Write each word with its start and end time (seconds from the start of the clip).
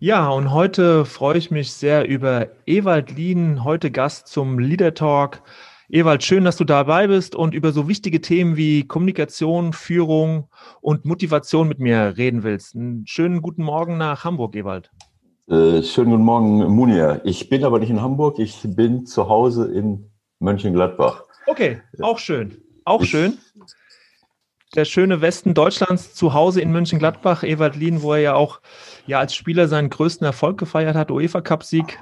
Ja, 0.00 0.28
und 0.30 0.52
heute 0.52 1.04
freue 1.04 1.38
ich 1.38 1.50
mich 1.50 1.72
sehr 1.72 2.08
über 2.08 2.46
Ewald 2.66 3.16
Lien, 3.16 3.64
heute 3.64 3.90
Gast 3.90 4.28
zum 4.28 4.60
Leader 4.60 4.94
Talk. 4.94 5.42
Ewald, 5.88 6.22
schön, 6.22 6.44
dass 6.44 6.56
du 6.56 6.62
dabei 6.62 7.08
bist 7.08 7.34
und 7.34 7.52
über 7.52 7.72
so 7.72 7.88
wichtige 7.88 8.20
Themen 8.20 8.56
wie 8.56 8.86
Kommunikation, 8.86 9.72
Führung 9.72 10.48
und 10.80 11.04
Motivation 11.04 11.66
mit 11.66 11.80
mir 11.80 12.14
reden 12.16 12.44
willst. 12.44 12.76
Einen 12.76 13.08
schönen 13.08 13.42
guten 13.42 13.64
Morgen 13.64 13.98
nach 13.98 14.22
Hamburg, 14.22 14.54
Ewald. 14.54 14.92
Äh, 15.48 15.82
schönen 15.82 16.12
guten 16.12 16.24
Morgen, 16.24 16.58
Munir. 16.72 17.20
Ich 17.24 17.48
bin 17.48 17.64
aber 17.64 17.80
nicht 17.80 17.90
in 17.90 18.00
Hamburg, 18.00 18.38
ich 18.38 18.56
bin 18.76 19.04
zu 19.04 19.28
Hause 19.28 19.66
in 19.72 20.08
Mönchengladbach. 20.38 21.24
Okay, 21.48 21.80
auch 22.00 22.18
schön. 22.18 22.56
Auch 22.84 23.02
ich, 23.02 23.10
schön 23.10 23.36
der 24.74 24.84
schöne 24.84 25.20
Westen 25.20 25.54
Deutschlands 25.54 26.14
zu 26.14 26.34
Hause 26.34 26.60
in 26.60 26.72
Mönchengladbach, 26.72 27.42
Ewald 27.42 27.76
Lien, 27.76 28.02
wo 28.02 28.12
er 28.12 28.20
ja 28.20 28.34
auch 28.34 28.60
ja 29.06 29.18
als 29.18 29.34
Spieler 29.34 29.68
seinen 29.68 29.90
größten 29.90 30.26
Erfolg 30.26 30.58
gefeiert 30.58 30.96
hat, 30.96 31.10
UEFA 31.10 31.40
Cup 31.40 31.64
Sieg, 31.64 31.98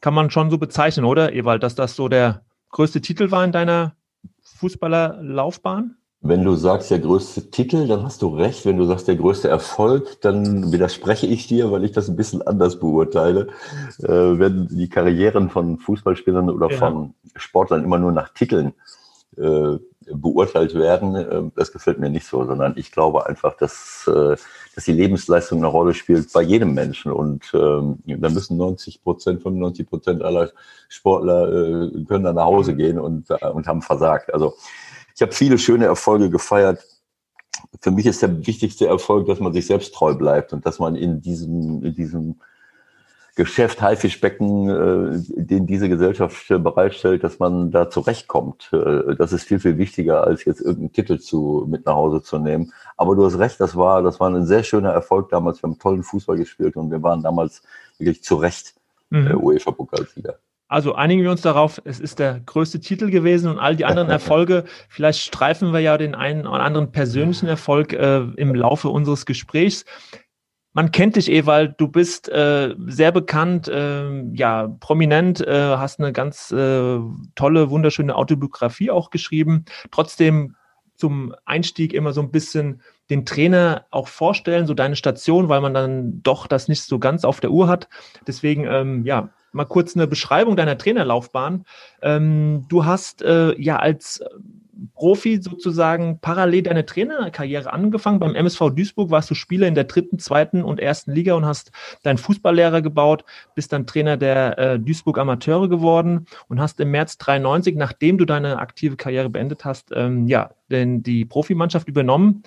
kann 0.00 0.14
man 0.14 0.30
schon 0.30 0.50
so 0.50 0.58
bezeichnen, 0.58 1.04
oder 1.04 1.32
Ewald, 1.32 1.62
dass 1.62 1.74
das 1.74 1.96
so 1.96 2.08
der 2.08 2.42
größte 2.70 3.00
Titel 3.00 3.30
war 3.30 3.44
in 3.44 3.52
deiner 3.52 3.94
Fußballerlaufbahn? 4.42 5.96
Wenn 6.22 6.44
du 6.44 6.54
sagst, 6.54 6.90
der 6.90 6.98
größte 6.98 7.50
Titel, 7.50 7.88
dann 7.88 8.02
hast 8.02 8.20
du 8.20 8.28
recht. 8.28 8.66
Wenn 8.66 8.76
du 8.76 8.84
sagst, 8.84 9.08
der 9.08 9.16
größte 9.16 9.48
Erfolg, 9.48 10.20
dann 10.20 10.70
widerspreche 10.70 11.26
ich 11.26 11.46
dir, 11.46 11.72
weil 11.72 11.82
ich 11.82 11.92
das 11.92 12.10
ein 12.10 12.16
bisschen 12.16 12.42
anders 12.42 12.78
beurteile. 12.78 13.48
Äh, 14.02 14.38
wenn 14.38 14.68
die 14.68 14.90
Karrieren 14.90 15.48
von 15.48 15.78
Fußballspielern 15.78 16.50
oder 16.50 16.70
ja. 16.70 16.76
von 16.76 17.14
Sportlern 17.36 17.84
immer 17.84 17.98
nur 17.98 18.12
nach 18.12 18.28
Titeln 18.34 18.74
äh, 19.38 19.78
beurteilt 20.12 20.74
werden, 20.74 21.14
äh, 21.14 21.42
das 21.56 21.72
gefällt 21.72 21.98
mir 21.98 22.10
nicht 22.10 22.26
so, 22.26 22.44
sondern 22.44 22.74
ich 22.76 22.92
glaube 22.92 23.26
einfach, 23.26 23.56
dass, 23.56 24.06
äh, 24.06 24.36
dass 24.74 24.84
die 24.84 24.92
Lebensleistung 24.92 25.58
eine 25.58 25.66
Rolle 25.66 25.94
spielt 25.94 26.32
bei 26.32 26.42
jedem 26.42 26.74
Menschen 26.74 27.12
und 27.12 27.50
ähm, 27.54 27.98
da 28.06 28.28
müssen 28.28 28.56
90 28.56 29.02
Prozent, 29.02 29.42
95 29.42 29.88
Prozent 29.88 30.22
aller 30.22 30.50
Sportler 30.88 31.48
äh, 31.48 32.04
können 32.04 32.24
dann 32.24 32.36
nach 32.36 32.46
Hause 32.46 32.74
gehen 32.74 32.98
und, 32.98 33.30
und 33.30 33.66
haben 33.66 33.82
versagt. 33.82 34.32
Also 34.32 34.54
ich 35.14 35.22
habe 35.22 35.32
viele 35.32 35.58
schöne 35.58 35.86
Erfolge 35.86 36.30
gefeiert. 36.30 36.82
Für 37.80 37.90
mich 37.90 38.06
ist 38.06 38.22
der 38.22 38.46
wichtigste 38.46 38.86
Erfolg, 38.86 39.26
dass 39.26 39.40
man 39.40 39.52
sich 39.52 39.66
selbst 39.66 39.94
treu 39.94 40.14
bleibt 40.14 40.52
und 40.52 40.64
dass 40.64 40.78
man 40.78 40.96
in 40.96 41.20
diesem, 41.20 41.84
in 41.84 41.94
diesem 41.94 42.40
Geschäft, 43.40 43.80
Haifischbecken, 43.80 44.68
äh, 44.68 45.42
den 45.42 45.66
diese 45.66 45.88
Gesellschaft 45.88 46.50
äh, 46.50 46.58
bereitstellt, 46.58 47.24
dass 47.24 47.38
man 47.38 47.70
da 47.70 47.88
zurechtkommt. 47.88 48.68
Äh, 48.70 49.14
das 49.16 49.32
ist 49.32 49.44
viel, 49.44 49.58
viel 49.58 49.78
wichtiger, 49.78 50.24
als 50.24 50.44
jetzt 50.44 50.60
irgendeinen 50.60 50.92
Titel 50.92 51.18
zu, 51.18 51.64
mit 51.66 51.86
nach 51.86 51.94
Hause 51.94 52.22
zu 52.22 52.38
nehmen. 52.38 52.74
Aber 52.98 53.16
du 53.16 53.24
hast 53.24 53.38
recht, 53.38 53.58
das 53.58 53.74
war, 53.76 54.02
das 54.02 54.20
war 54.20 54.28
ein 54.28 54.44
sehr 54.44 54.62
schöner 54.62 54.90
Erfolg 54.90 55.30
damals. 55.30 55.62
Wir 55.62 55.70
haben 55.70 55.78
tollen 55.78 56.02
Fußball 56.02 56.36
gespielt 56.36 56.76
und 56.76 56.90
wir 56.90 57.02
waren 57.02 57.22
damals 57.22 57.62
wirklich 57.96 58.22
zu 58.22 58.34
Recht 58.36 58.74
mhm. 59.08 59.28
äh, 59.28 59.34
UEFA-Pokalsieger. 59.34 60.34
Also 60.68 60.94
einigen 60.94 61.22
wir 61.22 61.30
uns 61.30 61.40
darauf, 61.40 61.80
es 61.84 61.98
ist 61.98 62.18
der 62.18 62.40
größte 62.40 62.78
Titel 62.78 63.10
gewesen 63.10 63.50
und 63.50 63.58
all 63.58 63.74
die 63.74 63.86
anderen 63.86 64.10
Erfolge, 64.18 64.64
vielleicht 64.90 65.20
streifen 65.20 65.72
wir 65.72 65.80
ja 65.80 65.96
den 65.96 66.14
einen 66.14 66.46
oder 66.46 66.60
anderen 66.60 66.92
persönlichen 66.92 67.48
Erfolg 67.48 67.94
äh, 67.94 68.18
im 68.36 68.54
Laufe 68.54 68.90
unseres 68.90 69.24
Gesprächs 69.24 69.86
man 70.72 70.92
kennt 70.92 71.16
dich, 71.16 71.30
Ewald, 71.30 71.80
du 71.80 71.88
bist 71.88 72.28
äh, 72.28 72.74
sehr 72.86 73.12
bekannt, 73.12 73.68
äh, 73.68 74.22
ja, 74.34 74.68
prominent, 74.80 75.40
äh, 75.40 75.76
hast 75.76 75.98
eine 75.98 76.12
ganz 76.12 76.52
äh, 76.52 76.98
tolle, 77.34 77.70
wunderschöne 77.70 78.14
Autobiografie 78.14 78.90
auch 78.90 79.10
geschrieben. 79.10 79.64
Trotzdem 79.90 80.54
zum 80.94 81.34
Einstieg 81.44 81.92
immer 81.92 82.12
so 82.12 82.20
ein 82.20 82.30
bisschen 82.30 82.82
den 83.08 83.26
Trainer 83.26 83.86
auch 83.90 84.06
vorstellen, 84.06 84.66
so 84.66 84.74
deine 84.74 84.94
Station, 84.96 85.48
weil 85.48 85.60
man 85.60 85.74
dann 85.74 86.22
doch 86.22 86.46
das 86.46 86.68
nicht 86.68 86.82
so 86.82 86.98
ganz 86.98 87.24
auf 87.24 87.40
der 87.40 87.50
Uhr 87.50 87.66
hat. 87.66 87.88
Deswegen, 88.26 88.64
ähm, 88.64 89.04
ja, 89.04 89.30
mal 89.52 89.64
kurz 89.64 89.96
eine 89.96 90.06
Beschreibung 90.06 90.56
deiner 90.56 90.78
Trainerlaufbahn. 90.78 91.64
Ähm, 92.02 92.66
du 92.68 92.84
hast 92.84 93.22
äh, 93.22 93.60
ja 93.60 93.76
als 93.76 94.22
Profi 94.94 95.40
sozusagen 95.42 96.18
parallel 96.20 96.62
deine 96.62 96.86
Trainerkarriere 96.86 97.72
angefangen. 97.72 98.18
Beim 98.18 98.34
MSV 98.34 98.70
Duisburg 98.70 99.10
warst 99.10 99.30
du 99.30 99.34
Spieler 99.34 99.66
in 99.66 99.74
der 99.74 99.84
dritten, 99.84 100.18
zweiten 100.18 100.62
und 100.62 100.80
ersten 100.80 101.12
Liga 101.12 101.34
und 101.34 101.44
hast 101.44 101.70
deinen 102.02 102.18
Fußballlehrer 102.18 102.82
gebaut, 102.82 103.24
bist 103.54 103.72
dann 103.72 103.86
Trainer 103.86 104.16
der 104.16 104.58
äh, 104.58 104.78
Duisburg 104.78 105.18
Amateure 105.18 105.68
geworden 105.68 106.26
und 106.48 106.60
hast 106.60 106.80
im 106.80 106.90
März 106.90 107.18
93, 107.18 107.76
nachdem 107.76 108.18
du 108.18 108.24
deine 108.24 108.58
aktive 108.58 108.96
Karriere 108.96 109.30
beendet 109.30 109.64
hast, 109.64 109.90
ähm, 109.94 110.26
ja, 110.26 110.50
denn 110.70 111.02
die 111.02 111.24
Profimannschaft 111.24 111.88
übernommen 111.88 112.42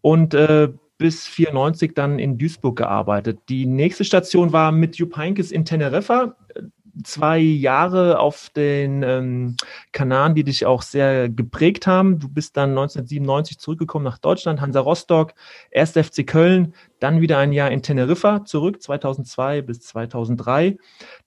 und 0.00 0.34
äh, 0.34 0.68
bis 0.96 1.26
94 1.26 1.92
dann 1.94 2.18
in 2.18 2.38
Duisburg 2.38 2.76
gearbeitet. 2.76 3.40
Die 3.48 3.66
nächste 3.66 4.04
Station 4.04 4.52
war 4.52 4.72
mit 4.72 4.96
Jupp 4.96 5.16
Heynckes 5.16 5.50
in 5.50 5.64
Teneriffa 5.64 6.36
zwei 7.02 7.38
Jahre 7.38 8.18
auf 8.18 8.50
den 8.50 9.02
ähm, 9.02 9.56
Kanaren, 9.92 10.34
die 10.34 10.44
dich 10.44 10.66
auch 10.66 10.82
sehr 10.82 11.28
geprägt 11.28 11.86
haben. 11.86 12.18
Du 12.18 12.28
bist 12.28 12.56
dann 12.56 12.70
1997 12.70 13.58
zurückgekommen 13.58 14.04
nach 14.04 14.18
Deutschland, 14.18 14.60
Hansa 14.60 14.80
Rostock, 14.80 15.34
erst 15.70 15.98
FC 15.98 16.26
Köln, 16.26 16.74
dann 17.00 17.20
wieder 17.20 17.38
ein 17.38 17.52
Jahr 17.52 17.70
in 17.70 17.82
Teneriffa 17.82 18.44
zurück, 18.44 18.82
2002 18.82 19.62
bis 19.62 19.80
2003. 19.80 20.76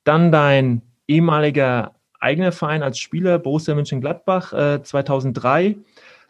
Dann 0.03 0.31
dein 0.31 0.81
ehemaliger 1.07 1.95
eigener 2.19 2.51
Verein 2.51 2.83
als 2.83 2.99
Spieler, 2.99 3.39
Borussia 3.39 3.75
Mönchengladbach, 3.75 4.53
äh, 4.53 4.83
2003. 4.83 5.77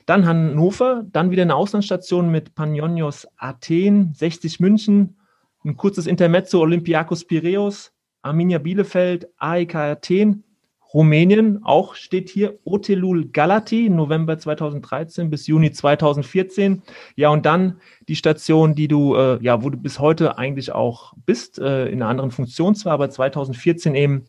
Dann 0.05 0.25
Hannover, 0.25 1.03
dann 1.11 1.31
wieder 1.31 1.43
eine 1.43 1.55
Auslandsstation 1.55 2.29
mit 2.29 2.55
Panionios 2.55 3.27
Athen, 3.37 4.13
60 4.13 4.59
München, 4.59 5.17
ein 5.65 5.75
kurzes 5.75 6.07
Intermezzo 6.07 6.61
Olympiakos 6.61 7.25
Piräus, 7.25 7.93
Arminia 8.27 8.59
Bielefeld, 8.59 9.29
AEK 9.37 9.75
Athen, 9.75 10.43
Rumänien, 10.93 11.63
auch 11.63 11.95
steht 11.95 12.29
hier 12.29 12.59
Otelul 12.63 13.29
Galati, 13.29 13.89
November 13.89 14.37
2013 14.37 15.29
bis 15.29 15.45
Juni 15.45 15.71
2014. 15.71 16.81
Ja, 17.15 17.29
und 17.29 17.45
dann 17.45 17.81
die 18.07 18.15
Station, 18.15 18.73
die 18.73 18.87
du, 18.87 19.15
äh, 19.15 19.37
ja, 19.41 19.63
wo 19.63 19.69
du 19.69 19.77
bis 19.77 19.99
heute 19.99 20.37
eigentlich 20.37 20.71
auch 20.71 21.13
bist, 21.25 21.59
äh, 21.59 21.87
in 21.87 22.01
einer 22.01 22.09
anderen 22.09 22.31
Funktion 22.31 22.73
zwar, 22.73 22.93
aber 22.93 23.09
2014 23.09 23.95
eben 23.95 24.25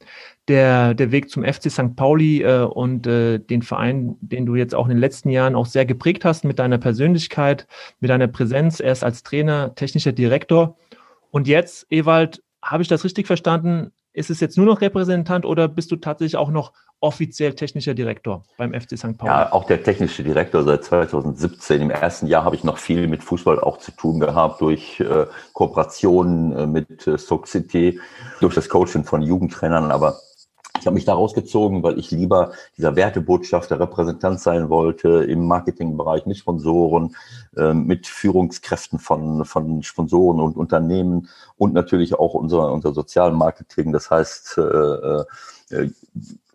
der, 0.48 0.94
der 0.94 1.12
Weg 1.12 1.30
zum 1.30 1.44
FC 1.44 1.70
St. 1.70 1.94
Pauli 1.94 2.42
äh, 2.42 2.62
und 2.64 3.06
äh, 3.06 3.38
den 3.38 3.62
Verein, 3.62 4.16
den 4.20 4.44
du 4.44 4.56
jetzt 4.56 4.74
auch 4.74 4.86
in 4.86 4.90
den 4.90 4.98
letzten 4.98 5.30
Jahren 5.30 5.54
auch 5.54 5.66
sehr 5.66 5.86
geprägt 5.86 6.24
hast 6.24 6.44
mit 6.44 6.58
deiner 6.58 6.78
Persönlichkeit, 6.78 7.68
mit 8.00 8.10
deiner 8.10 8.26
Präsenz, 8.26 8.80
erst 8.80 9.04
als 9.04 9.22
Trainer, 9.22 9.74
technischer 9.76 10.12
Direktor. 10.12 10.76
Und 11.30 11.46
jetzt, 11.46 11.86
Ewald, 11.90 12.42
habe 12.62 12.82
ich 12.82 12.88
das 12.88 13.04
richtig 13.04 13.26
verstanden? 13.26 13.92
Ist 14.12 14.30
es 14.30 14.40
jetzt 14.40 14.56
nur 14.56 14.66
noch 14.66 14.80
Repräsentant 14.80 15.44
oder 15.44 15.68
bist 15.68 15.92
du 15.92 15.96
tatsächlich 15.96 16.36
auch 16.36 16.50
noch 16.50 16.72
offiziell 17.00 17.54
technischer 17.54 17.94
Direktor 17.94 18.42
beim 18.56 18.72
FC 18.72 18.98
St. 18.98 19.16
Pauli? 19.16 19.30
Ja, 19.30 19.52
auch 19.52 19.64
der 19.64 19.82
technische 19.82 20.24
Direktor 20.24 20.64
seit 20.64 20.84
2017. 20.84 21.82
Im 21.82 21.90
ersten 21.90 22.26
Jahr 22.26 22.44
habe 22.44 22.56
ich 22.56 22.64
noch 22.64 22.78
viel 22.78 23.06
mit 23.06 23.22
Fußball 23.22 23.60
auch 23.60 23.78
zu 23.78 23.92
tun 23.92 24.18
gehabt 24.18 24.60
durch 24.60 24.98
äh, 24.98 25.26
Kooperationen 25.52 26.56
äh, 26.56 26.66
mit 26.66 27.06
äh, 27.06 27.18
Stoke 27.18 27.48
City, 27.48 28.00
durch 28.40 28.54
das 28.54 28.68
Coaching 28.68 29.04
von 29.04 29.22
Jugendtrainern, 29.22 29.92
aber 29.92 30.18
ich 30.80 30.86
habe 30.86 30.94
mich 30.94 31.04
da 31.04 31.14
rausgezogen, 31.14 31.82
weil 31.82 31.98
ich 31.98 32.10
lieber 32.10 32.52
dieser 32.76 32.94
Wertebotschafter, 32.96 33.80
Repräsentant 33.80 34.40
sein 34.40 34.68
wollte 34.68 35.24
im 35.24 35.46
Marketingbereich 35.46 36.26
mit 36.26 36.36
Sponsoren, 36.36 37.16
äh, 37.56 37.74
mit 37.74 38.06
Führungskräften 38.06 38.98
von, 38.98 39.44
von 39.44 39.82
Sponsoren 39.82 40.40
und 40.40 40.56
Unternehmen 40.56 41.28
und 41.56 41.74
natürlich 41.74 42.14
auch 42.14 42.34
unser, 42.34 42.72
unser 42.72 42.94
Sozialmarketing. 42.94 43.92
Das 43.92 44.10
heißt, 44.10 44.58
äh, 44.58 45.24
äh, 45.70 45.90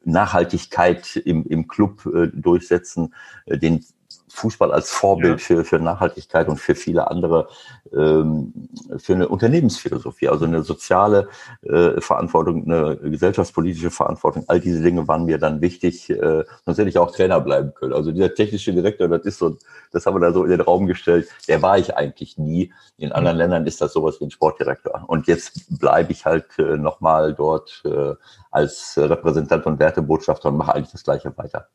Nachhaltigkeit 0.06 1.16
im, 1.16 1.46
im 1.46 1.68
Club 1.68 2.06
äh, 2.06 2.28
durchsetzen, 2.28 3.14
äh, 3.46 3.58
den 3.58 3.86
Fußball 4.34 4.72
als 4.72 4.90
Vorbild 4.90 5.40
ja. 5.40 5.46
für, 5.46 5.64
für 5.64 5.80
Nachhaltigkeit 5.80 6.48
und 6.48 6.58
für 6.60 6.74
viele 6.74 7.10
andere, 7.10 7.48
ähm, 7.94 8.52
für 8.98 9.14
eine 9.14 9.28
Unternehmensphilosophie, 9.28 10.28
also 10.28 10.46
eine 10.46 10.64
soziale 10.64 11.28
äh, 11.62 12.02
Verantwortung, 12.02 12.64
eine 12.66 12.98
gesellschaftspolitische 12.98 13.92
Verantwortung. 13.92 14.44
All 14.48 14.60
diese 14.60 14.82
Dinge 14.82 15.08
waren 15.08 15.26
mir 15.26 15.38
dann 15.38 15.62
wichtig. 15.62 16.10
Äh, 16.10 16.44
sonst 16.66 16.80
hätte 16.80 16.90
ich 16.90 16.98
auch 16.98 17.12
Trainer 17.12 17.40
bleiben 17.42 17.74
können. 17.76 17.94
Also 17.94 18.12
dieser 18.12 18.34
technische 18.34 18.74
Direktor, 18.74 19.08
das 19.08 19.22
ist 19.24 19.38
so, 19.38 19.56
das 19.92 20.06
haben 20.06 20.16
wir 20.16 20.22
da 20.22 20.34
so 20.34 20.44
in 20.44 20.50
den 20.50 20.62
Raum 20.62 20.88
gestellt. 20.88 21.30
Der 21.48 21.62
war 21.62 21.78
ich 21.78 21.96
eigentlich 21.96 22.38
nie. 22.40 22.74
In 22.98 23.12
anderen 23.12 23.38
mhm. 23.38 23.42
Ländern 23.42 23.68
ist 23.68 23.82
das 23.82 23.94
sowas 23.94 24.20
wie 24.20 24.26
ein 24.26 24.32
Sportdirektor. 24.32 25.04
Und 25.08 25.28
jetzt 25.28 25.80
bleibe 25.80 26.12
ich 26.12 26.26
halt 26.26 26.58
äh, 26.58 26.78
nochmal 26.78 27.36
dort 27.36 27.84
äh, 27.86 28.16
als 28.50 28.96
Repräsentant 28.98 29.68
und 29.68 29.80
Wertebotschafter 29.80 30.50
und 30.50 30.58
mache 30.58 30.74
eigentlich 30.74 30.92
das 30.92 31.04
Gleiche 31.04 31.32
weiter. 31.38 31.68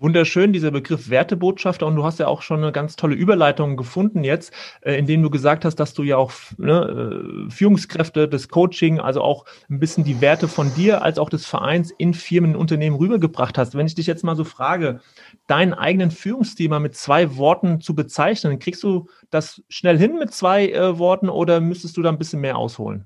Wunderschön, 0.00 0.52
dieser 0.52 0.70
Begriff 0.70 1.10
Wertebotschafter. 1.10 1.84
Und 1.84 1.96
du 1.96 2.04
hast 2.04 2.20
ja 2.20 2.28
auch 2.28 2.42
schon 2.42 2.62
eine 2.62 2.70
ganz 2.70 2.94
tolle 2.94 3.16
Überleitung 3.16 3.76
gefunden 3.76 4.22
jetzt, 4.22 4.52
äh, 4.80 4.96
indem 4.96 5.22
du 5.22 5.30
gesagt 5.30 5.64
hast, 5.64 5.76
dass 5.76 5.92
du 5.92 6.04
ja 6.04 6.16
auch 6.16 6.32
ne, 6.56 7.46
äh, 7.46 7.50
Führungskräfte, 7.50 8.28
das 8.28 8.48
Coaching, 8.48 9.00
also 9.00 9.22
auch 9.22 9.44
ein 9.68 9.80
bisschen 9.80 10.04
die 10.04 10.20
Werte 10.20 10.46
von 10.46 10.72
dir 10.74 11.02
als 11.02 11.18
auch 11.18 11.30
des 11.30 11.46
Vereins 11.46 11.90
in 11.90 12.14
Firmen, 12.14 12.52
in 12.52 12.56
Unternehmen 12.56 12.96
rübergebracht 12.96 13.58
hast. 13.58 13.74
Wenn 13.74 13.86
ich 13.86 13.96
dich 13.96 14.06
jetzt 14.06 14.22
mal 14.22 14.36
so 14.36 14.44
frage, 14.44 15.00
deinen 15.48 15.74
eigenen 15.74 16.12
Führungsstil 16.12 16.68
mal 16.68 16.78
mit 16.78 16.94
zwei 16.94 17.36
Worten 17.36 17.80
zu 17.80 17.96
bezeichnen, 17.96 18.60
kriegst 18.60 18.84
du 18.84 19.08
das 19.30 19.62
schnell 19.68 19.98
hin 19.98 20.16
mit 20.18 20.32
zwei 20.32 20.70
äh, 20.70 20.98
Worten 20.98 21.28
oder 21.28 21.60
müsstest 21.60 21.96
du 21.96 22.02
da 22.02 22.10
ein 22.10 22.18
bisschen 22.18 22.40
mehr 22.40 22.56
ausholen? 22.56 23.04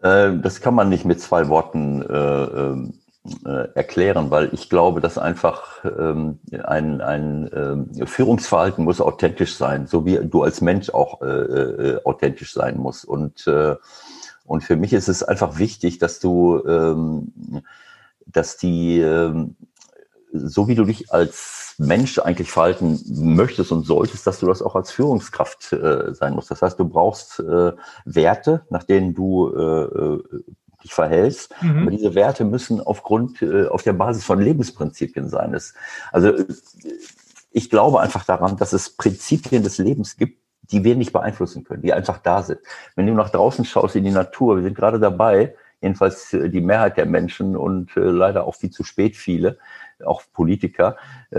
Äh, 0.00 0.38
das 0.38 0.60
kann 0.60 0.74
man 0.74 0.90
nicht 0.90 1.04
mit 1.04 1.20
zwei 1.20 1.48
Worten 1.48 2.02
äh, 2.02 2.44
ähm, 2.44 3.00
äh, 3.46 3.68
erklären, 3.74 4.30
weil 4.30 4.50
ich 4.52 4.68
glaube, 4.68 5.00
dass 5.00 5.16
einfach 5.16 5.82
ähm, 5.84 6.40
ein, 6.62 7.00
ein 7.00 7.96
äh, 7.98 8.06
Führungsverhalten 8.06 8.84
muss 8.84 9.00
authentisch 9.00 9.56
sein, 9.56 9.86
so 9.86 10.04
wie 10.04 10.18
du 10.22 10.42
als 10.42 10.60
Mensch 10.60 10.90
auch 10.90 11.22
äh, 11.22 11.26
äh, 11.26 12.04
authentisch 12.04 12.52
sein 12.52 12.76
musst. 12.76 13.06
Und, 13.06 13.46
äh, 13.46 13.76
und 14.44 14.62
für 14.62 14.76
mich 14.76 14.92
ist 14.92 15.08
es 15.08 15.22
einfach 15.22 15.58
wichtig, 15.58 15.98
dass 15.98 16.20
du, 16.20 16.62
ähm, 16.66 17.32
dass 18.26 18.58
die, 18.58 19.00
ähm, 19.00 19.56
so 20.30 20.68
wie 20.68 20.74
du 20.74 20.84
dich 20.84 21.10
als 21.10 21.76
Mensch 21.78 22.18
eigentlich 22.18 22.50
verhalten 22.50 23.00
möchtest 23.08 23.72
und 23.72 23.84
solltest, 23.84 24.26
dass 24.26 24.40
du 24.40 24.46
das 24.46 24.60
auch 24.60 24.76
als 24.76 24.90
Führungskraft 24.90 25.72
äh, 25.72 26.12
sein 26.12 26.34
musst. 26.34 26.50
Das 26.50 26.60
heißt, 26.60 26.78
du 26.78 26.84
brauchst 26.84 27.40
äh, 27.40 27.72
Werte, 28.04 28.66
nach 28.68 28.84
denen 28.84 29.14
du 29.14 29.48
äh, 29.48 30.18
dich 30.84 30.94
verhältst. 30.94 31.54
Mhm. 31.60 31.82
Aber 31.82 31.90
diese 31.90 32.14
Werte 32.14 32.44
müssen 32.44 32.80
aufgrund, 32.80 33.42
äh, 33.42 33.66
auf 33.66 33.82
der 33.82 33.94
Basis 33.94 34.24
von 34.24 34.40
Lebensprinzipien 34.40 35.28
sein. 35.28 35.52
Das, 35.52 35.74
also 36.12 36.32
ich 37.50 37.70
glaube 37.70 38.00
einfach 38.00 38.24
daran, 38.24 38.56
dass 38.56 38.72
es 38.72 38.90
Prinzipien 38.90 39.62
des 39.62 39.78
Lebens 39.78 40.16
gibt, 40.16 40.38
die 40.70 40.84
wir 40.84 40.96
nicht 40.96 41.12
beeinflussen 41.12 41.64
können, 41.64 41.82
die 41.82 41.92
einfach 41.92 42.18
da 42.18 42.42
sind. 42.42 42.60
Wenn 42.96 43.06
du 43.06 43.14
nach 43.14 43.30
draußen 43.30 43.64
schaust 43.64 43.96
in 43.96 44.04
die 44.04 44.10
Natur, 44.10 44.56
wir 44.56 44.62
sind 44.62 44.74
gerade 44.74 44.98
dabei, 44.98 45.54
jedenfalls 45.80 46.32
äh, 46.32 46.48
die 46.48 46.60
Mehrheit 46.60 46.96
der 46.96 47.06
Menschen 47.06 47.56
und 47.56 47.96
äh, 47.96 48.00
leider 48.00 48.44
auch 48.44 48.54
viel 48.54 48.70
zu 48.70 48.84
spät 48.84 49.16
viele, 49.16 49.58
auch 50.04 50.22
Politiker, 50.32 50.96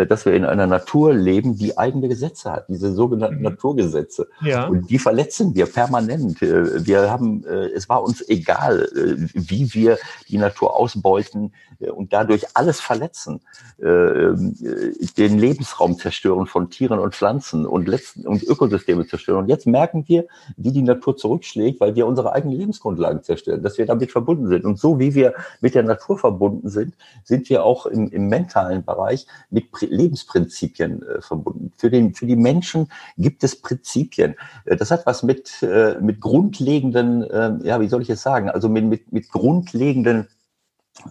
dass 0.07 0.25
wir 0.25 0.33
in 0.33 0.43
einer 0.45 0.67
Natur 0.67 1.13
leben, 1.13 1.57
die 1.57 1.77
eigene 1.77 2.09
Gesetze 2.09 2.51
hat, 2.51 2.67
diese 2.67 2.93
sogenannten 2.93 3.37
mhm. 3.37 3.43
Naturgesetze. 3.43 4.27
Ja. 4.41 4.67
Und 4.67 4.89
die 4.89 4.99
verletzen 4.99 5.55
wir 5.55 5.67
permanent. 5.67 6.41
Äh, 6.41 6.85
wir 6.85 7.09
haben, 7.09 7.45
äh, 7.45 7.67
es 7.67 7.87
war 7.87 8.03
uns 8.03 8.27
egal, 8.27 8.89
wie 9.33 9.73
wir 9.73 9.97
die 10.27 10.37
Natur 10.37 10.75
ausbeuten 10.75 11.53
und 11.79 12.13
dadurch 12.13 12.45
alles 12.53 12.79
verletzen, 12.79 13.41
den 13.77 15.39
Lebensraum 15.39 15.97
zerstören 15.97 16.47
von 16.47 16.69
Tieren 16.69 16.99
und 16.99 17.13
Pflanzen 17.13 17.65
und, 17.65 17.87
letzten, 17.87 18.25
und 18.25 18.43
Ökosysteme 18.43 19.05
zerstören. 19.05 19.43
Und 19.43 19.49
jetzt 19.49 19.67
merken 19.67 20.05
wir, 20.07 20.25
wie 20.57 20.71
die 20.71 20.81
Natur 20.81 21.17
zurückschlägt, 21.17 21.79
weil 21.81 21.95
wir 21.95 22.07
unsere 22.07 22.33
eigenen 22.33 22.57
Lebensgrundlagen 22.57 23.23
zerstören, 23.23 23.61
dass 23.61 23.77
wir 23.77 23.85
damit 23.85 24.11
verbunden 24.11 24.47
sind. 24.47 24.65
Und 24.65 24.79
so 24.79 24.99
wie 24.99 25.15
wir 25.15 25.33
mit 25.61 25.75
der 25.75 25.83
Natur 25.83 26.17
verbunden 26.17 26.69
sind, 26.69 26.95
sind 27.23 27.49
wir 27.49 27.63
auch 27.63 27.85
im, 27.85 28.09
im 28.09 28.27
mentalen 28.27 28.83
Bereich 28.83 29.27
mit 29.49 29.71
Lebensprinzipien 29.85 31.03
äh, 31.03 31.21
verbunden. 31.21 31.71
Für, 31.77 31.89
den, 31.89 32.13
für 32.13 32.25
die 32.25 32.35
Menschen 32.35 32.89
gibt 33.17 33.43
es 33.43 33.61
Prinzipien. 33.61 34.35
Äh, 34.65 34.75
das 34.75 34.91
hat 34.91 35.05
was 35.05 35.23
mit, 35.23 35.61
äh, 35.63 35.97
mit 35.99 36.21
grundlegenden, 36.21 37.23
äh, 37.23 37.57
ja, 37.63 37.79
wie 37.79 37.87
soll 37.87 38.01
ich 38.01 38.09
es 38.09 38.21
sagen, 38.21 38.49
also 38.49 38.69
mit, 38.69 38.85
mit, 38.85 39.11
mit 39.11 39.29
grundlegenden 39.29 40.27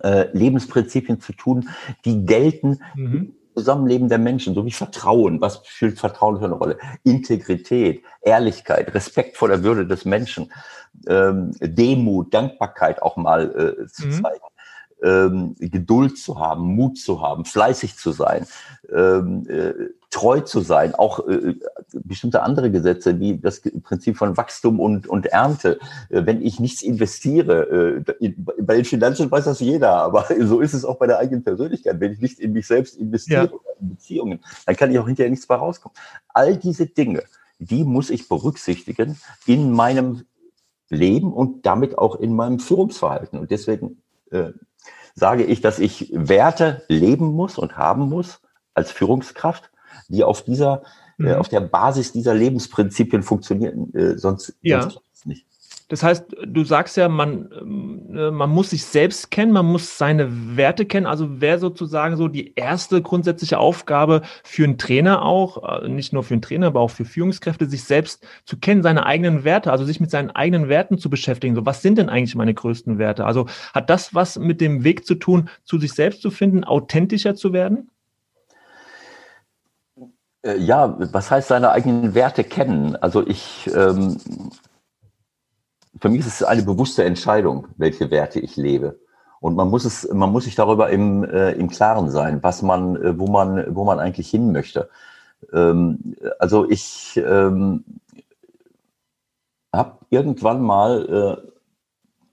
äh, 0.03 0.27
Lebensprinzipien 0.33 1.21
zu 1.21 1.33
tun, 1.33 1.69
die 2.05 2.25
gelten 2.25 2.81
mhm. 2.95 3.35
Zusammenleben 3.55 4.09
der 4.09 4.19
Menschen, 4.19 4.55
so 4.55 4.67
wie 4.67 4.73
Vertrauen. 4.73 5.41
Was 5.41 5.63
spielt 5.67 6.01
Vertrauen 6.01 6.39
für 6.39 6.47
eine 6.47 6.55
Rolle? 6.55 6.79
Integrität, 7.05 8.03
Ehrlichkeit, 8.23 8.93
Respekt 8.95 9.37
vor 9.37 9.49
der 9.49 9.63
Würde 9.63 9.87
des 9.87 10.05
Menschen, 10.05 10.53
ähm, 11.07 11.53
Demut, 11.61 12.35
Dankbarkeit 12.35 13.01
auch 13.01 13.17
mal 13.17 13.79
äh, 13.81 13.87
zu 13.87 14.07
mhm. 14.07 14.23
zeigen 14.23 14.45
ähm, 15.05 15.55
Geduld 15.59 16.19
zu 16.19 16.39
haben, 16.41 16.63
Mut 16.75 16.99
zu 16.99 17.21
haben, 17.21 17.45
fleißig 17.45 17.97
zu 17.97 18.13
sein, 18.13 18.47
ähm, 18.93 19.47
äh, 19.49 19.73
treu 20.11 20.41
zu 20.41 20.61
sein, 20.61 20.95
auch 20.95 21.27
äh, 21.29 21.57
bestimmte 21.93 22.43
andere 22.43 22.71
Gesetze 22.71 23.19
wie 23.21 23.37
das 23.37 23.61
Prinzip 23.61 24.17
von 24.17 24.37
Wachstum 24.37 24.81
und, 24.81 25.07
und 25.07 25.27
Ernte. 25.27 25.79
Äh, 26.09 26.25
wenn 26.25 26.41
ich 26.41 26.61
nichts 26.61 26.83
investiere, 26.83 28.05
äh, 28.21 28.35
bei 28.39 28.77
den 28.77 28.85
Finanzen 28.85 29.31
weiß 29.31 29.45
das 29.45 29.61
jeder, 29.61 29.93
aber 29.93 30.27
so 30.41 30.61
ist 30.61 30.73
es 30.73 30.85
auch 30.85 30.97
bei 30.97 31.07
der 31.07 31.19
eigenen 31.19 31.45
Persönlichkeit. 31.45 32.01
Wenn 32.01 32.13
ich 32.13 32.21
nicht 32.21 32.41
in 32.41 32.53
mich 32.53 32.67
selbst 32.67 32.97
investiere, 32.97 33.47
ja. 33.47 33.75
in 33.81 33.91
Beziehungen, 33.91 34.41
dann 34.67 34.77
kann 34.77 34.91
ich 34.91 34.99
auch 34.99 35.07
hinterher 35.07 35.31
nichts 35.31 35.49
mehr 35.49 35.59
rauskommen. 35.59 35.97
All 36.29 36.57
diese 36.57 36.87
Dinge, 36.87 37.25
die 37.59 37.85
muss 37.85 38.11
ich 38.11 38.29
berücksichtigen 38.29 39.19
in 39.47 39.71
meinem 39.73 40.23
Leben 40.89 41.33
und 41.33 41.67
damit 41.67 41.99
auch 41.99 42.17
in 42.17 42.35
meinem 42.35 42.59
Führungsverhalten. 42.59 43.39
Und 43.39 43.51
deswegen 43.51 44.03
äh, 44.31 44.53
sage 45.15 45.45
ich, 45.45 45.61
dass 45.61 45.79
ich 45.79 46.11
Werte 46.13 46.83
leben 46.89 47.33
muss 47.33 47.59
und 47.59 47.77
haben 47.77 48.09
muss 48.09 48.41
als 48.75 48.91
Führungskraft, 48.91 49.71
die 50.09 50.25
auf 50.25 50.43
dieser, 50.43 50.83
äh, 51.19 51.23
mhm. 51.23 51.27
äh, 51.29 51.35
auf 51.35 51.49
der 51.49 51.61
Basis 51.61 52.13
dieser 52.13 52.35
Lebensprinzipien 52.35 53.23
funktionieren, 53.23 53.95
äh, 53.95 54.19
sonst, 54.19 54.55
ja. 54.61 54.83
sonst 54.83 55.27
nicht. 55.27 55.47
Das 55.89 56.03
heißt, 56.03 56.25
du 56.47 56.65
sagst 56.65 56.97
ja, 56.97 57.09
man, 57.11 57.51
äh, 58.15 58.31
man 58.31 58.49
muss 58.49 58.71
sich 58.71 58.85
selbst 58.85 59.31
kennen, 59.31 59.53
man 59.53 59.67
muss 59.67 59.99
seine 59.99 60.57
Werte 60.57 60.87
kennen. 60.87 61.07
Also 61.07 61.43
wäre 61.43 61.59
sozusagen 61.59 62.17
so 62.17 62.29
die 62.29 62.55
erste 62.55 63.03
grundsätzliche 63.03 63.59
Aufgabe 63.59 64.23
für 64.45 64.65
einen 64.65 64.79
Trainer 64.79 65.23
auch, 65.23 65.83
äh, 65.83 65.89
nicht 65.89 66.15
nur 66.15 66.23
für 66.23 66.35
einen 66.35 66.43
Trainer, 66.43 66.69
aber 66.69 66.81
auch 66.81 66.91
für 66.91 67.05
Führungskräfte, 67.05 67.67
sich 67.67 67.85
selbst 67.85 68.27
zu 68.47 68.59
kennen, 68.59 68.83
seine 68.83 69.05
eigenen 69.05 69.45
Werte, 69.45 69.73
also 69.73 69.85
sich 69.85 70.01
mit 70.01 70.11
seinen 70.11 70.31
eigenen 70.31 70.69
Werten 70.69 70.97
zu 70.97 71.11
beschäftigen. 71.11 71.55
So, 71.55 71.67
was 71.67 71.83
sind 71.83 71.99
denn 71.99 72.09
eigentlich 72.09 72.35
meine 72.35 72.55
größten 72.55 72.99
Werte? 72.99 73.27
Also 73.27 73.47
hat 73.75 73.91
das 73.91 74.15
was 74.15 74.39
mit 74.39 74.63
dem 74.63 74.85
Weg 74.85 75.05
zu 75.05 75.17
tun, 75.17 75.51
zu 75.65 75.79
sich 75.79 75.93
selbst 75.93 76.23
zu 76.23 76.31
finden, 76.31 76.65
authentischer 76.65 77.35
zu 77.35 77.53
werden? 77.53 77.91
Äh, 80.45 80.59
ja, 80.59 80.97
was 81.13 81.31
heißt 81.31 81.49
seine 81.49 81.71
eigenen 81.73 82.15
Werte 82.15 82.45
kennen? 82.45 82.97
Also 82.97 83.27
ich, 83.27 83.71
ähm, 83.75 84.19
für 86.01 86.09
mich 86.09 86.21
ist 86.21 86.27
es 86.27 86.43
eine 86.43 86.63
bewusste 86.63 87.05
Entscheidung, 87.05 87.69
welche 87.77 88.11
Werte 88.11 88.41
ich 88.41 88.57
lebe. 88.57 88.99
Und 89.41 89.57
man 89.57 89.69
muss 89.69 89.85
es, 89.85 90.09
man 90.13 90.33
muss 90.33 90.45
sich 90.45 90.55
darüber 90.55 90.91
im, 90.91 91.23
äh, 91.25 91.53
im 91.53 91.69
Klaren 91.69 92.11
sein, 92.11 92.43
was 92.43 92.63
man, 92.63 92.97
äh, 92.97 93.19
wo 93.19 93.27
man, 93.27 93.75
wo 93.75 93.85
man 93.85 94.01
eigentlich 94.01 94.31
hin 94.31 94.53
möchte. 94.53 94.89
Ähm, 95.53 96.17
also 96.39 96.69
ich 96.69 97.21
ähm, 97.25 97.85
habe 99.73 99.99
irgendwann 100.11 100.63
mal 100.63 101.43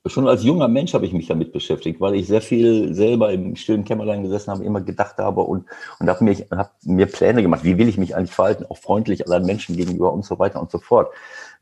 äh, 0.05 0.09
schon 0.09 0.27
als 0.27 0.43
junger 0.43 0.67
Mensch 0.67 0.93
habe 0.93 1.05
ich 1.05 1.13
mich 1.13 1.27
damit 1.27 1.51
beschäftigt, 1.51 2.01
weil 2.01 2.15
ich 2.15 2.27
sehr 2.27 2.41
viel 2.41 2.93
selber 2.93 3.31
im 3.31 3.55
stillen 3.55 3.83
Kämmerlein 3.83 4.23
gesessen 4.23 4.51
habe, 4.51 4.63
immer 4.63 4.81
gedacht 4.81 5.17
habe 5.17 5.41
und, 5.41 5.65
und 5.99 6.09
habe 6.09 6.23
mir, 6.23 6.35
hab 6.51 6.73
mir 6.83 7.05
Pläne 7.05 7.41
gemacht, 7.41 7.63
wie 7.63 7.77
will 7.77 7.89
ich 7.89 7.97
mich 7.97 8.15
eigentlich 8.15 8.33
verhalten, 8.33 8.65
auch 8.69 8.77
freundlich 8.77 9.25
anderen 9.25 9.45
Menschen 9.45 9.75
gegenüber 9.75 10.11
und 10.13 10.25
so 10.25 10.39
weiter 10.39 10.61
und 10.61 10.71
so 10.71 10.79
fort. 10.79 11.13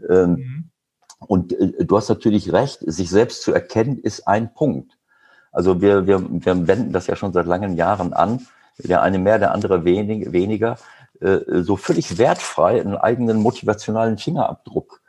Ähm, 0.10 0.32
mhm. 0.32 0.70
Und 1.28 1.54
äh, 1.54 1.86
du 1.86 1.98
hast 1.98 2.10
natürlich 2.10 2.54
recht, 2.54 2.80
sich 2.86 3.10
selbst 3.10 3.44
zu 3.44 3.54
erkennen 3.54 3.98
ist 3.98 4.28
ein 4.28 4.54
Punkt. 4.54 4.98
Also 5.52 5.82
wir, 5.82 6.08
wir, 6.08 6.22
wir 6.22 6.68
wenden 6.68 6.94
das 6.94 7.08
ja 7.08 7.16
schon 7.16 7.34
seit 7.34 7.46
langen 7.46 7.76
Jahren 7.76 8.14
an, 8.14 8.46
der 8.78 9.02
eine 9.02 9.20
mehr, 9.20 9.40
der 9.40 9.52
andere 9.52 9.84
wenig, 9.84 10.32
weniger, 10.32 10.78
äh, 11.20 11.40
so 11.62 11.76
völlig 11.76 12.18
wertfrei 12.18 12.80
einen 12.80 12.96
eigenen 12.96 13.38
motivationalen 13.38 14.18
Fingerabdruck. 14.18 15.02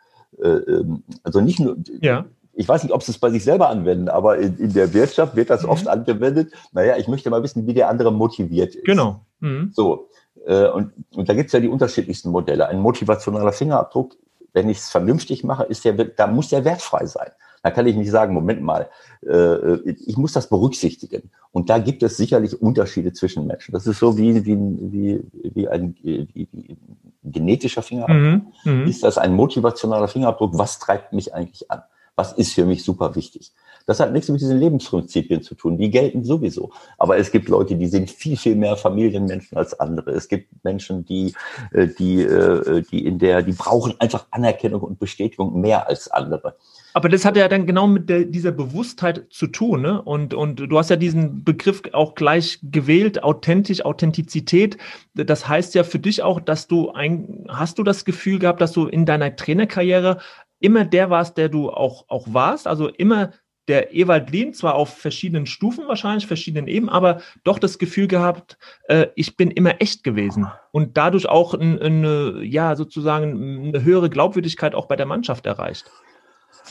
Äh, 0.43 0.49
ähm, 0.49 1.05
also 1.23 1.40
nicht 1.40 1.61
nur, 1.61 1.76
ja. 2.00 2.25
ich 2.52 2.69
weiß 2.69 2.83
nicht, 2.83 2.93
ob 2.93 3.02
sie 3.02 3.12
es 3.12 3.19
bei 3.19 3.31
sich 3.31 3.45
selber 3.45 3.69
anwenden, 3.69 4.09
aber 4.09 4.38
in, 4.38 4.57
in 4.59 4.73
der 4.73 4.93
Wirtschaft 4.93 5.37
wird 5.37 5.50
das 5.50 5.62
mhm. 5.62 5.69
oft 5.69 5.88
angewendet. 5.88 6.52
Naja, 6.73 6.97
ich 6.97 7.07
möchte 7.07 7.31
mal 7.31 7.43
wissen, 7.43 7.67
wie 7.67 7.75
der 7.75 7.88
andere 7.88 8.12
motiviert 8.12 8.75
ist. 8.75 8.85
Genau. 8.85 9.21
Mhm. 9.40 9.71
So. 9.73 10.09
Äh, 10.47 10.69
und, 10.69 10.93
und 11.14 11.29
da 11.29 11.35
gibt 11.35 11.47
es 11.47 11.52
ja 11.52 11.61
die 11.61 11.69
unterschiedlichsten 11.69 12.31
Modelle. 12.31 12.67
Ein 12.67 12.81
motivationaler 12.81 13.52
Fingerabdruck 13.52 14.17
wenn 14.52 14.69
ich 14.69 14.78
es 14.78 14.90
vernünftig 14.90 15.45
mache, 15.45 15.64
ist 15.64 15.85
der, 15.85 15.92
da 15.92 16.26
muss 16.26 16.49
der 16.49 16.64
wertfrei 16.64 17.07
sein. 17.07 17.30
Da 17.62 17.71
kann 17.71 17.87
ich 17.87 17.95
nicht 17.95 18.11
sagen, 18.11 18.33
Moment 18.33 18.62
mal, 18.62 18.88
äh, 19.26 19.90
ich 19.90 20.16
muss 20.16 20.33
das 20.33 20.49
berücksichtigen. 20.49 21.30
Und 21.52 21.69
da 21.69 21.78
gibt 21.78 22.02
es 22.02 22.16
sicherlich 22.16 22.61
Unterschiede 22.61 23.12
zwischen 23.12 23.47
Menschen. 23.47 23.73
Das 23.73 23.87
ist 23.87 23.99
so 23.99 24.16
wie, 24.16 24.47
wie, 24.47 24.57
wie, 24.57 25.21
wie 25.54 25.69
ein 25.69 25.95
wie, 26.02 26.28
wie 26.33 26.76
genetischer 27.23 27.83
Fingerabdruck. 27.83 28.42
Mhm, 28.64 28.83
mhm. 28.83 28.87
ist 28.87 29.02
das 29.02 29.19
ein 29.19 29.35
motivationaler 29.35 30.09
Fingerabdruck? 30.09 30.57
Was 30.57 30.78
treibt 30.78 31.12
mich 31.12 31.35
eigentlich 31.35 31.71
an? 31.71 31.83
Was 32.16 32.33
ist 32.33 32.54
für 32.54 32.64
mich 32.64 32.83
super 32.83 33.14
wichtig? 33.14 33.52
Das 33.87 34.01
hat 34.01 34.13
nichts 34.13 34.29
mit 34.29 34.41
diesen 34.41 34.59
Lebensprinzipien 34.59 35.43
zu 35.43 35.55
tun. 35.55 35.79
Die 35.79 35.91
gelten 35.91 36.25
sowieso. 36.25 36.71
Aber 36.99 37.19
es 37.19 37.31
gibt 37.31 37.49
Leute, 37.49 37.77
die 37.77 37.87
sind 37.87 38.11
viel, 38.11 38.37
viel 38.37 38.57
mehr 38.57 38.77
Familienmenschen 38.77 39.57
als 39.57 39.79
andere. 39.79 40.13
Es 40.13 40.29
gibt 40.29 40.49
Menschen, 40.65 41.05
die, 41.05 41.35
äh, 41.73 41.89
die, 41.99 42.23
äh, 42.23 42.83
die 42.91 43.05
in 43.05 43.19
der, 43.19 43.43
die 43.43 43.53
brauchen 43.53 43.95
einfach 43.99 44.27
Anerkennung 44.31 44.83
und 44.83 44.99
Bestätigung 44.99 45.61
mehr 45.61 45.89
als 45.89 46.11
andere. 46.11 46.57
Aber 46.93 47.09
das 47.09 47.25
hat 47.25 47.37
ja 47.37 47.49
dann 47.49 47.67
genau 47.67 47.87
mit 47.87 48.09
der, 48.09 48.25
dieser 48.25 48.53
Bewusstheit 48.53 49.27
zu 49.31 49.47
tun. 49.47 49.83
Ne? 49.83 50.03
Und, 50.03 50.35
und 50.35 50.57
du 50.57 50.79
hast 50.79 50.91
ja 50.91 50.97
diesen 50.97 51.45
Begriff 51.45 51.83
auch 51.93 52.15
gleich 52.15 52.59
gewählt, 52.63 53.23
authentisch, 53.23 53.85
Authentizität. 53.85 54.77
Das 55.15 55.49
heißt 55.49 55.75
ja 55.75 55.85
für 55.85 55.99
dich 55.99 56.23
auch, 56.23 56.41
dass 56.41 56.67
du 56.67 56.91
ein, 56.91 57.45
hast 57.49 57.79
du 57.79 57.85
das 57.85 58.05
Gefühl 58.05 58.39
gehabt, 58.39 58.61
dass 58.61 58.73
du 58.73 58.87
in 58.87 59.07
deiner 59.07 59.37
Trainerkarriere 59.37 60.19
immer 60.59 60.85
der 60.85 61.11
warst, 61.11 61.39
der 61.39 61.49
du 61.49 61.71
auch, 61.71 62.05
auch 62.09 62.27
warst, 62.33 62.67
also 62.67 62.89
immer 62.89 63.31
der 63.71 63.95
Ewald 63.95 64.31
Lien, 64.31 64.53
zwar 64.53 64.75
auf 64.75 64.99
verschiedenen 64.99 65.47
Stufen 65.47 65.87
wahrscheinlich, 65.87 66.27
verschiedenen 66.27 66.67
Ebenen, 66.67 66.93
aber 66.93 67.21
doch 67.45 67.61
das 67.61 67.79
Gefühl 67.79 68.09
gehabt, 68.09 68.59
äh, 68.89 69.07
ich 69.15 69.37
bin 69.37 69.53
immer 69.53 69.81
echt 69.81 70.03
gewesen 70.03 70.49
und 70.73 70.97
dadurch 70.97 71.29
auch 71.29 71.55
ein, 71.55 71.81
eine, 71.81 72.43
ja, 72.43 72.75
sozusagen 72.75 73.69
eine 73.69 73.85
höhere 73.85 74.11
Glaubwürdigkeit 74.11 74.75
auch 74.75 74.87
bei 74.87 74.97
der 74.97 75.07
Mannschaft 75.07 75.47
erreicht. 75.47 75.89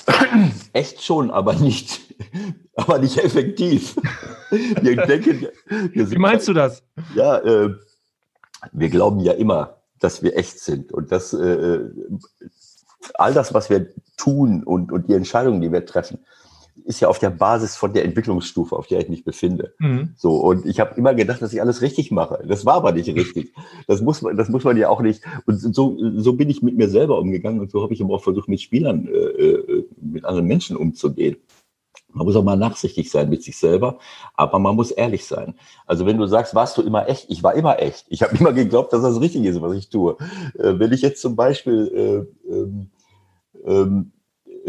Echt 0.73 1.01
schon, 1.01 1.31
aber 1.31 1.53
nicht, 1.53 2.01
aber 2.75 2.99
nicht 2.99 3.17
effektiv. 3.17 3.95
Wir 4.81 4.97
denken, 4.97 5.47
wir 5.93 6.11
Wie 6.11 6.17
meinst 6.17 6.47
du 6.47 6.53
das? 6.53 6.83
Ja, 7.13 7.37
äh, 7.37 7.75
wir 8.71 8.89
glauben 8.89 9.19
ja 9.19 9.33
immer, 9.33 9.77
dass 9.99 10.23
wir 10.23 10.35
echt 10.35 10.59
sind 10.59 10.91
und 10.91 11.11
dass 11.11 11.33
äh, 11.33 11.81
all 13.13 13.33
das, 13.33 13.53
was 13.53 13.69
wir 13.69 13.87
tun 14.17 14.63
und, 14.63 14.91
und 14.91 15.07
die 15.07 15.13
Entscheidungen, 15.13 15.61
die 15.61 15.71
wir 15.71 15.85
treffen, 15.85 16.19
ist 16.89 17.01
ja 17.01 17.07
auf 17.07 17.19
der 17.19 17.29
Basis 17.29 17.75
von 17.75 17.93
der 17.93 18.03
Entwicklungsstufe, 18.03 18.75
auf 18.75 18.87
der 18.87 18.99
ich 18.99 19.09
mich 19.09 19.23
befinde. 19.23 19.75
Mhm. 19.77 20.13
So 20.17 20.37
und 20.37 20.65
ich 20.65 20.79
habe 20.79 20.95
immer 20.95 21.13
gedacht, 21.13 21.39
dass 21.39 21.53
ich 21.53 21.61
alles 21.61 21.83
richtig 21.83 22.09
mache. 22.09 22.43
Das 22.47 22.65
war 22.65 22.73
aber 22.73 22.93
nicht 22.93 23.07
richtig. 23.07 23.53
Das 23.87 24.01
muss 24.01 24.23
man, 24.23 24.35
das 24.35 24.49
muss 24.49 24.63
man 24.63 24.75
ja 24.75 24.89
auch 24.89 25.01
nicht. 25.01 25.21
Und 25.45 25.59
so, 25.59 25.95
so 26.15 26.33
bin 26.33 26.49
ich 26.49 26.63
mit 26.63 26.75
mir 26.75 26.89
selber 26.89 27.19
umgegangen 27.19 27.59
und 27.59 27.69
so 27.69 27.83
habe 27.83 27.93
ich 27.93 28.01
aber 28.01 28.15
auch 28.15 28.23
versucht, 28.23 28.49
mit 28.49 28.59
Spielern, 28.59 29.07
äh, 29.07 29.11
äh, 29.11 29.85
mit 30.01 30.25
anderen 30.25 30.47
Menschen 30.47 30.75
umzugehen. 30.77 31.37
Man 32.11 32.25
muss 32.25 32.35
auch 32.35 32.43
mal 32.43 32.57
nachsichtig 32.57 33.11
sein 33.11 33.29
mit 33.29 33.43
sich 33.43 33.59
selber, 33.59 33.99
aber 34.33 34.57
man 34.57 34.75
muss 34.75 34.89
ehrlich 34.89 35.27
sein. 35.27 35.53
Also 35.85 36.07
wenn 36.07 36.17
du 36.17 36.25
sagst, 36.25 36.55
warst 36.55 36.75
du 36.75 36.81
immer 36.81 37.07
echt? 37.07 37.27
Ich 37.29 37.43
war 37.43 37.53
immer 37.53 37.79
echt. 37.79 38.07
Ich 38.09 38.23
habe 38.23 38.35
immer 38.35 38.51
geglaubt, 38.51 38.93
dass 38.93 39.03
das 39.03 39.21
richtig 39.21 39.45
ist, 39.45 39.61
was 39.61 39.75
ich 39.75 39.89
tue. 39.89 40.17
Äh, 40.57 40.79
wenn 40.79 40.91
ich 40.91 41.03
jetzt 41.03 41.21
zum 41.21 41.35
Beispiel 41.35 42.27
äh, 42.49 42.51
ähm, 42.51 42.89
ähm, 43.63 44.11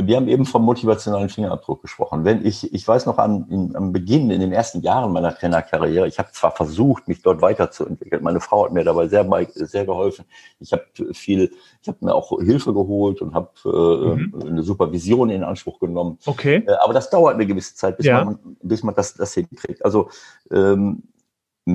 wir 0.06 0.16
haben 0.16 0.28
eben 0.28 0.44
vom 0.44 0.64
motivationalen 0.64 1.28
Fingerabdruck 1.28 1.82
gesprochen. 1.82 2.24
Wenn 2.24 2.44
ich, 2.44 2.72
ich 2.72 2.86
weiß 2.86 3.06
noch 3.06 3.18
an, 3.18 3.46
in, 3.50 3.76
am 3.76 3.92
Beginn, 3.92 4.30
in 4.30 4.40
den 4.40 4.52
ersten 4.52 4.80
Jahren 4.82 5.12
meiner 5.12 5.34
Trainerkarriere, 5.34 6.06
ich 6.06 6.18
habe 6.18 6.30
zwar 6.32 6.52
versucht, 6.52 7.08
mich 7.08 7.22
dort 7.22 7.42
weiterzuentwickeln. 7.42 8.22
Meine 8.22 8.40
Frau 8.40 8.64
hat 8.64 8.72
mir 8.72 8.84
dabei 8.84 9.08
sehr, 9.08 9.28
sehr 9.54 9.86
geholfen. 9.86 10.24
Ich 10.60 10.72
habe 10.72 10.84
viel, 11.12 11.52
ich 11.82 11.88
habe 11.88 11.98
mir 12.00 12.14
auch 12.14 12.38
Hilfe 12.40 12.72
geholt 12.72 13.22
und 13.22 13.34
habe 13.34 13.50
äh, 13.64 13.68
mhm. 13.68 14.34
eine 14.46 14.62
Supervision 14.62 15.30
in 15.30 15.42
Anspruch 15.42 15.80
genommen. 15.80 16.18
Okay. 16.26 16.64
Äh, 16.66 16.72
aber 16.82 16.92
das 16.92 17.10
dauert 17.10 17.34
eine 17.34 17.46
gewisse 17.46 17.74
Zeit, 17.74 17.96
bis 17.96 18.06
ja. 18.06 18.24
man, 18.24 18.38
bis 18.62 18.82
man 18.82 18.94
das, 18.94 19.14
das 19.14 19.34
hinkriegt. 19.34 19.84
Also 19.84 20.10
ähm, 20.50 21.02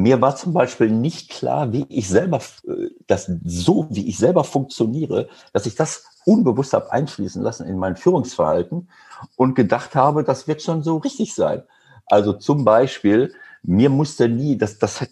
mir 0.02 0.22
war 0.22 0.36
zum 0.36 0.54
Beispiel 0.54 0.90
nicht 0.90 1.30
klar, 1.30 1.72
wie 1.72 1.86
ich 1.90 2.08
selber, 2.08 2.42
äh, 2.68 2.90
das 3.08 3.32
so 3.44 3.88
wie 3.90 4.08
ich 4.08 4.18
selber 4.18 4.44
funktioniere, 4.44 5.30
dass 5.54 5.66
ich 5.66 5.76
das 5.76 6.06
unbewusst 6.26 6.74
habe 6.74 6.92
einfließen 6.92 7.42
lassen 7.42 7.68
in 7.68 7.78
mein 7.78 7.96
Führungsverhalten 7.96 8.90
und 9.36 9.56
gedacht 9.56 9.96
habe, 9.96 10.24
das 10.24 10.48
wird 10.48 10.62
schon 10.62 10.84
so 10.84 10.98
richtig 10.98 11.36
sein. 11.36 11.64
Also 12.08 12.34
zum 12.34 12.66
Beispiel, 12.66 13.34
mir 13.64 13.90
musste 13.90 14.30
nie, 14.30 14.58
das, 14.58 14.78
das 14.78 15.02
hat, 15.02 15.10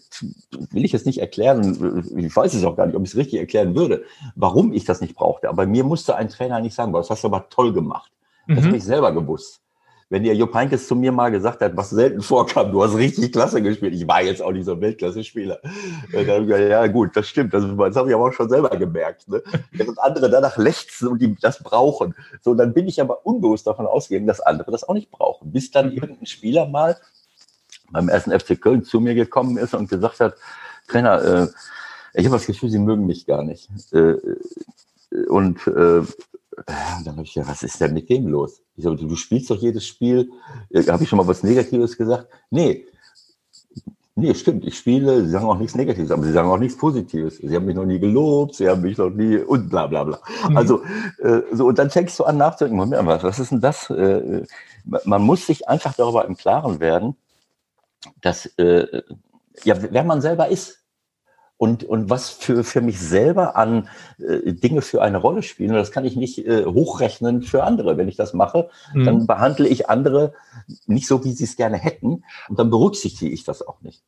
will 0.70 0.84
ich 0.84 0.92
jetzt 0.92 1.06
nicht 1.06 1.18
erklären, 1.18 2.14
ich 2.16 2.34
weiß 2.34 2.54
es 2.54 2.64
auch 2.64 2.76
gar 2.76 2.86
nicht, 2.86 2.96
ob 2.96 3.02
ich 3.02 3.10
es 3.10 3.16
richtig 3.16 3.40
erklären 3.40 3.74
würde, 3.74 4.04
warum 4.36 4.72
ich 4.72 4.84
das 4.84 5.00
nicht 5.00 5.14
brauchte, 5.14 5.48
aber 5.48 5.66
mir 5.66 5.84
musste 5.84 6.16
ein 6.16 6.28
Trainer 6.28 6.60
nicht 6.60 6.74
sagen, 6.74 6.92
das 6.92 7.10
hast 7.10 7.24
du 7.24 7.28
aber 7.28 7.48
toll 7.48 7.72
gemacht. 7.72 8.12
Das 8.46 8.60
mhm. 8.60 8.66
habe 8.66 8.76
ich 8.76 8.84
selber 8.84 9.12
gewusst 9.12 9.63
wenn 10.10 10.22
der 10.22 10.34
Jupp 10.34 10.54
Heynckes 10.54 10.86
zu 10.86 10.94
mir 10.94 11.12
mal 11.12 11.30
gesagt 11.30 11.60
hat, 11.60 11.76
was 11.76 11.90
selten 11.90 12.20
vorkam, 12.20 12.70
du 12.72 12.82
hast 12.82 12.96
richtig 12.96 13.32
klasse 13.32 13.62
gespielt. 13.62 13.94
Ich 13.94 14.06
war 14.06 14.22
jetzt 14.22 14.42
auch 14.42 14.52
nicht 14.52 14.64
so 14.64 14.72
ein 14.72 14.80
Weltklasse-Spieler. 14.80 15.60
Dann 16.12 16.26
habe 16.26 16.42
ich 16.42 16.48
gesagt, 16.48 16.70
ja 16.70 16.86
gut, 16.86 17.16
das 17.16 17.28
stimmt. 17.28 17.54
Das, 17.54 17.64
das 17.64 17.96
habe 17.96 18.08
ich 18.08 18.14
aber 18.14 18.28
auch 18.28 18.32
schon 18.32 18.48
selber 18.48 18.70
gemerkt. 18.70 19.28
Ne? 19.28 19.42
Während 19.72 19.98
andere 19.98 20.30
danach 20.30 20.56
lechzen 20.56 21.08
und 21.08 21.20
die 21.20 21.34
das 21.40 21.62
brauchen. 21.62 22.14
So, 22.42 22.54
dann 22.54 22.74
bin 22.74 22.86
ich 22.86 23.00
aber 23.00 23.26
unbewusst 23.26 23.66
davon 23.66 23.86
ausgegangen, 23.86 24.26
dass 24.26 24.40
andere 24.40 24.70
das 24.70 24.84
auch 24.84 24.94
nicht 24.94 25.10
brauchen. 25.10 25.52
Bis 25.52 25.70
dann 25.70 25.90
irgendein 25.90 26.26
Spieler 26.26 26.66
mal 26.66 26.96
beim 27.90 28.08
ersten 28.08 28.38
FC 28.38 28.60
Köln 28.60 28.84
zu 28.84 29.00
mir 29.00 29.14
gekommen 29.14 29.56
ist 29.56 29.74
und 29.74 29.88
gesagt 29.88 30.20
hat, 30.20 30.34
Trainer, 30.88 31.22
äh, 31.22 31.48
ich 32.14 32.26
habe 32.26 32.36
das 32.36 32.46
Gefühl, 32.46 32.70
Sie 32.70 32.78
mögen 32.78 33.06
mich 33.06 33.26
gar 33.26 33.42
nicht. 33.42 33.68
Äh, 33.92 34.16
und 35.28 35.66
äh, 35.66 36.02
dann 36.66 37.16
habe 37.16 37.22
ich 37.22 37.34
ja, 37.34 37.46
was 37.46 37.62
ist 37.62 37.80
denn 37.80 37.94
mit 37.94 38.08
dem 38.08 38.26
los? 38.26 38.62
Ich 38.76 38.84
sage, 38.84 38.96
du 38.96 39.16
spielst 39.16 39.50
doch 39.50 39.56
jedes 39.56 39.86
Spiel. 39.86 40.30
Äh, 40.70 40.82
habe 40.84 41.02
ich 41.02 41.08
schon 41.08 41.16
mal 41.16 41.26
was 41.26 41.42
Negatives 41.42 41.96
gesagt? 41.96 42.28
Nee. 42.50 42.86
Nee, 44.16 44.32
stimmt. 44.34 44.64
Ich 44.64 44.78
spiele, 44.78 45.24
sie 45.24 45.30
sagen 45.30 45.46
auch 45.46 45.58
nichts 45.58 45.74
Negatives, 45.74 46.12
aber 46.12 46.22
sie 46.22 46.32
sagen 46.32 46.48
auch 46.48 46.58
nichts 46.58 46.78
Positives. 46.78 47.38
Sie 47.38 47.54
haben 47.54 47.64
mich 47.64 47.74
noch 47.74 47.84
nie 47.84 47.98
gelobt, 47.98 48.54
sie 48.54 48.68
haben 48.68 48.82
mich 48.82 48.96
noch 48.96 49.10
nie 49.10 49.38
und 49.38 49.68
bla 49.68 49.88
bla 49.88 50.04
bla. 50.04 50.20
Mhm. 50.48 50.56
Also, 50.56 50.82
äh, 51.18 51.40
so, 51.52 51.66
und 51.66 51.78
dann 51.78 51.90
fängst 51.90 52.18
du 52.20 52.24
an 52.24 52.36
nachzudenken, 52.36 52.76
Moment, 52.76 53.06
was, 53.06 53.24
was 53.24 53.40
ist 53.40 53.50
denn 53.50 53.60
das? 53.60 53.90
Äh, 53.90 54.44
man 54.84 55.22
muss 55.22 55.46
sich 55.46 55.68
einfach 55.68 55.94
darüber 55.94 56.24
im 56.26 56.36
Klaren 56.36 56.78
werden, 56.78 57.16
dass, 58.20 58.46
äh, 58.58 59.02
ja, 59.64 59.76
wer 59.90 60.04
man 60.04 60.20
selber 60.20 60.48
ist 60.48 60.83
und, 61.64 61.82
und 61.82 62.10
was 62.10 62.28
für, 62.28 62.62
für 62.62 62.82
mich 62.82 63.00
selber 63.00 63.56
an 63.56 63.88
äh, 64.18 64.52
Dinge 64.52 64.82
für 64.82 65.00
eine 65.00 65.16
Rolle 65.16 65.42
spielen. 65.42 65.70
Und 65.70 65.76
das 65.76 65.92
kann 65.92 66.04
ich 66.04 66.14
nicht 66.14 66.46
äh, 66.46 66.66
hochrechnen 66.66 67.40
für 67.40 67.64
andere. 67.64 67.96
Wenn 67.96 68.06
ich 68.06 68.16
das 68.16 68.34
mache, 68.34 68.68
mhm. 68.92 69.04
dann 69.04 69.26
behandle 69.26 69.66
ich 69.66 69.88
andere 69.88 70.34
nicht 70.86 71.06
so, 71.06 71.24
wie 71.24 71.32
sie 71.32 71.44
es 71.44 71.56
gerne 71.56 71.78
hätten. 71.78 72.22
Und 72.50 72.58
dann 72.58 72.68
berücksichtige 72.68 73.32
ich 73.32 73.44
das 73.44 73.66
auch 73.66 73.80
nicht. 73.80 74.02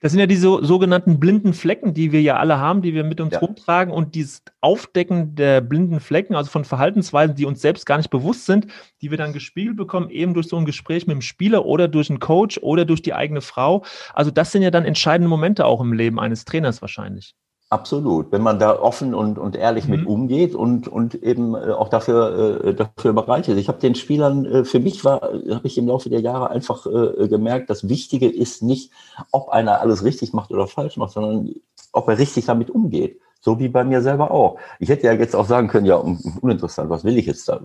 Das 0.00 0.12
sind 0.12 0.20
ja 0.20 0.26
diese 0.26 0.64
sogenannten 0.64 1.18
blinden 1.18 1.52
Flecken, 1.52 1.92
die 1.92 2.12
wir 2.12 2.22
ja 2.22 2.36
alle 2.36 2.58
haben, 2.58 2.82
die 2.82 2.94
wir 2.94 3.02
mit 3.02 3.20
uns 3.20 3.32
ja. 3.32 3.40
rumtragen. 3.40 3.92
Und 3.92 4.14
dieses 4.14 4.42
Aufdecken 4.60 5.34
der 5.34 5.60
blinden 5.60 5.98
Flecken, 5.98 6.36
also 6.36 6.50
von 6.50 6.64
Verhaltensweisen, 6.64 7.34
die 7.34 7.46
uns 7.46 7.60
selbst 7.60 7.84
gar 7.84 7.96
nicht 7.96 8.10
bewusst 8.10 8.46
sind, 8.46 8.68
die 9.02 9.10
wir 9.10 9.18
dann 9.18 9.32
gespiegelt 9.32 9.76
bekommen, 9.76 10.10
eben 10.10 10.34
durch 10.34 10.46
so 10.46 10.56
ein 10.56 10.66
Gespräch 10.66 11.06
mit 11.08 11.14
dem 11.14 11.22
Spieler 11.22 11.66
oder 11.66 11.88
durch 11.88 12.10
einen 12.10 12.20
Coach 12.20 12.58
oder 12.58 12.84
durch 12.84 13.02
die 13.02 13.14
eigene 13.14 13.40
Frau. 13.40 13.84
Also 14.14 14.30
das 14.30 14.52
sind 14.52 14.62
ja 14.62 14.70
dann 14.70 14.84
entscheidende 14.84 15.28
Momente 15.28 15.66
auch 15.66 15.80
im 15.80 15.92
Leben 15.92 16.20
eines 16.20 16.44
Trainers 16.44 16.80
wahrscheinlich. 16.80 17.34
Absolut, 17.70 18.32
wenn 18.32 18.40
man 18.40 18.58
da 18.58 18.80
offen 18.80 19.14
und, 19.14 19.38
und 19.38 19.54
ehrlich 19.54 19.86
mhm. 19.88 19.90
mit 19.90 20.06
umgeht 20.06 20.54
und, 20.54 20.88
und 20.88 21.14
eben 21.16 21.54
äh, 21.54 21.72
auch 21.72 21.90
dafür, 21.90 22.64
äh, 22.64 22.74
dafür 22.74 23.12
bereit 23.12 23.46
ist. 23.46 23.58
Ich 23.58 23.68
habe 23.68 23.78
den 23.78 23.94
Spielern, 23.94 24.46
äh, 24.46 24.64
für 24.64 24.80
mich 24.80 25.04
war, 25.04 25.20
habe 25.20 25.60
ich 25.66 25.76
im 25.76 25.86
Laufe 25.86 26.08
der 26.08 26.20
Jahre 26.20 26.48
einfach 26.48 26.86
äh, 26.86 27.28
gemerkt, 27.28 27.68
das 27.68 27.86
Wichtige 27.86 28.26
ist 28.26 28.62
nicht, 28.62 28.90
ob 29.32 29.50
einer 29.50 29.82
alles 29.82 30.02
richtig 30.02 30.32
macht 30.32 30.50
oder 30.50 30.66
falsch 30.66 30.96
macht, 30.96 31.12
sondern 31.12 31.54
ob 31.92 32.08
er 32.08 32.16
richtig 32.16 32.46
damit 32.46 32.70
umgeht. 32.70 33.20
So 33.40 33.58
wie 33.58 33.68
bei 33.68 33.84
mir 33.84 34.00
selber 34.00 34.30
auch. 34.30 34.58
Ich 34.78 34.88
hätte 34.88 35.06
ja 35.06 35.12
jetzt 35.12 35.36
auch 35.36 35.46
sagen 35.46 35.68
können, 35.68 35.84
ja, 35.84 35.96
uninteressant, 35.96 36.88
was 36.88 37.04
will 37.04 37.18
ich 37.18 37.26
jetzt 37.26 37.50
da? 37.50 37.60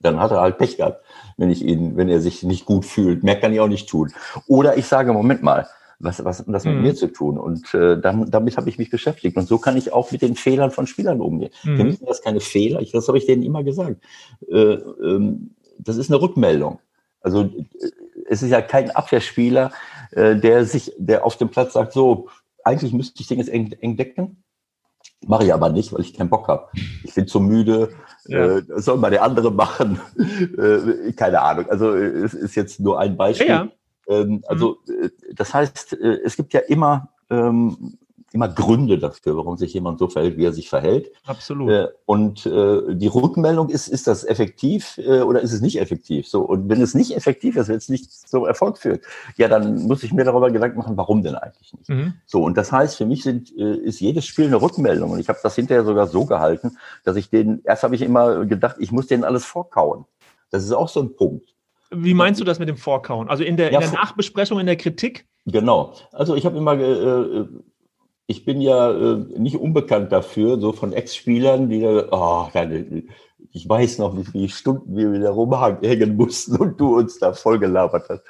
Dann 0.00 0.20
hat 0.20 0.30
er 0.30 0.40
halt 0.40 0.58
Pech 0.58 0.76
gehabt, 0.76 1.04
wenn 1.36 1.50
ich 1.50 1.64
ihn, 1.64 1.96
wenn 1.96 2.08
er 2.08 2.20
sich 2.20 2.44
nicht 2.44 2.64
gut 2.64 2.84
fühlt. 2.84 3.24
Mehr 3.24 3.40
kann 3.40 3.52
ich 3.52 3.58
auch 3.58 3.66
nicht 3.66 3.88
tun. 3.88 4.12
Oder 4.46 4.76
ich 4.76 4.86
sage, 4.86 5.12
Moment 5.12 5.42
mal, 5.42 5.66
was, 6.00 6.24
was 6.24 6.38
hat 6.40 6.46
das 6.48 6.64
mit 6.64 6.76
mhm. 6.76 6.82
mir 6.82 6.94
zu 6.94 7.08
tun? 7.08 7.38
Und 7.38 7.74
äh, 7.74 8.00
dann, 8.00 8.30
damit 8.30 8.56
habe 8.56 8.68
ich 8.68 8.78
mich 8.78 8.90
beschäftigt. 8.90 9.36
Und 9.36 9.48
so 9.48 9.58
kann 9.58 9.76
ich 9.76 9.92
auch 9.92 10.12
mit 10.12 10.22
den 10.22 10.36
Fehlern 10.36 10.70
von 10.70 10.86
Spielern 10.86 11.20
umgehen. 11.20 11.50
Mhm. 11.64 11.76
Für 11.76 11.84
mich 11.84 11.98
sind 11.98 12.08
das 12.08 12.22
keine 12.22 12.40
Fehler, 12.40 12.80
ich, 12.80 12.92
das 12.92 13.08
habe 13.08 13.18
ich 13.18 13.26
denen 13.26 13.42
immer 13.42 13.64
gesagt. 13.64 13.96
Äh, 14.48 14.74
ähm, 14.74 15.54
das 15.78 15.96
ist 15.96 16.10
eine 16.10 16.20
Rückmeldung. 16.20 16.78
Also 17.20 17.42
äh, 17.42 17.64
es 18.28 18.42
ist 18.42 18.50
ja 18.50 18.60
kein 18.60 18.90
Abwehrspieler, 18.90 19.72
äh, 20.12 20.36
der 20.36 20.64
sich, 20.64 20.92
der 20.98 21.24
auf 21.24 21.36
dem 21.36 21.48
Platz 21.48 21.72
sagt, 21.72 21.92
so, 21.92 22.28
eigentlich 22.62 22.92
müsste 22.92 23.20
ich 23.20 23.28
den 23.28 23.38
jetzt 23.38 23.50
eng, 23.50 23.72
eng 23.80 23.96
decken. 23.96 24.44
Mache 25.26 25.44
ich 25.44 25.52
aber 25.52 25.70
nicht, 25.70 25.92
weil 25.92 26.02
ich 26.02 26.14
keinen 26.14 26.30
Bock 26.30 26.46
habe. 26.46 26.68
Ich 27.02 27.14
bin 27.14 27.26
zu 27.26 27.40
müde. 27.40 27.90
Ja. 28.26 28.58
Äh, 28.58 28.62
soll 28.76 28.98
mal 28.98 29.10
der 29.10 29.24
andere 29.24 29.50
machen. 29.52 30.00
äh, 30.16 31.12
keine 31.12 31.40
Ahnung. 31.40 31.66
Also 31.68 31.92
es 31.94 32.34
ist 32.34 32.54
jetzt 32.54 32.78
nur 32.78 33.00
ein 33.00 33.16
Beispiel. 33.16 33.48
Ja, 33.48 33.64
ja. 33.64 33.70
Ähm, 34.08 34.42
also 34.46 34.78
mhm. 34.86 35.04
Äh, 35.04 35.10
das 35.34 35.54
heißt, 35.54 35.94
äh, 35.94 36.20
es 36.24 36.36
gibt 36.36 36.52
ja 36.54 36.60
immer 36.60 37.10
ähm, 37.30 37.98
immer 38.32 38.48
Gründe 38.48 38.98
dafür, 38.98 39.36
warum 39.36 39.56
sich 39.56 39.72
jemand 39.72 39.98
so 39.98 40.08
verhält, 40.08 40.36
wie 40.36 40.44
er 40.44 40.52
sich 40.52 40.68
verhält. 40.68 41.10
Absolut. 41.26 41.70
Äh, 41.70 41.88
und 42.04 42.44
äh, 42.44 42.94
die 42.94 43.06
Rückmeldung 43.06 43.70
ist, 43.70 43.88
ist 43.88 44.06
das 44.06 44.24
effektiv 44.24 44.98
äh, 44.98 45.20
oder 45.20 45.40
ist 45.40 45.52
es 45.52 45.60
nicht 45.60 45.80
effektiv? 45.80 46.28
So, 46.28 46.42
und 46.42 46.68
wenn 46.68 46.82
es 46.82 46.94
nicht 46.94 47.16
effektiv 47.16 47.56
ist, 47.56 47.68
wenn 47.68 47.76
es 47.76 47.88
nicht 47.88 48.12
zum 48.12 48.44
Erfolg 48.44 48.78
führt, 48.78 49.02
ja, 49.36 49.48
dann 49.48 49.86
muss 49.86 50.02
ich 50.02 50.12
mir 50.12 50.24
darüber 50.24 50.50
Gedanken 50.50 50.78
machen, 50.78 50.96
warum 50.96 51.22
denn 51.22 51.36
eigentlich 51.36 51.72
nicht? 51.72 51.88
Mhm. 51.88 52.14
So, 52.26 52.42
und 52.42 52.58
das 52.58 52.70
heißt, 52.70 52.96
für 52.96 53.06
mich 53.06 53.22
sind, 53.22 53.50
ist 53.50 54.00
jedes 54.00 54.26
Spiel 54.26 54.46
eine 54.46 54.60
Rückmeldung. 54.60 55.10
Und 55.10 55.20
ich 55.20 55.28
habe 55.28 55.38
das 55.42 55.54
hinterher 55.54 55.84
sogar 55.84 56.06
so 56.06 56.26
gehalten, 56.26 56.76
dass 57.04 57.16
ich 57.16 57.30
den, 57.30 57.62
erst 57.64 57.82
habe 57.82 57.94
ich 57.94 58.02
immer 58.02 58.44
gedacht, 58.44 58.76
ich 58.78 58.92
muss 58.92 59.06
denen 59.06 59.24
alles 59.24 59.44
vorkauen. 59.44 60.04
Das 60.50 60.64
ist 60.64 60.72
auch 60.72 60.88
so 60.88 61.00
ein 61.00 61.14
Punkt. 61.16 61.54
Wie 61.90 62.14
meinst 62.14 62.40
du 62.40 62.44
das 62.44 62.58
mit 62.58 62.68
dem 62.68 62.76
Vorkauen? 62.76 63.28
Also 63.28 63.44
in 63.44 63.56
der, 63.56 63.72
ja, 63.72 63.80
in 63.80 63.90
der 63.90 63.98
Nachbesprechung, 63.98 64.58
in 64.60 64.66
der 64.66 64.76
Kritik? 64.76 65.26
Genau. 65.46 65.94
Also 66.12 66.34
ich 66.34 66.44
habe 66.44 66.58
immer, 66.58 66.74
äh, 66.78 66.92
äh, 66.92 67.48
ich 68.26 68.44
bin 68.44 68.60
ja 68.60 68.90
äh, 68.90 69.24
nicht 69.38 69.56
unbekannt 69.56 70.12
dafür, 70.12 70.60
so 70.60 70.72
von 70.72 70.92
Ex-Spielern, 70.92 71.70
die, 71.70 71.84
oh, 71.84 72.48
ich 73.52 73.68
weiß 73.68 73.98
noch, 73.98 74.16
wie 74.16 74.24
viele 74.24 74.48
Stunden 74.48 74.96
wir 74.96 75.12
wieder 75.12 75.30
rumhängen 75.30 76.16
mussten 76.16 76.56
und 76.56 76.78
du 76.78 76.98
uns 76.98 77.18
da 77.18 77.32
voll 77.32 77.58
gelabert 77.58 78.08
hast. 78.08 78.22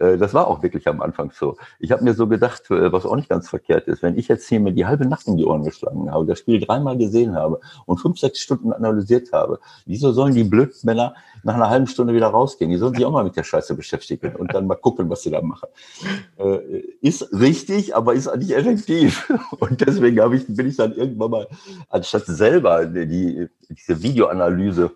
Äh, 0.00 0.16
das 0.16 0.34
war 0.34 0.46
auch 0.48 0.62
wirklich 0.62 0.88
am 0.88 1.00
Anfang 1.02 1.30
so. 1.32 1.56
Ich 1.78 1.92
habe 1.92 2.04
mir 2.04 2.14
so 2.14 2.26
gedacht, 2.26 2.70
äh, 2.70 2.92
was 2.92 3.04
auch 3.04 3.16
nicht 3.16 3.28
ganz 3.28 3.48
verkehrt 3.48 3.88
ist, 3.88 4.02
wenn 4.02 4.16
ich 4.16 4.28
jetzt 4.28 4.48
hier 4.48 4.60
mir 4.60 4.72
die 4.72 4.86
halbe 4.86 5.06
Nacht 5.06 5.26
in 5.26 5.36
die 5.36 5.44
Ohren 5.44 5.64
geschlagen 5.64 6.10
habe, 6.10 6.26
das 6.26 6.38
Spiel 6.38 6.60
dreimal 6.60 6.96
gesehen 6.96 7.34
habe 7.34 7.60
und 7.86 7.98
fünf, 7.98 8.18
sechs 8.18 8.40
Stunden 8.40 8.72
analysiert 8.72 9.32
habe, 9.32 9.60
wieso 9.84 10.12
sollen 10.12 10.34
die 10.34 10.44
Blödmänner 10.44 11.14
nach 11.42 11.54
einer 11.54 11.70
halben 11.70 11.86
Stunde 11.86 12.14
wieder 12.14 12.28
rausgehen? 12.28 12.70
Die 12.70 12.76
sollen 12.76 12.94
sich 12.94 13.04
auch 13.04 13.10
mal 13.10 13.24
mit 13.24 13.36
der 13.36 13.44
Scheiße 13.44 13.74
beschäftigen 13.74 14.36
und 14.36 14.54
dann 14.54 14.66
mal 14.66 14.76
gucken, 14.76 15.08
was 15.10 15.22
sie 15.22 15.30
da 15.30 15.42
machen. 15.42 15.68
Äh, 16.38 16.80
ist 17.00 17.32
richtig, 17.32 17.94
aber 17.94 18.14
ist 18.14 18.34
nicht 18.36 18.52
effektiv. 18.52 19.32
Und 19.58 19.80
deswegen 19.80 20.20
habe 20.20 20.36
ich, 20.36 20.46
bin 20.46 20.68
ich 20.68 20.76
dann 20.76 20.92
irgendwann 20.94 21.30
mal, 21.30 21.48
anstatt 21.88 22.26
selber 22.26 22.86
die, 22.86 23.48
diese 23.68 24.02
Videoanalyse 24.02 24.92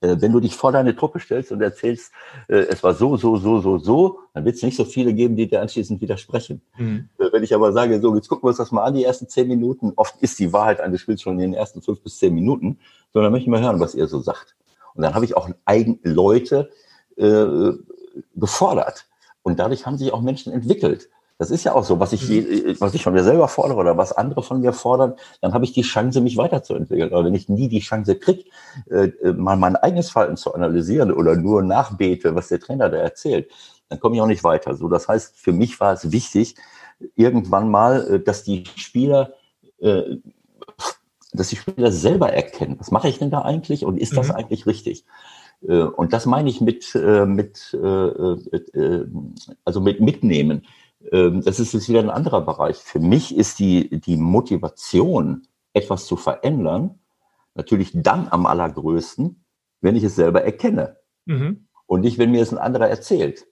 äh, 0.00 0.16
wenn 0.20 0.32
du 0.32 0.40
dich 0.40 0.54
vor 0.54 0.72
deine 0.72 0.94
Truppe 0.94 1.20
stellst 1.20 1.52
und 1.52 1.60
erzählst, 1.60 2.12
äh, 2.48 2.56
es 2.56 2.82
war 2.82 2.94
so, 2.94 3.16
so, 3.16 3.36
so, 3.36 3.60
so, 3.60 3.78
so, 3.78 4.18
dann 4.34 4.44
wird 4.44 4.56
es 4.56 4.62
nicht 4.62 4.76
so 4.76 4.84
viele 4.84 5.12
geben, 5.14 5.36
die 5.36 5.48
dir 5.48 5.60
anschließend 5.60 6.00
widersprechen. 6.00 6.62
Mhm. 6.76 7.08
Äh, 7.18 7.32
wenn 7.32 7.42
ich 7.42 7.54
aber 7.54 7.72
sage, 7.72 8.00
so, 8.00 8.14
jetzt 8.14 8.28
gucken 8.28 8.44
wir 8.44 8.48
uns 8.48 8.58
das 8.58 8.72
mal 8.72 8.84
an, 8.84 8.94
die 8.94 9.04
ersten 9.04 9.28
zehn 9.28 9.48
Minuten, 9.48 9.92
oft 9.96 10.14
ist 10.20 10.38
die 10.38 10.52
Wahrheit 10.52 10.80
eines 10.80 11.00
Spiels 11.00 11.22
schon 11.22 11.34
in 11.34 11.50
den 11.50 11.54
ersten 11.54 11.82
fünf 11.82 12.00
bis 12.02 12.18
zehn 12.18 12.34
Minuten, 12.34 12.78
sondern 13.12 13.32
möchte 13.32 13.44
ich 13.44 13.50
mal 13.50 13.60
hören, 13.60 13.80
was 13.80 13.94
ihr 13.94 14.06
so 14.06 14.20
sagt. 14.20 14.54
Und 14.98 15.04
dann 15.04 15.14
habe 15.14 15.24
ich 15.24 15.36
auch 15.36 15.48
eigen 15.64 16.00
Leute 16.02 16.70
äh, 17.16 17.70
gefordert. 18.34 19.06
Und 19.42 19.60
dadurch 19.60 19.86
haben 19.86 19.96
sich 19.96 20.12
auch 20.12 20.20
Menschen 20.20 20.52
entwickelt. 20.52 21.08
Das 21.38 21.52
ist 21.52 21.62
ja 21.62 21.72
auch 21.72 21.84
so, 21.84 22.00
was 22.00 22.12
ich, 22.12 22.28
mhm. 22.28 22.74
was 22.80 22.94
ich 22.94 23.04
von 23.04 23.12
mir 23.12 23.22
selber 23.22 23.46
fordere 23.46 23.78
oder 23.78 23.96
was 23.96 24.12
andere 24.12 24.42
von 24.42 24.60
mir 24.60 24.72
fordern, 24.72 25.14
dann 25.40 25.54
habe 25.54 25.64
ich 25.64 25.72
die 25.72 25.82
Chance, 25.82 26.20
mich 26.20 26.36
weiterzuentwickeln. 26.36 27.12
Aber 27.12 27.24
wenn 27.24 27.34
ich 27.36 27.48
nie 27.48 27.68
die 27.68 27.78
Chance 27.78 28.16
kriege, 28.16 28.42
äh, 28.90 29.12
mal 29.34 29.56
mein 29.56 29.76
eigenes 29.76 30.10
Verhalten 30.10 30.36
zu 30.36 30.52
analysieren 30.52 31.12
oder 31.12 31.36
nur 31.36 31.62
nachbete, 31.62 32.34
was 32.34 32.48
der 32.48 32.58
Trainer 32.58 32.90
da 32.90 32.96
erzählt, 32.96 33.52
dann 33.88 34.00
komme 34.00 34.16
ich 34.16 34.20
auch 34.20 34.26
nicht 34.26 34.42
weiter. 34.42 34.74
So, 34.74 34.88
das 34.88 35.06
heißt, 35.06 35.36
für 35.36 35.52
mich 35.52 35.78
war 35.78 35.92
es 35.92 36.10
wichtig, 36.10 36.56
irgendwann 37.14 37.70
mal, 37.70 38.14
äh, 38.14 38.20
dass 38.20 38.42
die 38.42 38.64
Spieler, 38.74 39.34
äh, 39.78 40.16
dass 41.32 41.48
die 41.48 41.56
Spieler 41.56 41.92
selber 41.92 42.32
erkennen, 42.32 42.76
was 42.78 42.90
mache 42.90 43.08
ich 43.08 43.18
denn 43.18 43.30
da 43.30 43.42
eigentlich 43.42 43.84
und 43.84 43.98
ist 43.98 44.16
das 44.16 44.28
mhm. 44.28 44.34
eigentlich 44.34 44.66
richtig? 44.66 45.04
Und 45.60 46.12
das 46.12 46.24
meine 46.24 46.48
ich 46.48 46.60
mit, 46.60 46.94
mit, 46.94 47.76
also 49.64 49.80
mit 49.80 50.00
mitnehmen. 50.00 50.62
Ähm, 51.12 51.42
das 51.44 51.60
ist 51.60 51.74
jetzt 51.74 51.88
wieder 51.88 52.00
ein 52.00 52.10
anderer 52.10 52.40
Bereich. 52.40 52.76
Für 52.76 53.00
mich 53.00 53.36
ist 53.36 53.58
die, 53.58 54.00
die 54.00 54.16
Motivation, 54.16 55.46
etwas 55.72 56.06
zu 56.06 56.16
verändern, 56.16 56.98
natürlich 57.54 57.90
dann 57.94 58.28
am 58.30 58.46
allergrößten, 58.46 59.44
wenn 59.80 59.96
ich 59.96 60.04
es 60.04 60.16
selber 60.16 60.42
erkenne. 60.42 60.96
Mhm. 61.26 61.66
Und 61.86 62.00
nicht, 62.00 62.18
wenn 62.18 62.30
mir 62.30 62.42
es 62.42 62.52
ein 62.52 62.58
anderer 62.58 62.88
erzählt. 62.88 63.46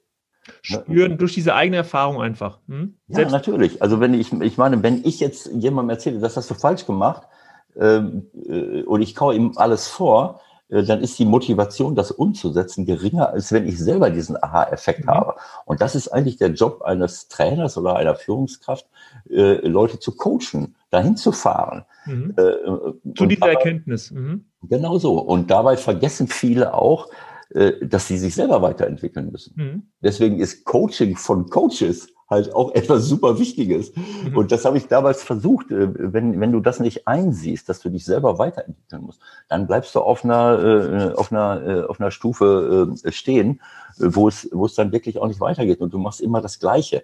Spüren 0.63 1.19
durch 1.19 1.35
diese 1.35 1.55
eigene 1.55 1.79
Erfahrung 1.79 2.21
einfach. 2.21 2.61
Hm? 2.69 2.97
Ja, 3.09 3.29
natürlich. 3.29 3.83
Also 3.83 3.99
wenn 3.99 4.15
ich, 4.15 4.33
ich 4.33 4.59
meine, 4.59 4.83
wenn 4.83 5.05
ich 5.05 5.19
jetzt 5.19 5.51
jemandem 5.53 5.91
erzähle, 5.91 6.21
das 6.21 6.37
hast 6.37 6.51
du 6.51 6.55
falsch 6.55 6.87
gemacht, 6.87 7.23
äh, 7.25 7.36
und 7.77 9.03
ich 9.03 9.15
kaue 9.15 9.35
ihm 9.35 9.53
alles 9.57 9.87
vor, 9.87 10.41
äh, 10.69 10.83
dann 10.83 11.01
ist 11.01 11.19
die 11.19 11.25
Motivation, 11.25 11.95
das 11.95 12.11
umzusetzen, 12.11 12.87
geringer, 12.87 13.31
als 13.31 13.53
wenn 13.53 13.67
ich 13.67 13.79
selber 13.79 14.11
diesen 14.11 14.37
Aha-Effekt 14.43 15.07
mhm. 15.07 15.11
habe. 15.11 15.35
Und 15.65 15.81
das 15.81 15.95
ist 15.95 16.09
eigentlich 16.09 16.37
der 16.37 16.51
Job 16.51 16.83
eines 16.83 17.29
Trainers 17.29 17.77
oder 17.77 17.97
einer 17.97 18.15
Führungskraft, 18.15 18.87
äh, 19.31 19.67
Leute 19.67 19.99
zu 19.99 20.13
coachen, 20.17 20.77
dahin 20.91 21.17
zu 21.17 21.33
fahren. 21.33 21.85
Mhm. 22.07 22.35
Äh, 22.37 23.15
zu 23.15 23.27
dieser 23.27 23.41
dabei, 23.41 23.53
Erkenntnis. 23.53 24.11
Mhm. 24.11 24.45
Genau 24.63 24.99
so. 24.99 25.19
Und 25.19 25.51
dabei 25.51 25.77
vergessen 25.77 26.29
viele 26.29 26.75
auch, 26.75 27.09
äh, 27.51 27.87
dass 27.87 28.09
sie 28.09 28.19
sich 28.19 28.35
selber 28.35 28.63
weiterentwickeln 28.63 29.31
müssen. 29.31 29.55
Mhm. 29.57 29.83
Deswegen 30.01 30.41
ist 30.41 30.65
Coaching 30.65 31.17
von 31.17 31.49
Coaches 31.49 32.09
halt 32.29 32.55
auch 32.55 32.75
etwas 32.75 33.05
super 33.05 33.39
Wichtiges. 33.39 33.93
Mhm. 33.95 34.37
Und 34.37 34.53
das 34.53 34.65
habe 34.65 34.79
ich 34.79 34.89
damals 34.89 35.23
versucht. 35.23 35.71
Äh, 35.71 35.89
wenn, 36.13 36.41
wenn 36.41 36.53
du 36.53 36.61
das 36.61 36.81
nicht 36.81 37.07
einsiehst, 37.07 37.69
dass 37.69 37.81
du 37.81 37.91
dich 37.91 38.05
selber 38.05 38.39
weiterentwickeln 38.39 39.03
musst, 39.03 39.21
dann 39.49 39.67
bleibst 39.67 39.95
du 39.95 40.01
auf 40.01 40.25
einer, 40.25 41.13
äh, 41.13 41.15
auf 41.15 41.33
einer, 41.33 41.67
äh, 41.67 41.85
auf 41.85 42.01
einer 42.01 42.11
Stufe 42.11 42.95
äh, 43.05 43.13
stehen, 43.13 43.61
wo 43.99 44.29
es, 44.29 44.49
wo 44.53 44.67
es 44.67 44.75
dann 44.75 44.93
wirklich 44.93 45.19
auch 45.19 45.29
nicht 45.29 45.41
weitergeht. 45.41 45.81
Und 45.81 45.93
du 45.93 45.99
machst 45.99 46.21
immer 46.21 46.41
das 46.41 46.59
Gleiche. 46.59 47.03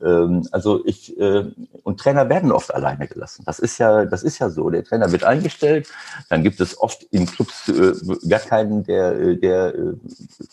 Ähm, 0.00 0.46
also 0.50 0.84
ich, 0.84 1.18
äh, 1.18 1.44
und 1.82 2.00
Trainer 2.00 2.28
werden 2.28 2.50
oft 2.50 2.74
alleine 2.74 3.06
gelassen. 3.06 3.44
Das 3.46 3.58
ist 3.58 3.78
ja, 3.78 4.04
das 4.04 4.22
ist 4.22 4.38
ja 4.38 4.50
so. 4.50 4.70
Der 4.70 4.84
Trainer 4.84 5.12
wird 5.12 5.24
eingestellt. 5.24 5.88
Dann 6.28 6.42
gibt 6.42 6.60
es 6.60 6.80
oft 6.80 7.02
in 7.04 7.26
Clubs 7.26 7.68
äh, 7.68 7.92
gar 8.28 8.40
keinen, 8.40 8.84
der, 8.84 9.34
der, 9.34 9.74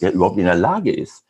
der 0.01 0.13
überhaupt 0.13 0.37
in 0.37 0.45
der 0.45 0.55
Lage 0.55 0.93
ist, 0.93 1.23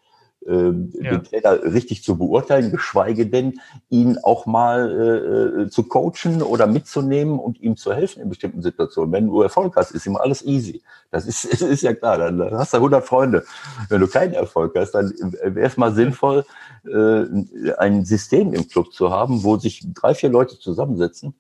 ähm, 0.48 0.92
ja. 0.94 1.12
den 1.12 1.24
Trainer 1.24 1.64
richtig 1.64 2.04
zu 2.04 2.18
beurteilen, 2.18 2.72
geschweige 2.72 3.28
denn 3.28 3.60
ihn 3.90 4.18
auch 4.24 4.46
mal 4.46 4.90
äh, 4.90 5.62
äh, 5.64 5.70
zu 5.70 5.84
coachen 5.84 6.42
oder 6.42 6.66
mitzunehmen 6.66 7.40
und 7.40 7.60
ihm 7.60 7.76
zu 7.76 7.94
helfen 7.94 8.22
in 8.22 8.30
bestimmten 8.30 8.62
Situationen. 8.62 9.12
Wenn 9.12 9.28
du 9.28 9.42
Erfolg 9.42 9.76
hast, 9.76 9.92
ist 9.92 10.08
immer 10.08 10.22
alles 10.22 10.46
easy. 10.46 10.82
Das 11.12 11.26
ist, 11.26 11.44
ist 11.62 11.84
ja 11.84 11.94
klar, 11.94 12.18
dann 12.18 12.42
hast 12.58 12.74
du 12.74 12.78
100 12.78 13.06
Freunde. 13.06 13.44
Wenn 13.90 14.00
du 14.00 14.08
keinen 14.08 14.34
Erfolg 14.34 14.74
hast, 14.78 14.92
dann 14.92 15.14
wäre 15.44 15.68
es 15.68 15.78
mal 15.78 15.94
sinnvoll, 15.94 16.46
äh, 16.88 17.74
ein 17.78 18.06
System 18.06 18.54
im 18.54 18.68
Club 18.68 18.94
zu 18.94 19.12
haben, 19.12 19.44
wo 19.44 19.58
sich 19.58 19.86
drei, 19.94 20.14
vier 20.14 20.30
Leute 20.30 20.58
zusammensetzen 20.58 21.34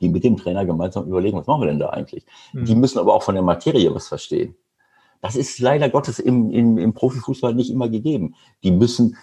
die 0.00 0.08
mit 0.08 0.24
dem 0.24 0.38
Trainer 0.38 0.64
gemeinsam 0.64 1.06
überlegen, 1.06 1.36
was 1.36 1.46
machen 1.46 1.62
wir 1.62 1.66
denn 1.66 1.78
da 1.78 1.90
eigentlich? 1.90 2.24
Mhm. 2.54 2.64
Die 2.64 2.74
müssen 2.74 2.98
aber 2.98 3.14
auch 3.14 3.22
von 3.22 3.34
der 3.34 3.44
Materie 3.44 3.94
was 3.94 4.08
verstehen. 4.08 4.56
Das 5.22 5.36
ist 5.36 5.58
leider 5.60 5.88
Gottes 5.88 6.18
im, 6.18 6.50
im, 6.50 6.76
im 6.76 6.92
Profifußball 6.92 7.54
nicht 7.54 7.70
immer 7.70 7.88
gegeben. 7.88 8.34
Die 8.62 8.72
müssen 8.72 9.16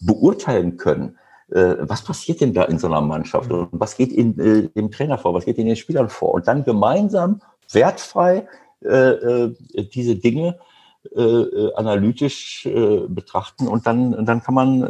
beurteilen 0.00 0.76
können, 0.76 1.18
äh, 1.50 1.76
was 1.80 2.04
passiert 2.04 2.40
denn 2.40 2.54
da 2.54 2.64
in 2.64 2.78
so 2.78 2.86
einer 2.86 3.00
Mannschaft? 3.00 3.50
Und 3.50 3.68
was 3.72 3.96
geht 3.96 4.12
in 4.12 4.38
äh, 4.38 4.68
dem 4.68 4.90
Trainer 4.90 5.18
vor, 5.18 5.34
was 5.34 5.44
geht 5.44 5.58
in 5.58 5.66
den 5.66 5.76
Spielern 5.76 6.08
vor? 6.08 6.34
Und 6.34 6.46
dann 6.46 6.64
gemeinsam 6.64 7.40
wertfrei 7.72 8.46
äh, 8.84 8.88
äh, 8.88 9.54
diese 9.94 10.16
Dinge 10.16 10.58
äh, 11.16 11.22
äh, 11.22 11.74
analytisch 11.74 12.68
betrachten. 13.08 13.66
Und 13.66 13.86
dann 13.86 14.24
dann 14.26 14.42
kann 14.42 14.54
man 14.54 14.80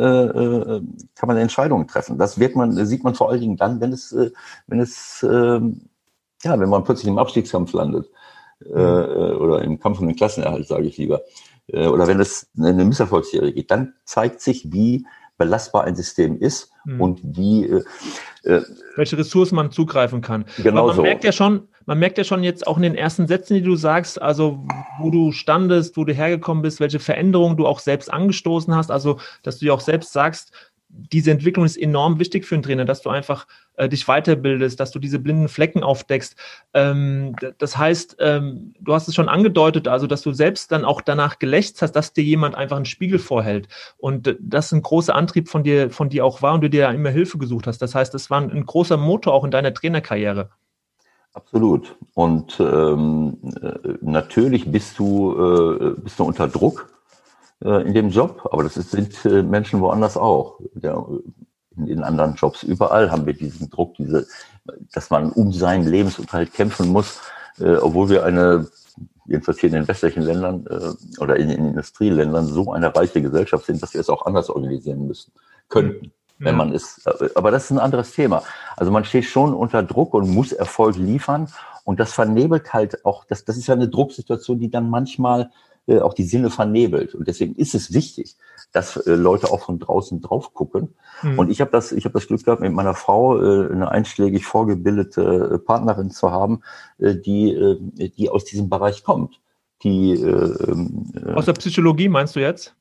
kann 1.14 1.26
man 1.28 1.36
Entscheidungen 1.36 1.86
treffen. 1.86 2.18
Das 2.18 2.38
wird 2.38 2.56
man 2.56 2.72
sieht 2.86 3.04
man 3.04 3.14
vor 3.14 3.30
allen 3.30 3.40
Dingen 3.40 3.56
dann, 3.56 3.80
wenn 3.80 3.92
es 3.92 4.14
wenn 4.66 4.80
es 4.80 5.22
äh, 5.22 5.60
ja 6.42 6.58
wenn 6.60 6.68
man 6.68 6.84
plötzlich 6.84 7.08
im 7.08 7.18
Abstiegskampf 7.18 7.72
landet 7.72 8.08
äh, 8.66 9.34
oder 9.34 9.62
im 9.62 9.78
Kampf 9.78 10.00
um 10.00 10.06
den 10.06 10.16
Klassenerhalt, 10.16 10.66
sage 10.66 10.86
ich 10.86 10.96
lieber, 10.96 11.22
äh, 11.68 11.86
oder 11.86 12.06
wenn 12.06 12.20
es 12.20 12.48
eine 12.58 12.84
Misserfolgsserie 12.84 13.52
geht, 13.52 13.70
dann 13.70 13.94
zeigt 14.04 14.40
sich, 14.40 14.72
wie 14.72 15.06
belastbar 15.36 15.84
ein 15.84 15.96
System 15.96 16.38
ist 16.38 16.70
mhm. 16.84 17.00
und 17.00 17.20
wie 17.22 17.64
äh, 17.64 17.82
äh, 18.44 18.62
welche 18.96 19.18
Ressourcen 19.18 19.56
man 19.56 19.72
zugreifen 19.72 20.20
kann. 20.20 20.44
Genau 20.62 20.86
man 20.86 20.96
so. 20.96 21.02
merkt 21.02 21.24
ja 21.24 21.32
schon, 21.32 21.68
man 21.86 21.98
merkt 21.98 22.18
ja 22.18 22.24
schon 22.24 22.44
jetzt 22.44 22.66
auch 22.66 22.76
in 22.76 22.82
den 22.82 22.94
ersten 22.94 23.26
Sätzen, 23.26 23.54
die 23.54 23.62
du 23.62 23.74
sagst, 23.74 24.20
also 24.20 24.64
wo 25.00 25.10
du 25.10 25.32
standest, 25.32 25.96
wo 25.96 26.04
du 26.04 26.12
hergekommen 26.12 26.62
bist, 26.62 26.80
welche 26.80 27.00
Veränderungen 27.00 27.56
du 27.56 27.66
auch 27.66 27.80
selbst 27.80 28.12
angestoßen 28.12 28.74
hast, 28.74 28.90
also 28.90 29.18
dass 29.42 29.58
du 29.58 29.66
ja 29.66 29.72
auch 29.72 29.80
selbst 29.80 30.12
sagst, 30.12 30.52
diese 30.88 31.32
Entwicklung 31.32 31.64
ist 31.66 31.76
enorm 31.76 32.20
wichtig 32.20 32.44
für 32.44 32.54
einen 32.54 32.62
Trainer, 32.62 32.84
dass 32.84 33.02
du 33.02 33.10
einfach 33.10 33.46
äh, 33.76 33.88
dich 33.88 34.06
weiterbildest, 34.06 34.78
dass 34.78 34.90
du 34.90 34.98
diese 34.98 35.18
blinden 35.18 35.48
Flecken 35.48 35.82
aufdeckst. 35.82 36.36
Ähm, 36.72 37.34
das 37.58 37.76
heißt, 37.76 38.16
ähm, 38.20 38.74
du 38.80 38.94
hast 38.94 39.08
es 39.08 39.14
schon 39.14 39.28
angedeutet, 39.28 39.88
also 39.88 40.06
dass 40.06 40.22
du 40.22 40.32
selbst 40.32 40.72
dann 40.72 40.84
auch 40.84 41.00
danach 41.00 41.38
gelächzt 41.38 41.82
hast, 41.82 41.92
dass 41.92 42.12
dir 42.12 42.24
jemand 42.24 42.54
einfach 42.54 42.76
einen 42.76 42.84
Spiegel 42.84 43.18
vorhält 43.18 43.68
und 43.96 44.36
das 44.40 44.72
ein 44.72 44.82
großer 44.82 45.14
Antrieb 45.14 45.48
von 45.48 45.62
dir, 45.64 45.90
von 45.90 46.08
dir 46.08 46.24
auch 46.24 46.42
war 46.42 46.54
und 46.54 46.62
du 46.62 46.70
dir 46.70 46.82
ja 46.82 46.90
immer 46.90 47.10
Hilfe 47.10 47.38
gesucht 47.38 47.66
hast. 47.66 47.78
Das 47.82 47.94
heißt, 47.94 48.14
das 48.14 48.30
war 48.30 48.40
ein, 48.40 48.50
ein 48.50 48.66
großer 48.66 48.96
Motor 48.96 49.34
auch 49.34 49.44
in 49.44 49.50
deiner 49.50 49.74
Trainerkarriere. 49.74 50.50
Absolut. 51.34 51.96
Und 52.14 52.60
ähm, 52.60 53.38
äh, 53.60 53.94
natürlich 54.00 54.70
bist 54.70 54.98
du, 55.00 55.32
äh, 55.34 56.00
bist 56.00 56.18
du 56.20 56.24
unter 56.24 56.46
Druck 56.46 56.94
äh, 57.64 57.82
in 57.82 57.92
dem 57.92 58.10
Job, 58.10 58.48
aber 58.52 58.62
das 58.62 58.76
ist, 58.76 58.92
sind 58.92 59.24
äh, 59.24 59.42
Menschen 59.42 59.80
woanders 59.80 60.16
auch. 60.16 60.60
Der, 60.74 61.04
in, 61.76 61.86
in 61.86 62.02
anderen 62.02 62.34
Jobs. 62.34 62.62
Überall 62.62 63.10
haben 63.10 63.26
wir 63.26 63.34
diesen 63.34 63.70
Druck, 63.70 63.94
diese, 63.94 64.26
dass 64.92 65.10
man 65.10 65.32
um 65.32 65.52
seinen 65.52 65.86
Lebensunterhalt 65.86 66.52
kämpfen 66.52 66.88
muss, 66.88 67.20
äh, 67.58 67.76
obwohl 67.76 68.08
wir 68.08 68.24
eine, 68.24 68.66
jedenfalls 69.26 69.60
hier 69.60 69.68
in 69.68 69.74
den 69.74 69.88
westlichen 69.88 70.22
Ländern 70.22 70.66
äh, 70.68 71.20
oder 71.20 71.36
in 71.36 71.48
den 71.48 71.66
Industrieländern 71.66 72.46
so 72.46 72.72
eine 72.72 72.94
reiche 72.94 73.22
Gesellschaft 73.22 73.66
sind, 73.66 73.82
dass 73.82 73.94
wir 73.94 74.00
es 74.00 74.08
auch 74.08 74.26
anders 74.26 74.50
organisieren 74.50 75.06
müssen, 75.06 75.32
könnten. 75.68 76.06
Ja. 76.38 76.46
Wenn 76.46 76.56
man 76.56 76.72
ist, 76.72 77.06
aber 77.36 77.52
das 77.52 77.64
ist 77.64 77.70
ein 77.70 77.78
anderes 77.78 78.10
Thema. 78.10 78.42
Also 78.76 78.90
man 78.90 79.04
steht 79.04 79.24
schon 79.24 79.54
unter 79.54 79.84
Druck 79.84 80.14
und 80.14 80.28
muss 80.28 80.52
Erfolg 80.52 80.96
liefern. 80.96 81.48
Und 81.84 82.00
das 82.00 82.12
vernebelt 82.12 82.72
halt 82.72 83.04
auch, 83.04 83.24
das, 83.24 83.44
das 83.44 83.56
ist 83.56 83.68
ja 83.68 83.74
eine 83.74 83.88
Drucksituation, 83.88 84.58
die 84.58 84.70
dann 84.70 84.90
manchmal 84.90 85.50
äh, 85.86 86.00
auch 86.00 86.14
die 86.14 86.24
Sinne 86.24 86.50
vernebelt. 86.50 87.14
Und 87.14 87.28
deswegen 87.28 87.54
ist 87.56 87.74
es 87.74 87.92
wichtig, 87.92 88.36
dass 88.72 88.96
äh, 88.96 89.14
Leute 89.14 89.50
auch 89.50 89.60
von 89.60 89.78
draußen 89.78 90.20
drauf 90.20 90.54
gucken. 90.54 90.94
Mhm. 91.22 91.38
Und 91.38 91.50
ich 91.50 91.60
habe 91.60 91.70
das, 91.70 91.92
ich 91.92 92.04
habe 92.04 92.14
das 92.14 92.26
Glück 92.26 92.44
gehabt, 92.44 92.62
mit 92.62 92.72
meiner 92.72 92.94
Frau 92.94 93.40
äh, 93.40 93.70
eine 93.70 93.90
einschlägig 93.90 94.46
vorgebildete 94.46 95.62
Partnerin 95.64 96.10
zu 96.10 96.30
haben, 96.30 96.62
die, 96.98 98.12
die 98.16 98.30
aus 98.30 98.44
diesem 98.44 98.68
Bereich 98.68 99.04
kommt. 99.04 99.40
Die, 99.84 100.12
äh, 100.12 100.26
äh, 100.26 101.32
aus 101.34 101.44
der 101.44 101.52
Psychologie 101.52 102.08
meinst 102.08 102.34
du 102.34 102.40
jetzt? 102.40 102.74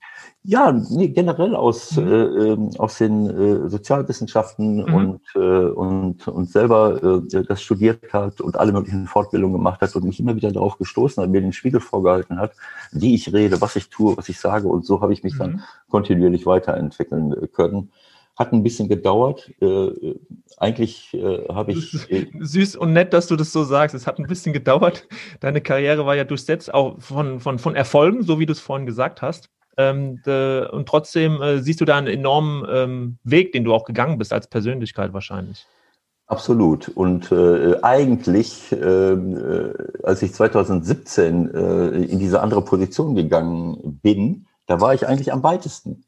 Ja, 0.46 0.74
nee, 0.74 1.08
generell 1.08 1.56
aus, 1.56 1.96
mhm. 1.96 2.08
äh, 2.08 2.24
ähm, 2.24 2.70
aus 2.78 2.98
den 2.98 3.30
äh, 3.30 3.70
Sozialwissenschaften 3.70 4.84
mhm. 4.84 4.94
und, 4.94 5.22
äh, 5.36 5.40
und, 5.40 6.28
und 6.28 6.50
selber 6.50 7.22
äh, 7.32 7.44
das 7.44 7.62
studiert 7.62 8.12
hat 8.12 8.42
und 8.42 8.58
alle 8.58 8.74
möglichen 8.74 9.08
Fortbildungen 9.08 9.56
gemacht 9.56 9.80
hat 9.80 9.96
und 9.96 10.04
mich 10.04 10.20
immer 10.20 10.36
wieder 10.36 10.52
darauf 10.52 10.78
gestoßen 10.78 11.24
hat, 11.24 11.30
mir 11.30 11.40
den 11.40 11.54
Spiegel 11.54 11.80
vorgehalten 11.80 12.40
hat, 12.40 12.54
wie 12.92 13.16
ich 13.16 13.32
rede, 13.32 13.62
was 13.62 13.78
ich 13.78 13.90
tue, 13.90 14.18
was 14.18 14.28
ich 14.28 14.38
sage. 14.38 14.68
Und 14.68 14.86
so 14.86 15.00
habe 15.00 15.14
ich 15.14 15.24
mich 15.24 15.36
mhm. 15.36 15.40
dann 15.40 15.64
kontinuierlich 15.90 16.46
weiterentwickeln 16.46 17.32
äh, 17.32 17.48
können. 17.48 17.92
Hat 18.36 18.52
ein 18.52 18.64
bisschen 18.64 18.90
gedauert. 18.90 19.52
Äh, 19.62 20.16
eigentlich 20.58 21.14
äh, 21.14 21.48
habe 21.50 21.74
ich. 21.74 22.10
Äh, 22.10 22.28
süß 22.40 22.76
und 22.76 22.94
nett, 22.94 23.14
dass 23.14 23.28
du 23.28 23.36
das 23.36 23.52
so 23.52 23.64
sagst. 23.64 23.96
Es 23.96 24.08
hat 24.08 24.18
ein 24.18 24.28
bisschen 24.28 24.54
gedauert. 24.54 25.08
Deine 25.40 25.62
Karriere 25.62 26.06
war 26.06 26.16
ja 26.16 26.24
durchsetzt 26.24 26.74
auch 26.74 27.00
von, 27.00 27.40
von, 27.40 27.60
von 27.60 27.76
Erfolgen, 27.76 28.24
so 28.24 28.40
wie 28.40 28.46
du 28.46 28.54
es 28.54 28.60
vorhin 28.60 28.86
gesagt 28.86 29.22
hast. 29.22 29.50
Ähm, 29.78 30.22
de, 30.26 30.70
und 30.70 30.88
trotzdem 30.88 31.42
äh, 31.42 31.60
siehst 31.60 31.82
du 31.82 31.86
da 31.86 31.98
einen 31.98 32.08
enormen 32.08 32.66
ähm, 32.70 33.18
Weg, 33.24 33.52
den 33.54 33.64
du 33.64 33.74
auch 33.74 33.86
gegangen 33.86 34.18
bist 34.18 34.34
als 34.34 34.48
Persönlichkeit 34.48 35.14
wahrscheinlich. 35.14 35.66
Absolut. 36.28 36.90
Und 36.90 37.32
äh, 37.32 37.76
eigentlich, 37.82 38.72
ähm, 38.72 39.36
äh, 39.36 39.74
als 40.04 40.22
ich 40.22 40.34
2017 40.34 41.54
äh, 41.54 41.88
in 42.06 42.20
diese 42.20 42.42
andere 42.42 42.64
Position 42.64 43.16
gegangen 43.16 44.00
bin, 44.02 44.46
da 44.68 44.80
war 44.80 44.94
ich 44.94 45.08
eigentlich 45.08 45.34
am 45.34 45.44
weitesten. 45.44 46.04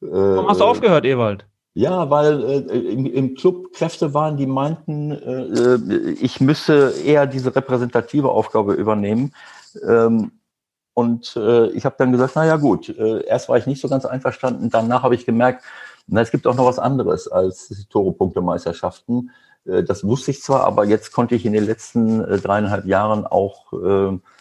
Warum 0.00 0.48
hast 0.48 0.60
du 0.60 0.64
aufgehört, 0.64 1.04
Ewald? 1.04 1.46
Ja, 1.78 2.08
weil 2.08 2.42
äh, 2.42 2.78
im, 2.90 3.04
im, 3.04 3.34
Club 3.34 3.74
Kräfte 3.74 4.14
waren, 4.14 4.38
die 4.38 4.46
meinten, 4.46 5.10
äh, 5.10 6.12
ich 6.12 6.40
müsse 6.40 6.94
eher 7.04 7.26
diese 7.26 7.54
repräsentative 7.54 8.30
Aufgabe 8.30 8.72
übernehmen. 8.72 9.34
Ähm, 9.86 10.32
und 10.94 11.36
äh, 11.36 11.66
ich 11.72 11.84
habe 11.84 11.96
dann 11.98 12.12
gesagt, 12.12 12.32
na 12.34 12.46
ja 12.46 12.56
gut, 12.56 12.88
äh, 12.88 13.26
erst 13.26 13.50
war 13.50 13.58
ich 13.58 13.66
nicht 13.66 13.82
so 13.82 13.90
ganz 13.90 14.06
einverstanden, 14.06 14.70
danach 14.70 15.02
habe 15.02 15.16
ich 15.16 15.26
gemerkt, 15.26 15.64
na, 16.06 16.22
es 16.22 16.30
gibt 16.30 16.46
auch 16.46 16.54
noch 16.54 16.64
was 16.64 16.78
anderes 16.78 17.28
als 17.28 17.86
Tore-Punkte-Meisterschaften. 17.90 19.30
Äh, 19.66 19.82
das 19.82 20.02
wusste 20.02 20.30
ich 20.30 20.40
zwar, 20.40 20.64
aber 20.64 20.86
jetzt 20.86 21.12
konnte 21.12 21.34
ich 21.34 21.44
in 21.44 21.52
den 21.52 21.66
letzten 21.66 22.24
äh, 22.24 22.38
dreieinhalb 22.38 22.86
Jahren 22.86 23.26
auch 23.26 23.70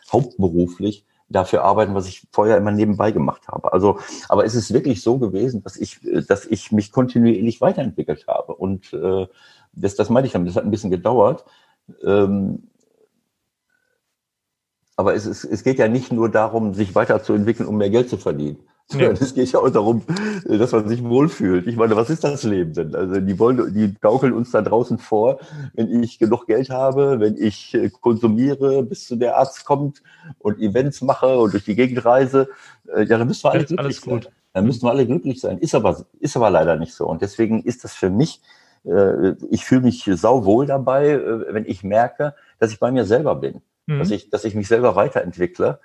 hauptberuflich 0.09 1.05
dafür 1.29 1.63
arbeiten, 1.63 1.95
was 1.95 2.07
ich 2.07 2.27
vorher 2.31 2.57
immer 2.57 2.71
nebenbei 2.71 3.11
gemacht 3.11 3.47
habe. 3.47 3.73
Also, 3.73 3.99
aber 4.29 4.45
es 4.45 4.55
ist 4.55 4.73
wirklich 4.73 5.01
so 5.01 5.17
gewesen, 5.17 5.63
dass 5.63 5.75
ich, 5.75 6.03
äh, 6.05 6.21
dass 6.21 6.45
ich 6.45 6.71
mich 6.71 6.91
kontinuierlich 6.91 7.61
weiterentwickelt 7.61 8.27
habe. 8.27 8.55
Und 8.55 8.93
äh, 8.93 9.27
das, 9.73 9.95
das 9.95 10.09
meine 10.09 10.27
ich 10.27 10.33
damit. 10.33 10.49
Das 10.49 10.55
hat 10.55 10.65
ein 10.65 10.71
bisschen 10.71 10.91
gedauert. 10.91 11.45
Ähm, 12.03 12.69
aber 14.95 15.13
es, 15.13 15.25
ist, 15.25 15.43
es 15.43 15.63
geht 15.63 15.77
ja 15.77 15.87
nicht 15.87 16.11
nur 16.11 16.29
darum, 16.29 16.73
sich 16.73 16.95
weiterzuentwickeln, 16.95 17.67
um 17.67 17.77
mehr 17.77 17.89
Geld 17.89 18.09
zu 18.09 18.17
verdienen. 18.17 18.59
Ja. 18.93 19.11
Es 19.11 19.33
geht 19.35 19.51
ja 19.51 19.59
auch 19.59 19.69
darum, 19.69 20.03
dass 20.45 20.71
man 20.71 20.87
sich 20.87 21.03
wohlfühlt. 21.03 21.67
Ich 21.67 21.75
meine, 21.75 21.95
was 21.95 22.09
ist 22.09 22.23
das 22.23 22.43
Leben 22.43 22.73
denn? 22.73 22.95
Also 22.95 23.19
die 23.19 23.39
wollen, 23.39 23.73
die 23.73 23.95
gaukeln 23.99 24.33
uns 24.33 24.51
da 24.51 24.61
draußen 24.61 24.97
vor, 24.99 25.39
wenn 25.73 26.03
ich 26.03 26.19
genug 26.19 26.47
Geld 26.47 26.69
habe, 26.69 27.19
wenn 27.19 27.35
ich 27.37 27.73
äh, 27.73 27.89
konsumiere, 27.89 28.83
bis 28.83 29.07
zu 29.07 29.15
der 29.15 29.37
Arzt 29.37 29.65
kommt 29.65 30.03
und 30.39 30.59
Events 30.59 31.01
mache 31.01 31.39
und 31.39 31.53
durch 31.53 31.65
die 31.65 31.75
Gegend 31.75 32.05
reise, 32.05 32.49
äh, 32.93 33.03
ja, 33.05 33.17
dann 33.17 33.27
müssen 33.27 33.43
wir 33.43 33.51
alle 33.51 33.65
glücklich 33.65 33.79
alles 33.79 34.01
gut. 34.01 34.23
sein. 34.25 34.33
Dann 34.53 34.65
müssen 34.65 34.83
wir 34.83 34.91
alle 34.91 35.05
glücklich 35.05 35.41
sein. 35.41 35.57
Ist 35.57 35.75
aber, 35.75 36.05
ist 36.19 36.37
aber 36.37 36.49
leider 36.49 36.75
nicht 36.75 36.93
so. 36.93 37.07
Und 37.07 37.21
deswegen 37.21 37.63
ist 37.63 37.83
das 37.83 37.93
für 37.93 38.09
mich, 38.09 38.41
äh, 38.85 39.33
ich 39.49 39.65
fühle 39.65 39.81
mich 39.81 40.09
sauwohl 40.13 40.65
dabei, 40.65 41.19
wenn 41.49 41.65
ich 41.65 41.83
merke, 41.83 42.35
dass 42.59 42.71
ich 42.71 42.79
bei 42.79 42.91
mir 42.91 43.05
selber 43.05 43.35
bin 43.35 43.61
mhm. 43.87 43.99
dass, 43.99 44.11
ich, 44.11 44.29
dass 44.29 44.45
ich 44.45 44.55
mich 44.55 44.67
selber 44.67 44.95
weiterentwickle. 44.95 45.79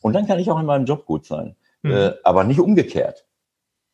Und 0.00 0.12
dann 0.12 0.26
kann 0.26 0.38
ich 0.38 0.50
auch 0.50 0.60
in 0.60 0.66
meinem 0.66 0.86
Job 0.86 1.06
gut 1.06 1.26
sein. 1.26 1.56
Mhm. 1.82 1.90
Äh, 1.90 2.12
aber 2.24 2.44
nicht 2.44 2.60
umgekehrt. 2.60 3.26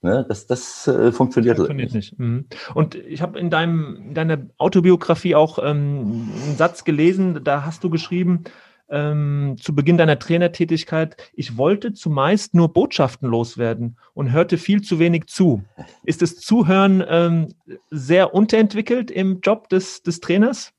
Ne? 0.02 0.26
Das, 0.28 0.46
das 0.46 0.88
äh, 0.88 1.12
funktioniert, 1.12 1.58
funktioniert 1.58 1.94
nicht. 1.94 2.18
Mhm. 2.18 2.46
Und 2.74 2.96
ich 2.96 3.22
habe 3.22 3.38
in, 3.38 3.50
deinem, 3.50 3.96
in 4.08 4.14
deiner 4.14 4.38
Autobiografie 4.58 5.34
auch 5.34 5.58
ähm, 5.58 6.28
einen 6.44 6.56
Satz 6.56 6.84
gelesen, 6.84 7.44
da 7.44 7.64
hast 7.64 7.84
du 7.84 7.90
geschrieben, 7.90 8.44
ähm, 8.90 9.56
zu 9.60 9.74
Beginn 9.74 9.96
deiner 9.96 10.18
Trainertätigkeit, 10.18 11.16
ich 11.34 11.56
wollte 11.56 11.94
zumeist 11.94 12.54
nur 12.54 12.72
Botschaften 12.72 13.28
loswerden 13.28 13.96
und 14.12 14.32
hörte 14.32 14.58
viel 14.58 14.82
zu 14.82 14.98
wenig 14.98 15.26
zu. 15.26 15.62
Ist 16.04 16.20
das 16.20 16.36
Zuhören 16.36 17.02
ähm, 17.08 17.54
sehr 17.90 18.34
unterentwickelt 18.34 19.10
im 19.10 19.40
Job 19.40 19.68
des, 19.68 20.02
des 20.02 20.20
Trainers? 20.20 20.74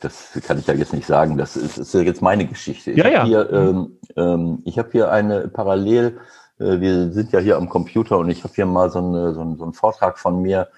Das 0.00 0.38
kann 0.42 0.58
ich 0.58 0.66
ja 0.66 0.74
jetzt 0.74 0.92
nicht 0.92 1.06
sagen. 1.06 1.36
Das 1.36 1.56
ist, 1.56 1.78
ist 1.78 1.92
jetzt 1.94 2.22
meine 2.22 2.46
Geschichte. 2.46 2.92
Ich 2.92 2.98
ja, 2.98 3.08
ja. 3.08 3.24
Hier, 3.24 3.50
ähm, 3.52 3.98
ähm, 4.16 4.62
ich 4.64 4.78
habe 4.78 4.90
hier 4.92 5.10
eine 5.10 5.48
Parallel. 5.48 6.18
Äh, 6.58 6.80
wir 6.80 7.12
sind 7.12 7.32
ja 7.32 7.40
hier 7.40 7.56
am 7.56 7.68
Computer 7.68 8.18
und 8.18 8.30
ich 8.30 8.42
habe 8.44 8.54
hier 8.54 8.66
mal 8.66 8.90
so, 8.90 9.00
eine, 9.00 9.34
so, 9.34 9.40
einen, 9.40 9.56
so 9.56 9.64
einen 9.64 9.72
Vortrag 9.72 10.18
von 10.18 10.40
mir, 10.40 10.68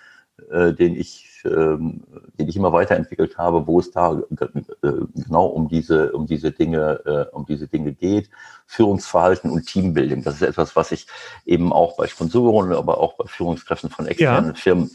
äh, 0.51 0.73
den 0.73 0.97
ich, 0.97 1.42
ähm, 1.45 2.03
den 2.38 2.49
ich 2.49 2.57
immer 2.57 2.73
weiterentwickelt 2.73 3.38
habe, 3.38 3.66
wo 3.66 3.79
es 3.79 3.90
da 3.92 4.21
äh, 4.40 4.92
genau 5.14 5.47
um 5.47 5.68
diese, 5.68 6.12
um 6.12 6.27
diese 6.27 6.51
Dinge, 6.51 7.01
äh, 7.07 7.35
um 7.35 7.47
diese 7.47 7.68
Dinge 7.68 7.92
geht. 7.92 8.31
Führungsverhalten 8.66 9.51
und 9.51 9.66
Teambuilding. 9.66 10.25
Das 10.25 10.37
ist 10.37 10.42
etwas, 10.42 10.75
was 10.75 10.92
ich 10.92 11.07
eben 11.47 11.73
auch 11.73 11.97
bei 11.97 12.09
Sponsoren, 12.09 12.73
aber 12.73 12.99
auch 12.99 13.14
bei 13.14 13.27
Führungskräften 13.27 13.90
von 13.90 14.07
externen 14.07 14.51
ja. 14.51 14.55
Firmen 14.55 14.90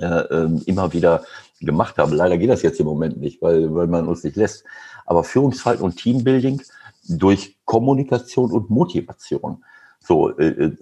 äh, 0.00 0.06
ähm, 0.06 0.62
immer 0.66 0.92
wieder 0.92 1.24
gemacht 1.66 1.98
habe. 1.98 2.14
Leider 2.14 2.38
geht 2.38 2.50
das 2.50 2.62
jetzt 2.62 2.80
im 2.80 2.86
Moment 2.86 3.18
nicht, 3.18 3.42
weil, 3.42 3.74
weil 3.74 3.86
man 3.86 4.08
uns 4.08 4.24
nicht 4.24 4.36
lässt. 4.36 4.64
Aber 5.06 5.24
Führungsverhalten 5.24 5.84
und 5.84 5.96
Teambuilding 5.96 6.62
durch 7.08 7.56
Kommunikation 7.64 8.50
und 8.52 8.70
Motivation. 8.70 9.64
So, 10.00 10.36
äh, 10.38 10.48
äh 10.48 10.76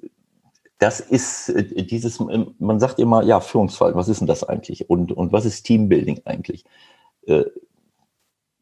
das 0.78 1.00
ist 1.00 1.50
äh, 1.50 1.84
dieses, 1.84 2.20
man 2.20 2.80
sagt 2.80 2.98
immer, 2.98 3.22
ja, 3.22 3.40
Führungsverhalten, 3.40 3.98
was 3.98 4.08
ist 4.08 4.20
denn 4.20 4.26
das 4.26 4.44
eigentlich? 4.44 4.88
Und, 4.88 5.12
und 5.12 5.32
was 5.32 5.44
ist 5.44 5.64
Teambuilding 5.64 6.22
eigentlich? 6.24 6.64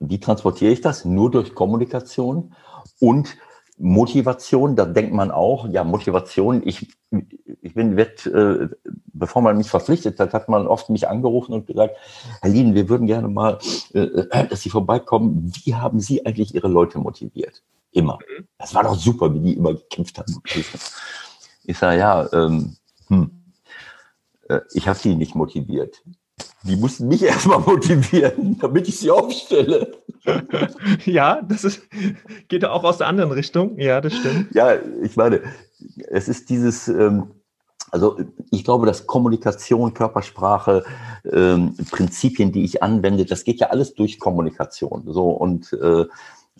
Wie 0.00 0.20
transportiere 0.20 0.72
ich 0.72 0.80
das? 0.80 1.04
Nur 1.04 1.30
durch 1.30 1.54
Kommunikation 1.54 2.54
und 3.00 3.36
Motivation, 3.78 4.76
da 4.76 4.84
denkt 4.84 5.12
man 5.12 5.30
auch, 5.30 5.68
ja, 5.68 5.84
Motivation, 5.84 6.62
ich, 6.66 6.88
ich 7.62 7.74
bin, 7.74 7.96
wird, 7.96 8.26
äh, 8.26 8.68
bevor 9.12 9.42
man 9.42 9.56
mich 9.56 9.70
verpflichtet 9.70 10.18
hat, 10.18 10.34
hat 10.34 10.48
man 10.48 10.66
oft 10.66 10.90
mich 10.90 11.08
angerufen 11.08 11.52
und 11.52 11.66
gesagt, 11.66 11.96
Herr 12.40 12.50
Lien, 12.50 12.74
wir 12.74 12.88
würden 12.88 13.06
gerne 13.06 13.28
mal, 13.28 13.58
äh, 13.92 14.46
dass 14.48 14.62
Sie 14.62 14.70
vorbeikommen. 14.70 15.52
Wie 15.64 15.74
haben 15.74 16.00
Sie 16.00 16.26
eigentlich 16.26 16.54
Ihre 16.54 16.68
Leute 16.68 16.98
motiviert? 16.98 17.62
Immer. 17.92 18.18
Mhm. 18.38 18.48
Das 18.58 18.74
war 18.74 18.82
doch 18.82 18.96
super, 18.96 19.32
wie 19.32 19.40
die 19.40 19.54
immer 19.54 19.74
gekämpft 19.74 20.18
haben. 20.18 20.42
Ich 21.64 21.78
sage, 21.78 21.98
ja, 21.98 22.28
ähm, 22.32 22.76
hm, 23.08 23.30
äh, 24.48 24.60
ich 24.72 24.88
habe 24.88 24.98
sie 24.98 25.14
nicht 25.14 25.34
motiviert. 25.34 26.02
Die 26.62 26.76
mussten 26.76 27.08
mich 27.08 27.22
erstmal 27.24 27.60
motivieren, 27.60 28.58
damit 28.58 28.88
ich 28.88 28.98
sie 28.98 29.10
aufstelle. 29.10 29.92
Ja, 31.06 31.40
das 31.40 31.64
ist, 31.64 31.80
geht 32.48 32.62
auch 32.62 32.84
aus 32.84 32.98
der 32.98 33.06
anderen 33.06 33.32
Richtung. 33.32 33.78
Ja, 33.78 34.02
das 34.02 34.12
stimmt. 34.14 34.54
Ja, 34.54 34.74
ich 35.02 35.16
meine, 35.16 35.40
es 36.08 36.28
ist 36.28 36.50
dieses, 36.50 36.86
ähm, 36.88 37.30
also 37.90 38.18
ich 38.50 38.64
glaube, 38.64 38.84
dass 38.84 39.06
Kommunikation, 39.06 39.94
Körpersprache, 39.94 40.84
ähm, 41.32 41.74
Prinzipien, 41.90 42.52
die 42.52 42.64
ich 42.64 42.82
anwende, 42.82 43.24
das 43.24 43.44
geht 43.44 43.60
ja 43.60 43.68
alles 43.68 43.94
durch 43.94 44.18
Kommunikation. 44.18 45.04
So 45.06 45.30
und 45.30 45.72
äh, 45.72 46.04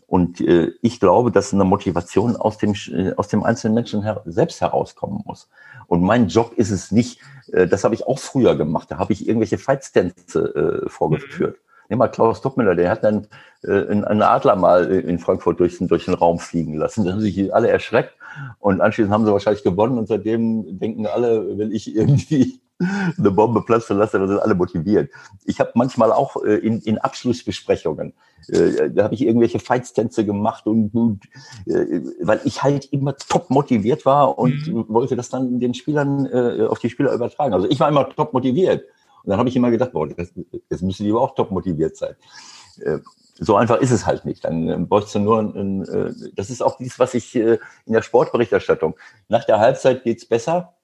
und 0.09 0.40
äh, 0.40 0.73
ich 0.81 1.01
glaube, 1.01 1.31
dass 1.31 1.53
eine 1.53 1.64
Motivation 1.64 2.35
aus 2.35 2.57
dem 2.57 2.73
äh, 2.90 3.12
aus 3.16 3.29
dem 3.29 3.42
einzelnen 3.42 3.75
Menschen 3.75 4.03
her 4.03 4.23
selbst 4.25 4.62
herauskommen 4.62 5.23
muss. 5.27 5.51
Und 5.87 6.03
mein 6.03 6.29
Job 6.29 6.55
ist 6.57 6.71
es 6.71 6.90
nicht, 6.90 7.21
äh, 7.53 7.66
das 7.66 7.85
habe 7.85 7.94
ich 7.94 8.07
auch 8.07 8.18
früher 8.18 8.57
gemacht. 8.57 8.90
Da 8.90 8.97
habe 8.97 9.12
ich 9.12 9.29
irgendwelche 9.29 9.59
Fightstänze 9.59 10.85
äh, 10.87 10.88
vorgeführt. 10.88 11.57
Mhm. 11.57 11.62
Nimm 11.90 11.99
mal 11.99 12.09
Klaus 12.09 12.40
Doppmüller, 12.40 12.75
der 12.75 12.90
hat 12.90 13.05
dann 13.05 13.27
äh, 13.62 13.87
einen 13.87 14.23
Adler 14.23 14.57
mal 14.57 14.90
in 14.90 15.18
Frankfurt 15.18 15.61
durch, 15.61 15.77
durch 15.79 16.07
den 16.07 16.14
Raum 16.14 16.38
fliegen 16.38 16.75
lassen. 16.75 17.05
Da 17.05 17.12
haben 17.12 17.21
sich 17.21 17.55
alle 17.55 17.68
erschreckt 17.68 18.14
und 18.61 18.81
anschließend 18.81 19.12
haben 19.12 19.27
sie 19.27 19.33
wahrscheinlich 19.33 19.62
gewonnen 19.62 19.99
und 19.99 20.09
seitdem 20.09 20.79
denken 20.79 21.07
alle, 21.07 21.59
wenn 21.59 21.71
ich 21.71 21.94
irgendwie 21.94 22.62
eine 22.81 23.31
Bombe 23.31 23.62
platzen 23.62 23.99
lassen, 23.99 24.21
dann 24.21 24.29
sind 24.29 24.38
alle 24.41 24.55
motiviert. 24.55 25.11
Ich 25.45 25.61
habe 25.61 25.73
manchmal 25.75 26.12
auch 26.12 26.37
äh, 26.45 26.57
in, 26.57 26.81
in 26.81 26.99
Abschlussbesprechungen, 26.99 28.14
äh, 28.49 28.91
da 28.91 29.05
habe 29.05 29.14
ich 29.14 29.23
irgendwelche 29.23 29.59
Feitstänze 29.59 30.25
gemacht 30.25 30.67
und, 30.67 30.95
und 30.95 31.25
äh, 31.67 32.01
weil 32.21 32.41
ich 32.45 32.62
halt 32.62 32.87
immer 32.93 33.17
top 33.17 33.51
motiviert 33.51 34.07
war 34.07 34.38
und 34.38 34.67
mhm. 34.67 34.85
wollte 34.88 35.17
das 35.17 35.29
dann 35.29 35.61
den 35.61 35.75
Spielern 35.75 36.27
äh, 36.27 36.67
auf 36.67 36.79
die 36.79 36.91
Spieler 36.91 37.12
übertragen. 37.12 37.53
Also 37.53 37.69
ich 37.69 37.81
war 37.81 37.88
immer 37.88 38.09
top 38.11 38.33
motiviert. 38.33 38.85
Und 39.25 39.31
dann 39.31 39.38
habe 39.38 39.49
ich 39.49 39.57
immer 39.57 39.71
gedacht, 39.71 39.93
boah, 39.93 40.09
das, 40.09 40.33
das 40.69 40.81
müssen 40.81 41.05
die 41.05 41.11
aber 41.11 41.21
auch 41.21 41.35
top 41.35 41.51
motiviert 41.51 41.97
sein. 41.97 42.14
Äh, 42.81 42.99
so 43.41 43.57
einfach 43.57 43.81
ist 43.81 43.91
es 43.91 44.07
halt 44.07 44.25
nicht. 44.25 44.45
Dann 44.45 44.69
äh, 44.69 44.77
bräuchst 44.79 45.14
du 45.14 45.19
nur 45.19 45.41
ein, 45.41 45.85
äh, 45.85 46.12
das 46.35 46.51
ist 46.51 46.62
auch 46.62 46.77
dies, 46.77 46.99
was 46.99 47.14
ich 47.14 47.35
äh, 47.35 47.59
in 47.87 47.93
der 47.93 48.03
Sportberichterstattung. 48.03 48.97
Nach 49.29 49.45
der 49.45 49.59
Halbzeit 49.59 50.05
geht's 50.05 50.27
besser. 50.27 50.75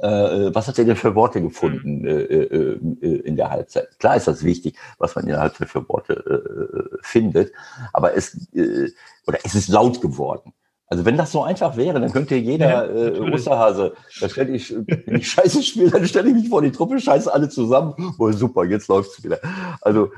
Äh, 0.00 0.54
was 0.54 0.68
hat 0.68 0.78
er 0.78 0.84
denn 0.84 0.96
für 0.96 1.14
Worte 1.14 1.40
gefunden 1.40 2.04
äh, 2.04 2.22
äh, 2.22 2.78
äh, 3.00 3.20
in 3.20 3.36
der 3.36 3.50
Halbzeit? 3.50 3.98
Klar 3.98 4.16
ist 4.16 4.28
das 4.28 4.44
wichtig, 4.44 4.76
was 4.98 5.14
man 5.14 5.24
in 5.24 5.30
der 5.30 5.40
Halbzeit 5.40 5.68
für 5.68 5.88
Worte 5.88 6.14
äh, 6.14 6.96
findet, 7.02 7.52
aber 7.92 8.14
es 8.14 8.34
äh, 8.54 8.90
oder 9.26 9.38
es 9.44 9.54
ist 9.54 9.68
laut 9.68 10.00
geworden. 10.00 10.52
Also 10.90 11.04
wenn 11.04 11.18
das 11.18 11.32
so 11.32 11.42
einfach 11.42 11.76
wäre, 11.76 12.00
dann 12.00 12.12
könnte 12.12 12.34
jeder 12.34 12.68
ja, 12.68 13.08
äh, 13.08 13.32
Osterhase, 13.32 13.94
da 14.20 14.28
stelle 14.28 14.52
ich, 14.52 14.74
wenn 14.74 15.16
ich 15.16 15.30
Scheiße 15.30 15.62
spiele, 15.62 15.90
dann 15.90 16.06
stelle 16.06 16.28
ich 16.30 16.34
mich 16.34 16.48
vor 16.48 16.62
die 16.62 16.72
Truppe, 16.72 16.98
scheiße 16.98 17.32
alle 17.32 17.50
zusammen. 17.50 18.14
Boah, 18.16 18.32
super, 18.32 18.64
jetzt 18.64 18.88
läuft's 18.88 19.22
wieder. 19.22 19.38
Also 19.82 20.10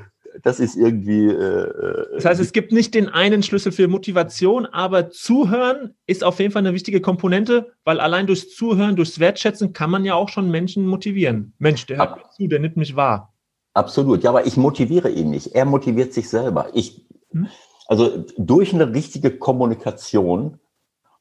das 0.43 0.59
ist 0.59 0.75
irgendwie. 0.75 1.27
Äh, 1.27 1.33
äh, 1.33 2.15
das 2.15 2.25
heißt, 2.25 2.41
es 2.41 2.53
gibt 2.53 2.71
nicht 2.71 2.93
den 2.93 3.09
einen 3.09 3.43
Schlüssel 3.43 3.71
für 3.71 3.87
Motivation, 3.87 4.65
aber 4.65 5.09
Zuhören 5.09 5.95
ist 6.05 6.23
auf 6.23 6.39
jeden 6.39 6.51
Fall 6.51 6.61
eine 6.61 6.73
wichtige 6.73 7.01
Komponente, 7.01 7.73
weil 7.83 7.99
allein 7.99 8.27
durchs 8.27 8.55
Zuhören, 8.55 8.95
durchs 8.95 9.19
Wertschätzen 9.19 9.73
kann 9.73 9.89
man 9.89 10.05
ja 10.05 10.15
auch 10.15 10.29
schon 10.29 10.49
Menschen 10.49 10.85
motivieren. 10.85 11.53
Mensch, 11.59 11.85
der 11.85 11.97
hört 11.97 12.09
Ab, 12.11 12.33
zu, 12.33 12.47
der 12.47 12.59
nimmt 12.59 12.77
mich 12.77 12.95
wahr. 12.95 13.33
Absolut, 13.73 14.23
ja, 14.23 14.31
aber 14.31 14.45
ich 14.45 14.57
motiviere 14.57 15.09
ihn 15.09 15.29
nicht. 15.29 15.47
Er 15.55 15.65
motiviert 15.65 16.13
sich 16.13 16.29
selber. 16.29 16.69
Ich, 16.73 17.05
hm? 17.31 17.47
also 17.87 18.25
durch 18.37 18.73
eine 18.73 18.93
richtige 18.93 19.31
Kommunikation 19.31 20.59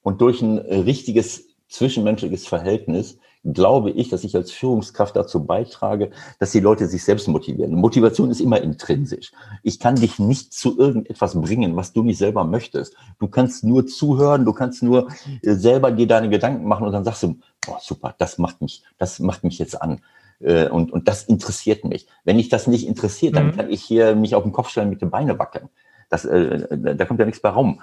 und 0.02 0.20
durch 0.20 0.42
ein 0.42 0.58
richtiges 0.58 1.48
zwischenmenschliches 1.68 2.46
Verhältnis 2.46 3.18
glaube 3.44 3.90
ich, 3.90 4.10
dass 4.10 4.24
ich 4.24 4.36
als 4.36 4.50
Führungskraft 4.50 5.16
dazu 5.16 5.44
beitrage, 5.44 6.10
dass 6.38 6.52
die 6.52 6.60
Leute 6.60 6.86
sich 6.86 7.04
selbst 7.04 7.26
motivieren. 7.26 7.74
Motivation 7.74 8.30
ist 8.30 8.40
immer 8.40 8.60
intrinsisch. 8.60 9.32
Ich 9.62 9.80
kann 9.80 9.96
dich 9.96 10.18
nicht 10.18 10.52
zu 10.52 10.78
irgendetwas 10.78 11.40
bringen, 11.40 11.74
was 11.76 11.92
du 11.92 12.02
nicht 12.02 12.18
selber 12.18 12.44
möchtest. 12.44 12.94
Du 13.18 13.28
kannst 13.28 13.64
nur 13.64 13.86
zuhören, 13.86 14.44
du 14.44 14.52
kannst 14.52 14.82
nur 14.82 15.08
äh, 15.42 15.54
selber 15.54 15.90
dir 15.90 16.06
deine 16.06 16.28
Gedanken 16.28 16.66
machen 16.66 16.86
und 16.86 16.92
dann 16.92 17.04
sagst 17.04 17.22
du, 17.22 17.38
boah, 17.64 17.78
super, 17.80 18.14
das 18.18 18.38
macht 18.38 18.60
mich, 18.60 18.82
das 18.98 19.20
macht 19.20 19.42
mich 19.42 19.58
jetzt 19.58 19.80
an. 19.80 20.00
Äh, 20.40 20.68
und, 20.68 20.92
und 20.92 21.08
das 21.08 21.24
interessiert 21.24 21.84
mich. 21.84 22.06
Wenn 22.24 22.38
ich 22.38 22.50
das 22.50 22.66
nicht 22.66 22.86
interessiert, 22.86 23.36
dann 23.36 23.48
mhm. 23.48 23.56
kann 23.56 23.70
ich 23.70 23.82
hier 23.82 24.14
mich 24.14 24.34
auf 24.34 24.42
den 24.42 24.52
Kopf 24.52 24.68
stellen 24.68 24.90
mit 24.90 25.00
den 25.00 25.10
Beinen 25.10 25.38
wackeln. 25.38 25.70
Das, 26.10 26.26
äh, 26.26 26.66
da 26.70 27.04
kommt 27.06 27.20
ja 27.20 27.26
nichts 27.26 27.40
bei 27.40 27.50
rum. 27.50 27.80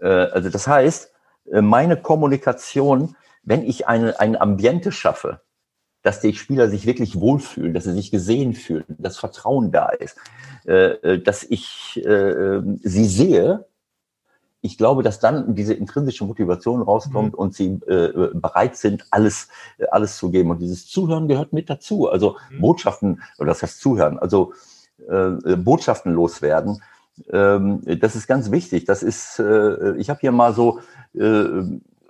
Äh, 0.00 0.06
also 0.06 0.50
das 0.50 0.66
heißt, 0.66 1.12
äh, 1.52 1.62
meine 1.62 1.96
Kommunikation 1.96 3.14
wenn 3.48 3.64
ich 3.64 3.88
eine, 3.88 4.20
ein 4.20 4.40
Ambiente 4.40 4.92
schaffe, 4.92 5.40
dass 6.02 6.20
die 6.20 6.34
Spieler 6.34 6.68
sich 6.68 6.86
wirklich 6.86 7.18
wohlfühlen, 7.18 7.72
dass 7.72 7.84
sie 7.84 7.94
sich 7.94 8.10
gesehen 8.10 8.52
fühlen, 8.52 8.84
dass 8.88 9.16
Vertrauen 9.18 9.72
da 9.72 9.88
ist, 9.88 10.18
äh, 10.66 10.90
äh 11.14 11.22
dass 11.22 11.44
ich 11.44 12.00
äh, 12.04 12.60
sie 12.82 13.06
sehe, 13.06 13.66
ich 14.60 14.76
glaube, 14.76 15.02
dass 15.02 15.18
dann 15.18 15.54
diese 15.54 15.72
intrinsische 15.72 16.24
Motivation 16.24 16.82
rauskommt 16.82 17.32
mhm. 17.32 17.38
und 17.38 17.54
sie 17.54 17.78
äh, 17.86 18.30
bereit 18.34 18.76
sind, 18.76 19.06
alles, 19.10 19.48
alles 19.90 20.16
zu 20.16 20.30
geben. 20.30 20.50
Und 20.50 20.58
dieses 20.58 20.86
Zuhören 20.86 21.28
gehört 21.28 21.52
mit 21.52 21.70
dazu. 21.70 22.08
Also 22.10 22.36
mhm. 22.50 22.60
Botschaften, 22.60 23.22
oder 23.38 23.48
das 23.48 23.62
heißt 23.62 23.80
Zuhören, 23.80 24.18
also 24.18 24.52
äh, 25.08 25.56
Botschaften 25.56 26.12
loswerden. 26.12 26.82
Ähm, 27.30 27.82
das 28.00 28.16
ist 28.16 28.26
ganz 28.26 28.50
wichtig. 28.50 28.84
Das 28.84 29.02
ist, 29.04 29.38
äh, 29.38 29.96
ich 29.96 30.10
habe 30.10 30.20
hier 30.20 30.32
mal 30.32 30.52
so 30.52 30.80
äh, 31.14 31.62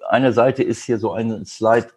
eine 0.08 0.32
Seite 0.32 0.62
ist 0.62 0.84
hier 0.84 0.98
so 0.98 1.12
ein 1.12 1.44
Slide 1.44 1.88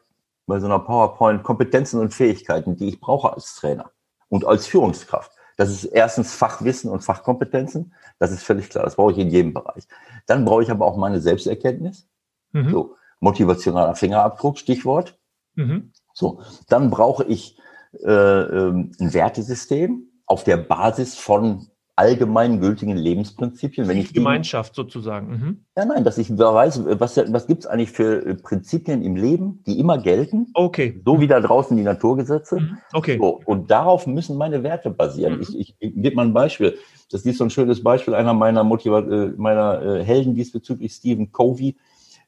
bei 0.47 0.59
so 0.59 0.65
einer 0.65 0.79
PowerPoint, 0.79 1.43
Kompetenzen 1.43 1.99
und 1.99 2.13
Fähigkeiten, 2.13 2.75
die 2.75 2.89
ich 2.89 2.99
brauche 2.99 3.33
als 3.33 3.55
Trainer 3.55 3.91
und 4.29 4.45
als 4.45 4.67
Führungskraft. 4.67 5.31
Das 5.57 5.69
ist 5.69 5.85
erstens 5.85 6.33
Fachwissen 6.33 6.89
und 6.89 7.01
Fachkompetenzen. 7.01 7.93
Das 8.19 8.31
ist 8.31 8.43
völlig 8.43 8.69
klar. 8.69 8.83
Das 8.83 8.95
brauche 8.95 9.11
ich 9.11 9.17
in 9.17 9.29
jedem 9.29 9.53
Bereich. 9.53 9.87
Dann 10.25 10.45
brauche 10.45 10.63
ich 10.63 10.71
aber 10.71 10.85
auch 10.85 10.97
meine 10.97 11.19
Selbsterkenntnis. 11.19 12.07
Mhm. 12.51 12.69
So, 12.69 12.95
motivationaler 13.19 13.95
Fingerabdruck, 13.95 14.57
Stichwort. 14.57 15.17
Mhm. 15.55 15.93
So, 16.13 16.41
dann 16.67 16.89
brauche 16.89 17.23
ich 17.25 17.59
äh, 18.03 18.11
ähm, 18.11 18.91
ein 18.99 19.13
Wertesystem 19.13 20.07
auf 20.25 20.43
der 20.43 20.57
Basis 20.57 21.17
von 21.17 21.67
allgemeingültigen 22.01 22.97
Lebensprinzipien. 22.97 23.87
Wenn 23.87 23.99
ich 23.99 24.11
Gemeinschaft 24.11 24.73
die, 24.73 24.81
sozusagen. 24.81 25.29
Mhm. 25.29 25.65
Ja, 25.77 25.85
nein, 25.85 26.03
dass 26.03 26.17
ich 26.17 26.35
weiß, 26.35 26.81
was, 26.99 27.17
was 27.17 27.45
gibt 27.45 27.63
es 27.63 27.67
eigentlich 27.67 27.91
für 27.91 28.25
äh, 28.25 28.33
Prinzipien 28.33 29.03
im 29.03 29.15
Leben, 29.15 29.61
die 29.67 29.79
immer 29.79 29.99
gelten. 29.99 30.47
Okay. 30.55 30.99
So 31.05 31.21
wie 31.21 31.27
da 31.27 31.39
draußen 31.39 31.77
die 31.77 31.83
Naturgesetze. 31.83 32.59
Mhm. 32.59 32.77
Okay. 32.91 33.19
So, 33.19 33.39
und 33.45 33.69
darauf 33.69 34.07
müssen 34.07 34.35
meine 34.35 34.63
Werte 34.63 34.89
basieren. 34.89 35.35
Mhm. 35.35 35.41
Ich, 35.41 35.59
ich, 35.59 35.75
ich 35.77 35.93
gebe 35.95 36.15
mal 36.15 36.25
ein 36.25 36.33
Beispiel. 36.33 36.75
Das 37.11 37.21
ist 37.21 37.37
so 37.37 37.43
ein 37.43 37.51
schönes 37.51 37.83
Beispiel 37.83 38.15
einer 38.15 38.33
meiner, 38.33 38.63
Motiva 38.63 39.01
äh, 39.01 39.33
meiner 39.37 39.81
äh, 39.83 40.03
Helden 40.03 40.33
diesbezüglich, 40.33 40.93
Stephen 40.93 41.31
Covey. 41.31 41.77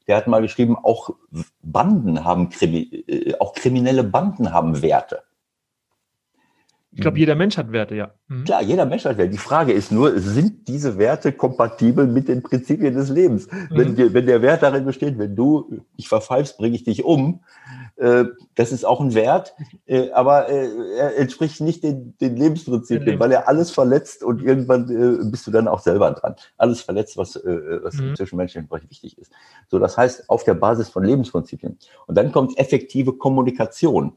Der 0.08 0.18
hat 0.18 0.28
mal 0.28 0.42
geschrieben, 0.42 0.78
auch 0.78 1.16
Banden 1.64 2.24
haben, 2.24 2.50
Krimi 2.50 3.36
auch 3.40 3.54
kriminelle 3.54 4.04
Banden 4.04 4.54
haben 4.54 4.82
Werte. 4.82 5.24
Ich 6.96 7.02
glaube, 7.02 7.18
jeder 7.18 7.36
Mensch 7.36 7.58
hat 7.58 7.72
Werte, 7.72 7.96
ja. 7.96 8.12
Mhm. 8.28 8.44
Klar, 8.44 8.62
jeder 8.62 8.86
Mensch 8.86 9.06
hat 9.06 9.18
Werte. 9.18 9.32
Die 9.32 9.38
Frage 9.38 9.74
ist 9.74 9.92
nur, 9.92 10.20
sind 10.20 10.68
diese 10.68 10.98
Werte 10.98 11.32
kompatibel 11.32 12.06
mit 12.06 12.28
den 12.28 12.44
Prinzipien 12.44 12.94
des 12.94 13.10
Lebens? 13.10 13.48
Mhm. 13.48 13.68
Wenn, 13.72 14.14
wenn, 14.14 14.26
der 14.26 14.42
Wert 14.42 14.62
darin 14.62 14.86
besteht, 14.86 15.18
wenn 15.18 15.36
du 15.36 15.82
dich 15.98 16.08
verpfeifst, 16.08 16.58
bringe 16.58 16.76
ich 16.76 16.84
dich 16.84 17.04
um, 17.04 17.42
äh, 17.96 18.26
das 18.56 18.72
ist 18.72 18.86
auch 18.86 19.02
ein 19.02 19.14
Wert, 19.16 19.56
äh, 19.86 20.12
aber 20.12 20.50
äh, 20.50 20.70
er 20.98 21.18
entspricht 21.18 21.62
nicht 21.62 21.84
den, 21.84 22.16
den 22.20 22.36
Lebensprinzipien, 22.36 23.20
weil 23.20 23.32
er 23.32 23.48
alles 23.48 23.72
verletzt 23.72 24.24
und 24.24 24.42
irgendwann 24.42 24.90
äh, 24.90 25.30
bist 25.30 25.48
du 25.48 25.52
dann 25.52 25.68
auch 25.68 25.80
selber 25.80 26.12
dran. 26.12 26.36
Alles 26.58 26.82
verletzt, 26.82 27.18
was, 27.18 27.36
äh, 27.36 27.80
was 27.84 27.96
mhm. 27.96 28.16
zwischen 28.16 28.38
Menschen 28.38 28.68
Bereich 28.68 28.90
wichtig 28.90 29.18
ist. 29.18 29.32
So, 29.70 29.80
das 29.80 29.98
heißt, 29.98 30.30
auf 30.30 30.44
der 30.44 30.54
Basis 30.54 30.90
von 30.90 31.04
Lebensprinzipien. 31.04 31.78
Und 32.08 32.18
dann 32.18 32.32
kommt 32.32 32.58
effektive 32.58 33.14
Kommunikation. 33.14 34.14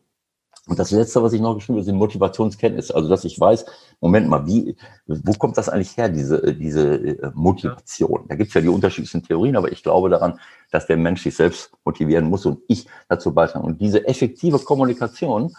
Und 0.68 0.80
das 0.80 0.90
Letzte, 0.90 1.22
was 1.22 1.32
ich 1.32 1.40
noch 1.40 1.54
geschrieben 1.54 1.78
habe, 1.78 1.84
sind 1.84 1.96
Motivationskenntnisse. 1.96 2.94
Also, 2.94 3.08
dass 3.08 3.24
ich 3.24 3.38
weiß, 3.38 3.66
Moment 4.00 4.28
mal, 4.28 4.46
wie, 4.46 4.76
wo 5.06 5.32
kommt 5.34 5.56
das 5.56 5.68
eigentlich 5.68 5.96
her, 5.96 6.08
diese, 6.08 6.54
diese 6.54 6.94
äh, 6.96 7.30
Motivation? 7.34 8.24
Da 8.28 8.34
gibt 8.34 8.48
es 8.48 8.54
ja 8.54 8.60
die 8.60 8.68
unterschiedlichsten 8.68 9.22
Theorien, 9.22 9.56
aber 9.56 9.70
ich 9.70 9.84
glaube 9.84 10.10
daran, 10.10 10.40
dass 10.72 10.88
der 10.88 10.96
Mensch 10.96 11.22
sich 11.22 11.36
selbst 11.36 11.70
motivieren 11.84 12.28
muss 12.28 12.46
und 12.46 12.58
ich 12.66 12.88
dazu 13.08 13.32
beitragen. 13.32 13.64
Und 13.64 13.80
diese 13.80 14.08
effektive 14.08 14.58
Kommunikation, 14.58 15.54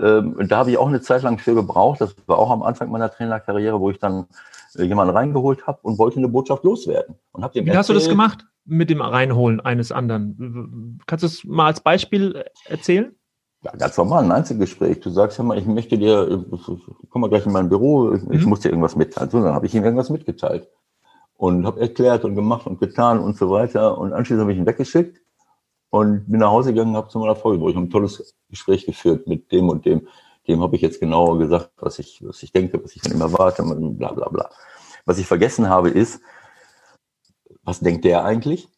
ähm, 0.00 0.36
da 0.48 0.58
habe 0.58 0.70
ich 0.70 0.78
auch 0.78 0.88
eine 0.88 1.00
Zeit 1.00 1.22
lang 1.22 1.38
für 1.38 1.54
gebraucht. 1.54 2.00
Das 2.00 2.14
war 2.26 2.38
auch 2.38 2.50
am 2.50 2.62
Anfang 2.62 2.90
meiner 2.90 3.10
Trainerkarriere, 3.10 3.80
wo 3.80 3.90
ich 3.90 3.98
dann 3.98 4.26
äh, 4.76 4.84
jemanden 4.84 5.14
reingeholt 5.14 5.66
habe 5.66 5.80
und 5.82 5.98
wollte 5.98 6.18
eine 6.18 6.28
Botschaft 6.28 6.62
loswerden. 6.62 7.16
Und 7.32 7.42
hab 7.42 7.52
dem 7.52 7.64
Wie 7.64 7.70
erzählt, 7.70 7.78
hast 7.78 7.88
du 7.88 7.94
das 7.94 8.08
gemacht 8.08 8.46
mit 8.64 8.90
dem 8.90 9.00
Reinholen 9.00 9.58
eines 9.60 9.90
anderen? 9.90 11.00
Kannst 11.06 11.24
du 11.24 11.26
es 11.26 11.44
mal 11.44 11.66
als 11.66 11.80
Beispiel 11.80 12.44
erzählen? 12.66 13.12
Ja, 13.62 13.72
ganz 13.72 13.96
normal, 13.96 14.24
ein 14.24 14.32
Einzelgespräch. 14.32 15.00
Du 15.00 15.10
sagst 15.10 15.38
ja 15.38 15.44
mal, 15.44 15.58
ich 15.58 15.66
möchte 15.66 15.98
dir, 15.98 16.44
komm 17.10 17.20
mal 17.22 17.28
gleich 17.28 17.46
in 17.46 17.52
mein 17.52 17.68
Büro, 17.68 18.12
ich 18.12 18.22
mhm. 18.22 18.48
muss 18.48 18.60
dir 18.60 18.68
irgendwas 18.68 18.96
mitteilen. 18.96 19.30
So, 19.30 19.42
dann 19.42 19.54
habe 19.54 19.66
ich 19.66 19.74
ihm 19.74 19.82
irgendwas 19.82 20.10
mitgeteilt 20.10 20.68
und 21.36 21.66
habe 21.66 21.80
erklärt 21.80 22.24
und 22.24 22.34
gemacht 22.34 22.66
und 22.66 22.78
getan 22.78 23.18
und 23.18 23.36
so 23.36 23.50
weiter. 23.50 23.98
Und 23.98 24.12
anschließend 24.12 24.42
habe 24.42 24.52
ich 24.52 24.58
ihn 24.58 24.66
weggeschickt 24.66 25.20
und 25.90 26.30
bin 26.30 26.40
nach 26.40 26.50
Hause 26.50 26.72
gegangen 26.72 26.90
und 26.90 26.96
habe 26.96 27.08
zu 27.08 27.18
meiner 27.18 27.36
Frau, 27.36 27.58
wo 27.58 27.68
ich 27.68 27.76
ein 27.76 27.90
tolles 27.90 28.34
Gespräch 28.48 28.86
geführt 28.86 29.26
mit 29.26 29.50
dem 29.52 29.68
und 29.68 29.84
dem. 29.84 30.08
Dem 30.46 30.62
habe 30.62 30.76
ich 30.76 30.82
jetzt 30.82 31.00
genauer 31.00 31.38
gesagt, 31.38 31.70
was 31.78 31.98
ich, 31.98 32.22
was 32.24 32.42
ich 32.42 32.52
denke, 32.52 32.82
was 32.82 32.94
ich 32.94 33.02
von 33.02 33.12
ihm 33.12 33.20
erwarte, 33.20 33.62
bla 33.64 34.12
bla 34.12 34.28
bla. 34.28 34.50
Was 35.04 35.18
ich 35.18 35.26
vergessen 35.26 35.68
habe, 35.68 35.88
ist, 35.88 36.20
was 37.64 37.80
denkt 37.80 38.04
der 38.04 38.24
eigentlich? 38.24 38.68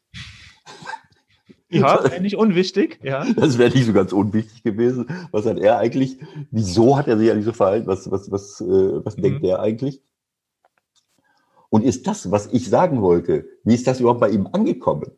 Ja, 1.71 2.03
wäre 2.03 2.23
nicht 2.23 2.37
unwichtig. 2.37 2.99
Ja. 3.03 3.27
Das 3.35 3.59
wäre 3.59 3.71
nicht 3.71 3.87
so 3.87 3.93
ganz 3.93 4.13
unwichtig 4.13 4.63
gewesen. 4.63 5.07
Was 5.33 5.45
hat 5.45 5.59
er 5.59 5.79
eigentlich? 5.79 6.19
Wieso 6.51 6.97
hat 6.97 7.09
er 7.09 7.19
sich 7.19 7.31
eigentlich 7.31 7.45
so 7.45 7.53
verhalten? 7.53 7.87
Was, 7.87 8.11
was, 8.11 8.31
was, 8.31 8.61
äh, 8.61 9.05
was 9.05 9.17
mhm. 9.17 9.23
denkt 9.23 9.45
er 9.45 9.61
eigentlich? 9.61 10.03
Und 11.69 11.85
ist 11.85 12.07
das, 12.07 12.31
was 12.31 12.47
ich 12.53 12.69
sagen 12.69 13.03
wollte, 13.03 13.47
wie 13.65 13.75
ist 13.75 13.87
das 13.87 14.01
überhaupt 14.01 14.21
bei 14.21 14.31
ihm 14.31 14.49
angekommen? 14.53 15.11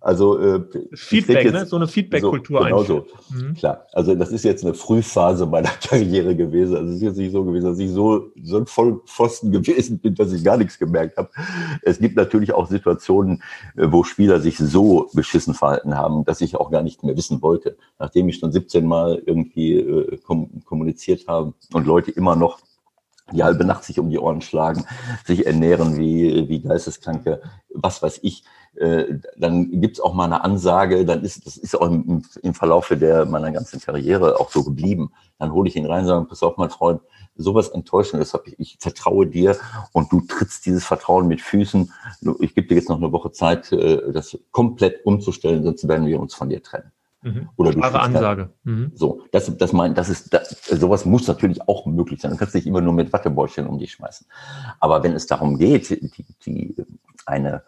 Also 0.00 0.38
äh, 0.38 0.60
Feedback, 0.94 1.44
jetzt, 1.44 1.52
ne? 1.54 1.66
so 1.66 1.76
eine 1.76 1.88
Feedback-Kultur 1.88 2.60
so, 2.60 2.64
genau 2.64 2.82
so. 2.84 3.06
Mhm. 3.30 3.54
Klar. 3.54 3.86
Also 3.92 4.14
das 4.14 4.30
ist 4.30 4.44
jetzt 4.44 4.64
eine 4.64 4.74
Frühphase 4.74 5.44
meiner 5.46 5.70
Karriere 5.88 6.36
gewesen. 6.36 6.76
Also 6.76 6.90
es 6.90 6.96
ist 6.96 7.02
jetzt 7.02 7.16
nicht 7.16 7.32
so 7.32 7.44
gewesen, 7.44 7.66
dass 7.66 7.78
ich 7.80 7.90
so, 7.90 8.30
so 8.40 8.58
ein 8.58 8.66
Vollpfosten 8.66 9.50
gewesen 9.52 9.98
bin, 9.98 10.14
dass 10.14 10.32
ich 10.32 10.44
gar 10.44 10.56
nichts 10.56 10.78
gemerkt 10.78 11.16
habe. 11.16 11.30
Es 11.82 11.98
gibt 11.98 12.16
natürlich 12.16 12.52
auch 12.52 12.68
Situationen, 12.68 13.42
äh, 13.76 13.86
wo 13.90 14.04
Spieler 14.04 14.40
sich 14.40 14.58
so 14.58 15.10
beschissen 15.14 15.54
verhalten 15.54 15.96
haben, 15.96 16.24
dass 16.24 16.40
ich 16.40 16.54
auch 16.56 16.70
gar 16.70 16.82
nicht 16.82 17.02
mehr 17.02 17.16
wissen 17.16 17.42
wollte. 17.42 17.76
Nachdem 17.98 18.28
ich 18.28 18.36
schon 18.38 18.52
17 18.52 18.86
Mal 18.86 19.20
irgendwie 19.26 19.78
äh, 19.78 20.18
kommuniziert 20.64 21.26
habe 21.26 21.54
und 21.72 21.86
Leute 21.86 22.12
immer 22.12 22.36
noch 22.36 22.60
die 23.32 23.42
halbe 23.42 23.64
Nacht 23.64 23.84
sich 23.84 23.98
um 23.98 24.10
die 24.10 24.18
Ohren 24.18 24.40
schlagen, 24.40 24.84
sich 25.26 25.46
ernähren 25.46 25.98
wie, 25.98 26.48
wie 26.48 26.60
Geisteskranke, 26.60 27.42
was 27.68 28.02
weiß 28.02 28.20
ich. 28.22 28.44
Äh, 28.78 29.18
dann 29.36 29.80
gibt's 29.80 30.00
auch 30.00 30.14
mal 30.14 30.26
eine 30.26 30.44
Ansage, 30.44 31.04
dann 31.04 31.22
ist 31.22 31.46
das 31.46 31.56
ist 31.56 31.74
auch 31.76 31.86
im, 31.86 32.22
im 32.42 32.54
Verlaufe 32.54 32.96
der 32.96 33.24
meiner 33.24 33.50
ganzen 33.50 33.80
Karriere 33.80 34.38
auch 34.38 34.50
so 34.50 34.62
geblieben. 34.62 35.12
Dann 35.38 35.52
hole 35.52 35.68
ich 35.68 35.76
ihn 35.76 35.86
rein 35.86 36.00
und 36.00 36.06
sage, 36.06 36.24
pass 36.26 36.42
auf, 36.42 36.56
mein 36.56 36.70
Freund, 36.70 37.00
sowas 37.34 37.68
Enttäuschendes 37.68 38.34
habe 38.34 38.44
ich, 38.48 38.58
ich 38.58 38.76
vertraue 38.80 39.26
dir 39.26 39.56
und 39.92 40.12
du 40.12 40.20
trittst 40.20 40.66
dieses 40.66 40.84
Vertrauen 40.84 41.28
mit 41.28 41.40
Füßen. 41.40 41.92
Ich 42.40 42.54
gebe 42.54 42.68
dir 42.68 42.76
jetzt 42.76 42.88
noch 42.88 42.98
eine 42.98 43.12
Woche 43.12 43.32
Zeit, 43.32 43.72
äh, 43.72 44.12
das 44.12 44.38
komplett 44.52 45.04
umzustellen, 45.04 45.64
sonst 45.64 45.86
werden 45.88 46.06
wir 46.06 46.20
uns 46.20 46.34
von 46.34 46.48
dir 46.48 46.62
trennen. 46.62 46.92
Mhm. 47.22 47.48
Oder 47.56 47.72
du 47.72 47.80
Klare 47.80 48.00
Ansage. 48.00 48.50
Mhm. 48.64 48.92
So, 48.94 49.22
das, 49.32 49.56
das 49.56 49.72
mein, 49.72 49.94
das 49.94 50.08
ist, 50.08 50.32
das, 50.32 50.50
sowas 50.68 51.04
muss 51.04 51.26
natürlich 51.26 51.66
auch 51.68 51.86
möglich 51.86 52.20
sein. 52.20 52.30
Du 52.30 52.36
kannst 52.36 52.54
nicht 52.54 52.66
immer 52.66 52.80
nur 52.80 52.92
mit 52.92 53.12
Wattebäuschen 53.12 53.66
um 53.66 53.78
dich 53.78 53.92
schmeißen. 53.92 54.26
Aber 54.78 55.02
wenn 55.02 55.12
es 55.12 55.26
darum 55.26 55.58
geht, 55.58 55.90
die, 55.90 56.24
die, 56.44 56.76
eine, 57.26 57.62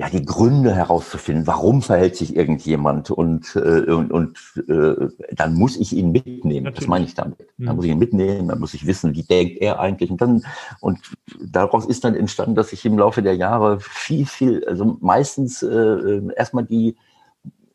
ja, 0.00 0.08
die 0.08 0.24
Gründe 0.24 0.72
herauszufinden, 0.76 1.48
warum 1.48 1.82
verhält 1.82 2.14
sich 2.14 2.36
irgendjemand 2.36 3.10
und, 3.10 3.56
äh, 3.56 3.90
und, 3.90 4.12
und 4.12 4.38
äh, 4.68 5.08
dann 5.32 5.54
muss 5.54 5.76
ich 5.76 5.92
ihn 5.92 6.12
mitnehmen. 6.12 6.66
Natürlich. 6.66 6.74
Das 6.74 6.86
meine 6.86 7.04
ich 7.04 7.14
damit. 7.14 7.38
Dann 7.58 7.70
mhm. 7.70 7.74
muss 7.74 7.84
ich 7.84 7.90
ihn 7.90 7.98
mitnehmen, 7.98 8.48
dann 8.48 8.60
muss 8.60 8.74
ich 8.74 8.86
wissen, 8.86 9.16
wie 9.16 9.24
denkt 9.24 9.58
er 9.60 9.80
eigentlich. 9.80 10.12
Und 10.12 10.20
dann, 10.20 10.44
und 10.78 11.00
daraus 11.40 11.84
ist 11.84 12.04
dann 12.04 12.14
entstanden, 12.14 12.54
dass 12.54 12.72
ich 12.72 12.84
im 12.86 12.96
Laufe 12.96 13.22
der 13.22 13.34
Jahre 13.34 13.80
viel, 13.80 14.24
viel, 14.24 14.64
also 14.66 14.96
meistens 15.00 15.64
äh, 15.64 16.20
erstmal 16.36 16.64
die 16.64 16.94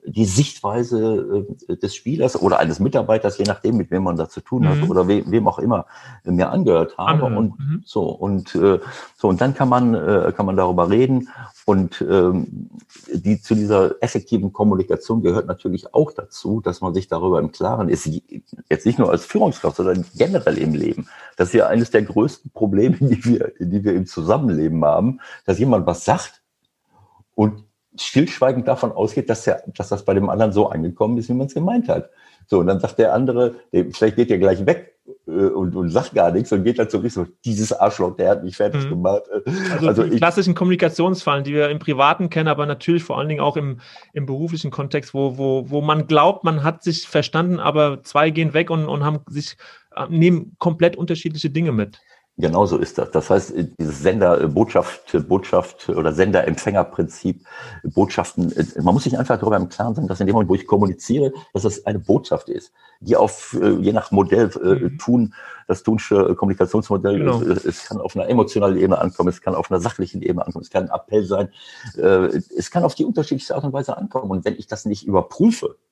die 0.06 0.26
Sichtweise 0.26 1.48
äh, 1.68 1.76
des 1.78 1.96
Spielers 1.96 2.42
oder 2.42 2.60
eines 2.60 2.80
Mitarbeiters, 2.80 3.38
je 3.38 3.46
nachdem, 3.46 3.78
mit 3.78 3.92
wem 3.92 4.04
man 4.04 4.18
da 4.18 4.30
zu 4.30 4.42
tun 4.42 4.68
hat 4.68 4.78
mhm. 4.78 4.90
oder 4.90 5.08
we, 5.08 5.24
wem 5.28 5.48
auch 5.48 5.60
immer 5.60 5.86
mir 6.24 6.50
angehört 6.50 6.98
habe 6.98 7.30
mhm. 7.30 7.38
und 7.38 7.60
mhm. 7.60 7.84
so 7.86 8.04
und 8.10 8.56
äh, 8.56 8.80
so 9.16 9.28
und 9.28 9.42
dann 9.42 9.54
kann 9.54 9.70
man 9.70 9.94
äh, 9.94 10.34
kann 10.36 10.46
man 10.46 10.58
darüber 10.58 10.90
reden 10.90 11.30
und 11.66 12.04
ähm, 12.08 12.70
die 13.14 13.42
zu 13.42 13.56
dieser 13.56 14.02
effektiven 14.02 14.52
Kommunikation 14.52 15.22
gehört 15.22 15.48
natürlich 15.48 15.94
auch 15.94 16.12
dazu, 16.12 16.62
dass 16.62 16.82
man 16.82 16.94
sich 16.94 17.08
darüber 17.08 17.40
im 17.40 17.52
Klaren 17.52 17.90
ist, 17.90 18.10
jetzt 18.70 18.86
nicht 18.86 19.00
nur 19.00 19.10
als 19.10 19.26
Führungskraft, 19.26 19.78
sondern 19.78 20.06
generell 20.16 20.58
im 20.58 20.74
Leben. 20.74 21.08
Das 21.38 21.50
ist 21.50 21.54
ja 21.54 21.68
eines 21.68 21.92
der 21.92 22.04
größten 22.04 22.52
Probleme, 22.52 22.98
die 23.00 23.24
wir, 23.26 23.54
die 23.60 23.84
wir 23.84 23.94
im 23.94 24.06
Zusammenleben 24.06 24.84
haben, 24.84 25.20
dass 25.46 25.60
jemand 25.60 25.86
was 25.86 26.06
sagt 26.06 26.42
und 27.36 27.64
stillschweigend 27.98 28.68
davon 28.68 28.92
ausgeht, 28.92 29.30
dass, 29.30 29.44
der, 29.44 29.64
dass 29.68 29.90
das 29.90 30.06
bei 30.06 30.14
dem 30.14 30.30
anderen 30.30 30.52
so 30.52 30.70
angekommen 30.70 31.18
ist, 31.18 31.30
wie 31.30 31.34
man 31.34 31.48
es 31.48 31.54
gemeint 31.54 31.90
hat. 31.90 32.10
So, 32.48 32.60
und 32.60 32.68
dann 32.68 32.80
sagt 32.80 33.00
der 33.00 33.14
andere, 33.14 33.56
vielleicht 33.92 34.16
geht 34.16 34.30
der 34.30 34.38
gleich 34.38 34.66
weg 34.66 34.96
äh, 35.28 35.32
und, 35.32 35.76
und 35.76 35.90
sagt 35.90 36.14
gar 36.14 36.32
nichts 36.32 36.52
und 36.52 36.64
geht 36.64 36.80
dann 36.80 36.90
zurück, 36.90 37.10
so, 37.12 37.26
dieses 37.46 37.72
Arschloch, 37.72 38.16
der 38.16 38.32
hat 38.32 38.44
mich 38.44 38.58
fertig 38.58 38.86
mhm. 38.86 38.90
gemacht. 38.90 39.24
Also, 39.72 39.88
also 39.88 40.04
die 40.04 40.18
klassischen 40.18 40.56
Kommunikationsfallen, 40.56 41.44
die 41.44 41.54
wir 41.54 41.70
im 41.70 41.80
Privaten 41.80 42.30
kennen, 42.30 42.48
aber 42.48 42.66
natürlich 42.66 43.04
vor 43.04 43.18
allen 43.18 43.30
Dingen 43.30 43.42
auch 43.42 43.58
im, 43.58 43.80
im 44.14 44.26
beruflichen 44.26 44.72
Kontext, 44.72 45.14
wo, 45.14 45.38
wo, 45.38 45.70
wo 45.70 45.82
man 45.82 46.08
glaubt, 46.08 46.44
man 46.44 46.64
hat 46.64 46.84
sich 46.84 47.08
verstanden, 47.08 47.60
aber 47.60 48.04
zwei 48.04 48.30
gehen 48.30 48.54
weg 48.54 48.70
und, 48.70 48.88
und 48.88 49.04
haben 49.04 49.20
sich, 49.30 49.58
äh, 49.96 50.06
nehmen 50.10 50.56
komplett 50.60 50.96
unterschiedliche 50.96 51.50
Dinge 51.50 51.72
mit. 51.72 52.00
Genauso 52.38 52.80
ist 52.80 52.98
das. 52.98 53.12
Das 53.12 53.30
heißt, 53.30 53.54
dieses 53.78 54.00
Sender, 54.00 54.42
äh, 54.42 54.48
Botschaft, 54.48 55.14
oder 55.90 56.14
Sender-Empfänger-Prinzip, 56.14 57.46
Botschaften, 57.84 58.52
äh, 58.54 58.66
man 58.82 58.96
muss 58.96 59.04
sich 59.04 59.20
einfach 59.20 59.38
darüber 59.38 59.58
im 59.58 59.70
Klaren 59.70 59.94
sein, 59.94 60.08
dass 60.08 60.20
in 60.20 60.26
dem 60.26 60.34
Moment, 60.34 60.50
wo 60.50 60.56
ich 60.56 60.66
kommuniziere, 60.66 61.32
dass 61.54 61.62
das 61.62 61.86
eine 61.86 62.00
Botschaft 62.00 62.50
ist, 62.50 62.74
die 63.02 63.16
auf, 63.16 63.56
äh, 63.62 63.74
je 63.74 63.94
nach 63.94 64.10
Modell 64.10 64.48
mhm. 64.48 64.98
tun, 64.98 65.36
das 65.68 65.84
Tunsche 65.84 66.34
Kommunikationsmodell, 66.34 67.20
genau. 67.20 67.40
es, 67.44 67.66
es, 67.66 67.86
kann 67.86 68.02
auf 68.02 68.16
einer 68.16 68.28
emotionalen 68.28 68.78
Ebene 68.78 68.98
ankommen, 68.98 69.30
es 69.30 69.40
kann 69.40 69.54
auf 69.54 69.70
einer 69.70 69.80
sachlichen 69.80 70.24
Ebene 70.24 70.44
ankommen, 70.44 70.64
es 70.64 70.72
kann 70.72 70.90
ein 70.90 71.00
Appell 71.00 71.26
sein, 71.26 71.50
es 71.96 72.70
kann 72.70 72.84
auf 72.84 72.96
die 72.96 73.06
unterschiedlichste 73.06 73.56
Art 73.56 73.64
und 73.64 73.72
Weise 73.72 73.96
ankommen. 73.96 74.32
Und 74.32 74.44
wenn 74.44 74.56
ich 74.56 74.68
das 74.68 74.84
nicht 74.86 75.06
überprüfe, 75.06 75.68
äh, 75.68 75.83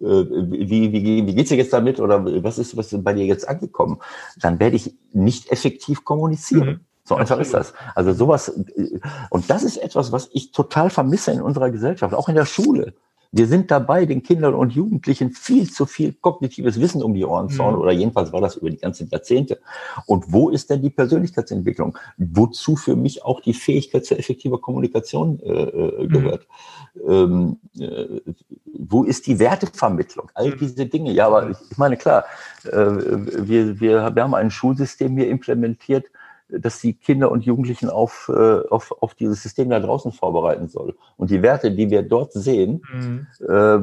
wie, 0.00 0.92
wie, 0.92 1.26
wie 1.26 1.34
geht's 1.34 1.48
dir 1.48 1.56
jetzt 1.56 1.72
damit 1.72 1.98
oder 1.98 2.24
was 2.44 2.58
ist, 2.58 2.76
was 2.76 2.92
ist 2.92 3.02
bei 3.02 3.12
dir 3.12 3.26
jetzt 3.26 3.48
angekommen, 3.48 3.98
dann 4.40 4.60
werde 4.60 4.76
ich 4.76 4.94
nicht 5.12 5.50
effektiv 5.50 6.04
kommunizieren. 6.04 6.68
Mhm. 6.68 6.80
So 7.04 7.14
einfach 7.16 7.38
ist 7.40 7.54
das. 7.54 7.72
Also 7.94 8.12
sowas, 8.12 8.48
äh, 8.48 9.00
und 9.30 9.48
das 9.48 9.64
ist 9.64 9.78
etwas, 9.78 10.12
was 10.12 10.28
ich 10.32 10.52
total 10.52 10.90
vermisse 10.90 11.32
in 11.32 11.40
unserer 11.40 11.70
Gesellschaft, 11.70 12.14
auch 12.14 12.28
in 12.28 12.34
der 12.34 12.44
Schule. 12.44 12.92
Wir 13.30 13.46
sind 13.46 13.70
dabei, 13.70 14.06
den 14.06 14.22
Kindern 14.22 14.54
und 14.54 14.72
Jugendlichen 14.72 15.32
viel 15.32 15.70
zu 15.70 15.84
viel 15.84 16.14
kognitives 16.14 16.80
Wissen 16.80 17.02
um 17.02 17.12
die 17.12 17.26
Ohren 17.26 17.50
zu 17.50 17.62
hauen, 17.62 17.74
mhm. 17.74 17.80
oder 17.82 17.92
jedenfalls 17.92 18.32
war 18.32 18.40
das 18.40 18.56
über 18.56 18.70
die 18.70 18.78
ganzen 18.78 19.08
Jahrzehnte. 19.10 19.60
Und 20.06 20.32
wo 20.32 20.48
ist 20.48 20.70
denn 20.70 20.80
die 20.80 20.88
Persönlichkeitsentwicklung? 20.88 21.98
Wozu 22.16 22.76
für 22.76 22.96
mich 22.96 23.24
auch 23.24 23.40
die 23.40 23.52
Fähigkeit 23.52 24.06
zur 24.06 24.18
effektiver 24.18 24.58
Kommunikation 24.58 25.40
äh, 25.40 25.50
äh 25.50 26.04
mhm. 26.04 26.08
gehört? 26.08 26.46
Mhm. 26.94 27.10
Ähm, 27.10 27.56
äh, 27.78 28.20
wo 28.78 29.04
ist 29.04 29.26
die 29.26 29.38
Wertevermittlung? 29.38 30.30
All 30.34 30.50
mhm. 30.50 30.58
diese 30.58 30.86
Dinge. 30.86 31.12
Ja, 31.12 31.26
aber 31.26 31.50
ich, 31.50 31.58
ich 31.70 31.76
meine, 31.76 31.98
klar, 31.98 32.24
äh, 32.64 32.70
wir, 32.72 33.78
wir, 33.78 34.14
wir 34.14 34.22
haben 34.22 34.34
ein 34.34 34.50
Schulsystem 34.50 35.16
hier 35.16 35.28
implementiert, 35.28 36.06
dass 36.50 36.80
die 36.80 36.94
Kinder 36.94 37.30
und 37.30 37.44
Jugendlichen 37.44 37.90
auf, 37.90 38.30
äh, 38.34 38.60
auf, 38.68 38.94
auf 39.02 39.14
dieses 39.14 39.42
System 39.42 39.70
da 39.70 39.80
draußen 39.80 40.12
vorbereiten 40.12 40.68
soll. 40.68 40.94
Und 41.16 41.30
die 41.30 41.42
Werte, 41.42 41.70
die 41.70 41.90
wir 41.90 42.02
dort 42.02 42.32
sehen, 42.32 42.82
mhm. 42.92 43.26
äh, 43.46 43.78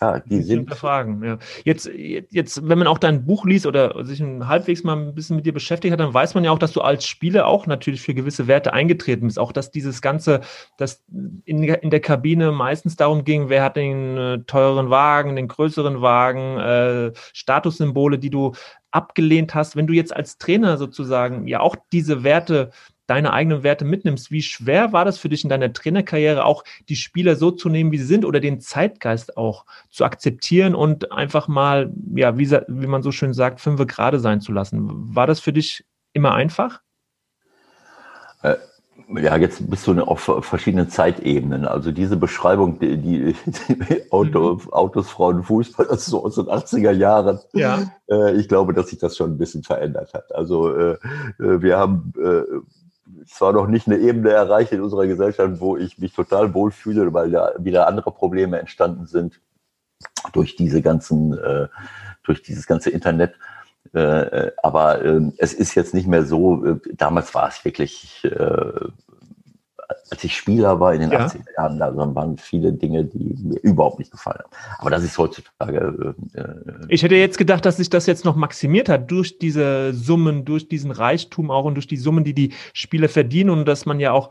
ja, 0.00 0.18
die 0.20 0.42
sind. 0.42 0.74
Fragen, 0.74 1.22
ja. 1.24 1.38
Jetzt, 1.64 1.88
jetzt, 1.88 2.68
wenn 2.68 2.78
man 2.78 2.86
auch 2.86 2.98
dein 2.98 3.24
Buch 3.24 3.44
liest 3.44 3.66
oder 3.66 4.04
sich 4.04 4.20
halbwegs 4.22 4.82
mal 4.82 4.96
ein 4.96 5.14
bisschen 5.14 5.36
mit 5.36 5.46
dir 5.46 5.52
beschäftigt 5.52 5.92
hat, 5.92 6.00
dann 6.00 6.12
weiß 6.12 6.34
man 6.34 6.44
ja 6.44 6.50
auch, 6.50 6.58
dass 6.58 6.72
du 6.72 6.80
als 6.80 7.06
Spieler 7.06 7.46
auch 7.46 7.66
natürlich 7.66 8.02
für 8.02 8.14
gewisse 8.14 8.48
Werte 8.48 8.72
eingetreten 8.72 9.26
bist. 9.26 9.38
Auch 9.38 9.52
dass 9.52 9.70
dieses 9.70 10.02
Ganze, 10.02 10.40
dass 10.76 11.04
in, 11.44 11.62
in 11.62 11.90
der 11.90 12.00
Kabine 12.00 12.50
meistens 12.52 12.96
darum 12.96 13.24
ging, 13.24 13.48
wer 13.48 13.62
hat 13.62 13.76
den 13.76 14.16
äh, 14.16 14.38
teureren 14.40 14.90
Wagen, 14.90 15.36
den 15.36 15.48
größeren 15.48 16.00
Wagen, 16.02 16.58
äh, 16.58 17.12
Statussymbole, 17.32 18.18
die 18.18 18.30
du 18.30 18.52
abgelehnt 18.92 19.54
hast, 19.54 19.76
wenn 19.76 19.86
du 19.86 19.92
jetzt 19.92 20.14
als 20.14 20.38
Trainer 20.38 20.76
sozusagen 20.78 21.48
ja 21.48 21.60
auch 21.60 21.76
diese 21.92 22.22
Werte, 22.22 22.70
deine 23.06 23.32
eigenen 23.32 23.62
Werte 23.62 23.84
mitnimmst, 23.84 24.30
wie 24.30 24.42
schwer 24.42 24.92
war 24.92 25.04
das 25.04 25.18
für 25.18 25.28
dich 25.28 25.42
in 25.42 25.50
deiner 25.50 25.72
Trainerkarriere 25.72 26.44
auch 26.44 26.64
die 26.88 26.96
Spieler 26.96 27.36
so 27.36 27.50
zu 27.50 27.68
nehmen, 27.68 27.90
wie 27.92 27.98
sie 27.98 28.06
sind 28.06 28.24
oder 28.24 28.40
den 28.40 28.60
Zeitgeist 28.60 29.36
auch 29.36 29.66
zu 29.90 30.04
akzeptieren 30.04 30.74
und 30.74 31.12
einfach 31.12 31.48
mal, 31.48 31.92
ja, 32.14 32.38
wie, 32.38 32.50
wie 32.50 32.86
man 32.86 33.02
so 33.02 33.12
schön 33.12 33.34
sagt, 33.34 33.60
fünfe 33.60 33.86
gerade 33.86 34.20
sein 34.20 34.40
zu 34.40 34.52
lassen? 34.52 35.14
War 35.14 35.26
das 35.26 35.40
für 35.40 35.52
dich 35.52 35.84
immer 36.12 36.34
einfach? 36.34 36.80
Äh, 38.42 38.56
ja, 39.20 39.36
jetzt 39.36 39.68
bist 39.70 39.86
du 39.86 40.00
auf 40.02 40.20
verschiedenen 40.44 40.88
Zeitebenen. 40.88 41.64
Also 41.64 41.92
diese 41.92 42.16
Beschreibung, 42.16 42.78
die, 42.78 42.96
die, 42.96 43.34
Auto, 44.10 44.54
mhm. 44.54 44.72
Autos, 44.72 45.10
Frauen, 45.10 45.42
Fußball, 45.42 45.86
das 45.86 46.00
ist 46.00 46.06
so 46.06 46.24
aus 46.24 46.36
den 46.36 46.46
80er 46.46 46.92
Jahren. 46.92 47.38
Ja. 47.52 47.90
Äh, 48.10 48.34
ich 48.36 48.48
glaube, 48.48 48.72
dass 48.72 48.88
sich 48.88 48.98
das 48.98 49.16
schon 49.16 49.32
ein 49.32 49.38
bisschen 49.38 49.62
verändert 49.62 50.14
hat. 50.14 50.34
Also 50.34 50.74
äh, 50.74 50.92
äh, 51.38 51.62
wir 51.62 51.78
haben 51.78 52.12
zwar 53.26 53.52
noch 53.52 53.66
nicht 53.66 53.86
eine 53.86 53.98
Ebene 53.98 54.30
erreicht 54.30 54.72
in 54.72 54.80
unserer 54.80 55.06
Gesellschaft, 55.06 55.60
wo 55.60 55.76
ich 55.76 55.98
mich 55.98 56.12
total 56.12 56.54
wohlfühle, 56.54 57.12
weil 57.12 57.30
da 57.30 57.52
wieder 57.58 57.86
andere 57.86 58.10
Probleme 58.10 58.58
entstanden 58.58 59.06
sind 59.06 59.40
durch 60.32 60.56
diese 60.56 60.82
ganzen, 60.82 61.38
durch 62.24 62.42
dieses 62.42 62.66
ganze 62.66 62.90
Internet. 62.90 63.34
Äh, 63.94 64.00
äh, 64.00 64.52
aber 64.62 65.04
äh, 65.04 65.20
es 65.36 65.52
ist 65.52 65.74
jetzt 65.74 65.92
nicht 65.92 66.06
mehr 66.06 66.24
so, 66.24 66.64
äh, 66.64 66.76
damals 66.94 67.34
war 67.34 67.48
es 67.48 67.64
wirklich, 67.64 68.24
äh, 68.24 68.88
als 70.10 70.24
ich 70.24 70.34
Spieler 70.34 70.80
war 70.80 70.94
in 70.94 71.00
den 71.00 71.12
ja. 71.12 71.26
80er 71.26 71.54
Jahren, 71.56 71.78
da 71.78 71.94
waren 71.94 72.38
viele 72.38 72.72
Dinge, 72.72 73.04
die 73.04 73.36
mir 73.42 73.60
überhaupt 73.60 73.98
nicht 73.98 74.10
gefallen 74.10 74.38
haben. 74.38 74.52
Aber 74.78 74.90
das 74.90 75.02
ist 75.02 75.18
heutzutage. 75.18 76.14
Äh, 76.34 76.42
ich 76.88 77.02
hätte 77.02 77.16
jetzt 77.16 77.36
gedacht, 77.36 77.66
dass 77.66 77.76
sich 77.76 77.90
das 77.90 78.06
jetzt 78.06 78.24
noch 78.24 78.36
maximiert 78.36 78.88
hat 78.88 79.10
durch 79.10 79.38
diese 79.38 79.92
Summen, 79.92 80.46
durch 80.46 80.68
diesen 80.68 80.90
Reichtum 80.90 81.50
auch 81.50 81.64
und 81.64 81.74
durch 81.74 81.86
die 81.86 81.98
Summen, 81.98 82.24
die 82.24 82.34
die 82.34 82.54
Spieler 82.72 83.10
verdienen 83.10 83.50
und 83.50 83.66
dass 83.66 83.84
man 83.84 84.00
ja 84.00 84.12
auch 84.12 84.30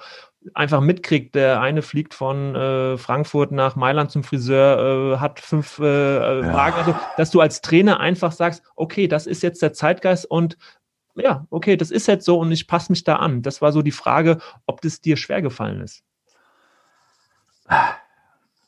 einfach 0.53 0.81
mitkriegt, 0.81 1.35
der 1.35 1.61
eine 1.61 1.81
fliegt 1.81 2.13
von 2.13 2.55
äh, 2.55 2.97
Frankfurt 2.97 3.51
nach 3.51 3.75
Mailand 3.75 4.11
zum 4.11 4.23
Friseur, 4.23 5.13
äh, 5.13 5.17
hat 5.19 5.39
fünf 5.39 5.79
äh, 5.79 5.83
äh, 5.85 6.45
ja. 6.45 6.53
Wagen, 6.53 6.75
also 6.77 6.95
dass 7.17 7.31
du 7.31 7.41
als 7.41 7.61
Trainer 7.61 7.99
einfach 7.99 8.31
sagst, 8.31 8.63
okay, 8.75 9.07
das 9.07 9.27
ist 9.27 9.43
jetzt 9.43 9.61
der 9.61 9.73
Zeitgeist 9.73 10.25
und 10.25 10.57
ja, 11.15 11.45
okay, 11.49 11.77
das 11.77 11.91
ist 11.91 12.07
jetzt 12.07 12.25
so 12.25 12.39
und 12.39 12.51
ich 12.51 12.67
passe 12.67 12.91
mich 12.91 13.03
da 13.03 13.17
an. 13.17 13.41
Das 13.41 13.61
war 13.61 13.71
so 13.71 13.81
die 13.81 13.91
Frage, 13.91 14.39
ob 14.65 14.81
das 14.81 15.01
dir 15.01 15.17
schwer 15.17 15.41
gefallen 15.41 15.81
ist. 15.81 16.03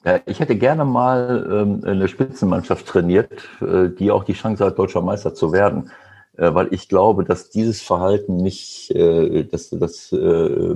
Ja, 0.05 0.19
ich 0.25 0.41
hätte 0.41 0.57
gerne 0.57 0.83
mal 0.83 1.47
ähm, 1.49 1.81
eine 1.85 2.07
Spitzenmannschaft 2.09 2.85
trainiert, 2.85 3.31
äh, 3.61 3.89
die 3.89 4.11
auch 4.11 4.25
die 4.25 4.33
Chance 4.33 4.65
hat, 4.65 4.77
deutscher 4.77 5.01
Meister 5.01 5.33
zu 5.33 5.53
werden. 5.53 5.91
Äh, 6.35 6.53
weil 6.53 6.67
ich 6.71 6.89
glaube, 6.89 7.23
dass 7.23 7.49
dieses 7.49 7.81
Verhalten 7.81 8.35
nicht, 8.37 8.93
dass 8.93 9.69
das 9.69 10.11
äh, 10.11 10.75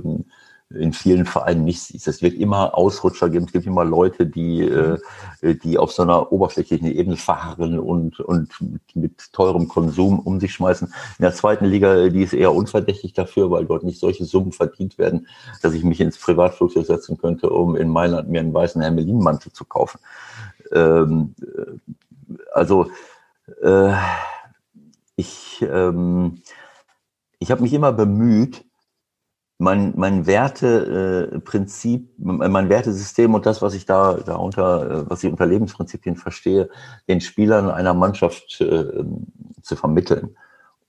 in 0.70 0.92
vielen 0.92 1.24
Vereinen 1.24 1.64
nicht 1.64 1.80
siehst. 1.80 2.08
Es 2.08 2.20
wird 2.20 2.34
immer 2.34 2.76
Ausrutscher 2.76 3.30
geben, 3.30 3.46
es 3.46 3.52
gibt 3.52 3.66
immer 3.66 3.84
Leute, 3.84 4.26
die, 4.26 4.60
äh, 4.60 4.98
die 5.40 5.78
auf 5.78 5.92
so 5.92 6.02
einer 6.02 6.30
oberflächlichen 6.30 6.88
Ebene 6.88 7.16
fahren 7.16 7.78
und, 7.78 8.20
und 8.20 8.52
mit 8.94 9.32
teurem 9.32 9.68
Konsum 9.68 10.18
um 10.18 10.40
sich 10.40 10.52
schmeißen. 10.52 10.88
In 10.88 11.22
der 11.22 11.32
zweiten 11.32 11.64
Liga, 11.64 12.10
die 12.10 12.22
ist 12.22 12.34
eher 12.34 12.54
unverdächtig 12.54 13.14
dafür, 13.14 13.50
weil 13.50 13.64
dort 13.64 13.82
nicht 13.82 13.98
solche 13.98 14.26
Summen 14.26 14.52
verdient 14.52 14.98
werden, 14.98 15.26
dass 15.62 15.72
ich 15.72 15.84
mich 15.84 16.00
ins 16.00 16.18
Privatflugzeug 16.18 16.84
setzen 16.84 17.16
könnte, 17.16 17.48
um 17.48 17.74
in 17.74 17.88
Mailand 17.88 18.28
mir 18.28 18.40
einen 18.40 18.52
weißen 18.52 18.82
Hermelinmantel 18.82 19.52
zu 19.52 19.64
kaufen. 19.64 20.00
Ähm, 20.72 21.34
also 22.52 22.90
äh, 23.62 23.94
ich, 25.16 25.62
ähm, 25.62 26.42
ich 27.38 27.50
habe 27.50 27.62
mich 27.62 27.72
immer 27.72 27.92
bemüht, 27.92 28.67
mein, 29.58 29.92
mein 29.96 30.26
Werteprinzip, 30.26 32.08
äh, 32.18 32.48
mein 32.48 32.68
Wertesystem 32.68 33.34
und 33.34 33.44
das, 33.44 33.60
was 33.60 33.74
ich 33.74 33.84
da 33.86 34.14
darunter, 34.14 34.90
äh, 34.90 35.10
was 35.10 35.24
ich 35.24 35.30
unter 35.30 35.46
Lebensprinzipien 35.46 36.16
verstehe, 36.16 36.70
den 37.08 37.20
Spielern 37.20 37.68
einer 37.68 37.94
Mannschaft 37.94 38.60
äh, 38.60 39.04
zu 39.60 39.76
vermitteln. 39.76 40.36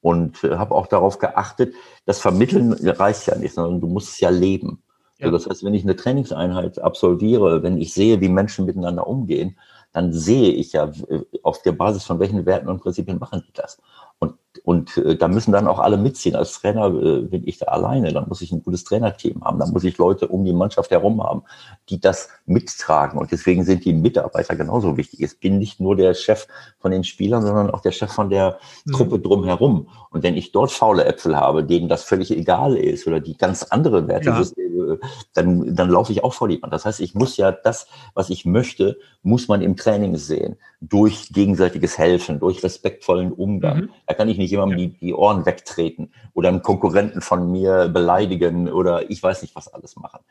Und 0.01 0.43
äh, 0.43 0.55
habe 0.55 0.75
auch 0.75 0.87
darauf 0.87 1.17
geachtet, 1.17 1.73
das 2.05 2.19
Vermitteln 2.19 2.73
reicht 2.73 3.27
ja 3.27 3.35
nicht, 3.35 3.55
sondern 3.55 3.81
du 3.81 3.87
musst 3.87 4.09
es 4.09 4.19
ja 4.19 4.29
leben. 4.29 4.81
Ja. 5.17 5.27
So, 5.27 5.31
das 5.33 5.47
heißt, 5.47 5.65
wenn 5.65 5.73
ich 5.73 5.83
eine 5.83 5.95
Trainingseinheit 5.95 6.79
absolviere, 6.79 7.63
wenn 7.63 7.77
ich 7.77 7.93
sehe, 7.93 8.21
wie 8.21 8.29
Menschen 8.29 8.65
miteinander 8.65 9.07
umgehen, 9.07 9.57
dann 9.91 10.13
sehe 10.13 10.51
ich 10.51 10.73
ja, 10.73 10.91
äh, 11.07 11.21
auf 11.41 11.61
der 11.63 11.71
Basis 11.71 12.03
von 12.05 12.19
welchen 12.19 12.45
Werten 12.45 12.69
und 12.69 12.81
Prinzipien 12.81 13.17
machen 13.17 13.43
die 13.47 13.53
das. 13.53 13.81
Und, 14.19 14.35
und 14.63 14.97
äh, 14.97 15.15
da 15.15 15.27
müssen 15.27 15.51
dann 15.51 15.67
auch 15.67 15.79
alle 15.79 15.97
mitziehen. 15.97 16.35
Als 16.35 16.59
Trainer 16.59 16.87
äh, 16.87 17.21
bin 17.21 17.47
ich 17.47 17.59
da 17.59 17.67
alleine. 17.67 18.11
Dann 18.11 18.27
muss 18.27 18.41
ich 18.41 18.51
ein 18.51 18.63
gutes 18.63 18.83
Trainerteam 18.83 19.43
haben. 19.43 19.59
Dann 19.59 19.71
muss 19.71 19.83
ich 19.83 19.97
Leute 19.97 20.27
um 20.27 20.43
die 20.43 20.53
Mannschaft 20.53 20.89
herum 20.91 21.23
haben, 21.23 21.43
die 21.89 21.99
das 21.99 22.29
mittragen. 22.45 23.19
Und 23.19 23.31
deswegen 23.31 23.63
sind 23.63 23.85
die 23.85 23.93
Mitarbeiter 23.93 24.55
genauso 24.55 24.97
wichtig. 24.97 25.21
Ich 25.21 25.39
bin 25.39 25.59
nicht 25.59 25.79
nur 25.79 25.95
der 25.95 26.15
Chef 26.15 26.47
von 26.79 26.91
den 26.91 27.03
Spielern, 27.03 27.43
sondern 27.43 27.69
auch 27.69 27.81
der 27.81 27.91
Chef 27.91 28.11
von 28.11 28.29
der 28.29 28.57
mhm. 28.85 28.93
Truppe 28.93 29.19
drumherum. 29.19 29.87
Und 30.09 30.23
wenn 30.23 30.35
ich 30.35 30.51
dort 30.51 30.71
faule 30.71 31.05
Äpfel 31.05 31.37
habe, 31.37 31.63
denen 31.63 31.87
das 31.87 32.03
völlig 32.03 32.31
egal 32.31 32.75
ist 32.75 33.05
oder 33.05 33.19
die 33.19 33.37
ganz 33.37 33.63
andere 33.63 34.07
Werte, 34.07 34.29
ja. 34.29 34.97
dann, 35.33 35.75
dann 35.75 35.89
laufe 35.89 36.11
ich 36.11 36.23
auch 36.23 36.33
vor 36.33 36.47
die 36.47 36.59
Wand. 36.61 36.73
Das 36.73 36.85
heißt, 36.85 36.99
ich 36.99 37.13
muss 37.13 37.37
ja 37.37 37.51
das, 37.51 37.87
was 38.15 38.31
ich 38.31 38.45
möchte, 38.45 38.97
muss 39.21 39.47
man 39.47 39.61
im 39.61 39.75
Training 39.75 40.15
sehen. 40.17 40.55
Durch 40.81 41.29
gegenseitiges 41.31 41.97
Helfen, 41.97 42.39
durch 42.39 42.63
respektvollen 42.63 43.31
Umgang. 43.31 43.81
Mhm. 43.81 43.89
Da 44.07 44.15
kann 44.15 44.29
ich 44.29 44.38
nicht 44.39 44.51
jemandem 44.51 44.79
ja. 44.79 44.85
die, 44.87 44.97
die 44.97 45.13
Ohren 45.13 45.45
wegtreten 45.45 46.11
oder 46.33 46.49
einen 46.49 46.63
Konkurrenten 46.63 47.21
von 47.21 47.51
mir 47.51 47.89
beleidigen 47.89 48.69
oder 48.69 49.09
ich 49.11 49.21
weiß 49.21 49.43
nicht, 49.43 49.55
was 49.55 49.71
alles 49.71 49.95
machen. 49.95 50.21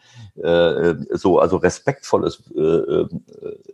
Äh, 0.43 0.95
so, 1.17 1.39
also 1.39 1.59
respektvolles 1.59 2.43
äh, 2.57 2.61
äh, 2.61 3.09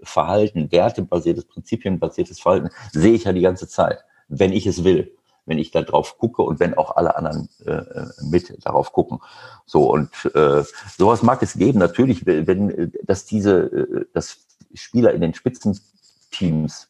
Verhalten, 0.02 0.70
wertebasiertes, 0.70 1.46
prinzipienbasiertes 1.46 2.40
Verhalten 2.40 2.70
sehe 2.92 3.14
ich 3.14 3.24
ja 3.24 3.32
die 3.32 3.40
ganze 3.40 3.68
Zeit, 3.68 4.04
wenn 4.28 4.52
ich 4.52 4.66
es 4.66 4.84
will 4.84 5.10
wenn 5.46 5.58
ich 5.58 5.70
da 5.70 5.82
drauf 5.82 6.16
gucke 6.18 6.42
und 6.42 6.60
wenn 6.60 6.74
auch 6.74 6.96
alle 6.96 7.16
anderen 7.16 7.50
äh, 7.66 7.82
mit 8.22 8.64
darauf 8.64 8.92
gucken. 8.92 9.20
So 9.66 9.90
und 9.92 10.08
äh, 10.34 10.64
sowas 10.96 11.22
mag 11.22 11.42
es 11.42 11.54
geben. 11.54 11.78
Natürlich, 11.78 12.24
wenn 12.24 12.92
dass 13.02 13.26
diese, 13.26 13.64
äh, 13.64 14.06
dass 14.14 14.46
Spieler 14.72 15.12
in 15.12 15.20
den 15.20 15.34
Spitzenteams 15.34 16.88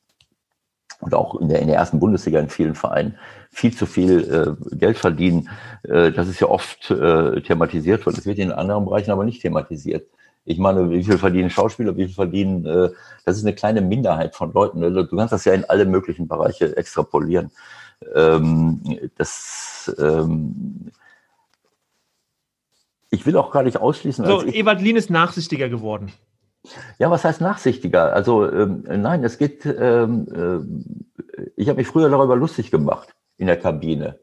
und 1.00 1.14
auch 1.14 1.40
in 1.40 1.48
der, 1.48 1.60
in 1.60 1.68
der 1.68 1.76
ersten 1.76 2.00
Bundesliga 2.00 2.40
in 2.40 2.48
vielen 2.48 2.74
Vereinen 2.74 3.16
viel 3.50 3.74
zu 3.74 3.86
viel 3.86 4.56
äh, 4.70 4.76
Geld 4.76 4.98
verdienen. 4.98 5.48
Äh, 5.84 6.12
das 6.12 6.28
ist 6.28 6.40
ja 6.40 6.48
oft 6.48 6.90
äh, 6.90 7.40
thematisiert 7.42 8.04
worden. 8.04 8.16
Das 8.16 8.26
wird 8.26 8.38
in 8.38 8.52
anderen 8.52 8.84
Bereichen 8.84 9.10
aber 9.10 9.24
nicht 9.24 9.42
thematisiert. 9.42 10.06
Ich 10.44 10.58
meine, 10.58 10.90
wie 10.90 11.02
viel 11.02 11.18
verdienen 11.18 11.50
Schauspieler, 11.50 11.96
wie 11.96 12.06
viel 12.06 12.14
verdienen, 12.14 12.66
äh, 12.66 12.90
das 13.24 13.36
ist 13.36 13.44
eine 13.44 13.54
kleine 13.54 13.80
Minderheit 13.80 14.34
von 14.34 14.52
Leuten. 14.52 14.80
Du 14.80 15.16
kannst 15.16 15.32
das 15.32 15.44
ja 15.44 15.54
in 15.54 15.64
alle 15.64 15.86
möglichen 15.86 16.28
Bereiche 16.28 16.76
extrapolieren. 16.76 17.50
Ähm, 18.14 18.82
das, 19.16 19.94
ähm, 19.98 20.90
ich 23.10 23.24
will 23.24 23.36
auch 23.36 23.50
gar 23.50 23.62
nicht 23.62 23.78
ausschließen. 23.78 24.24
So, 24.26 24.44
Ewald 24.44 24.80
Lien 24.82 24.96
ist 24.96 25.08
nachsichtiger 25.08 25.68
geworden. 25.68 26.12
Ja, 26.98 27.10
was 27.10 27.24
heißt 27.24 27.40
nachsichtiger? 27.40 28.12
Also 28.12 28.50
ähm, 28.50 28.84
nein, 28.88 29.22
es 29.24 29.38
geht, 29.38 29.66
ähm, 29.66 30.26
äh, 30.34 31.42
ich 31.56 31.68
habe 31.68 31.78
mich 31.78 31.88
früher 31.88 32.08
darüber 32.08 32.36
lustig 32.36 32.70
gemacht 32.70 33.14
in 33.36 33.46
der 33.46 33.58
Kabine. 33.58 34.18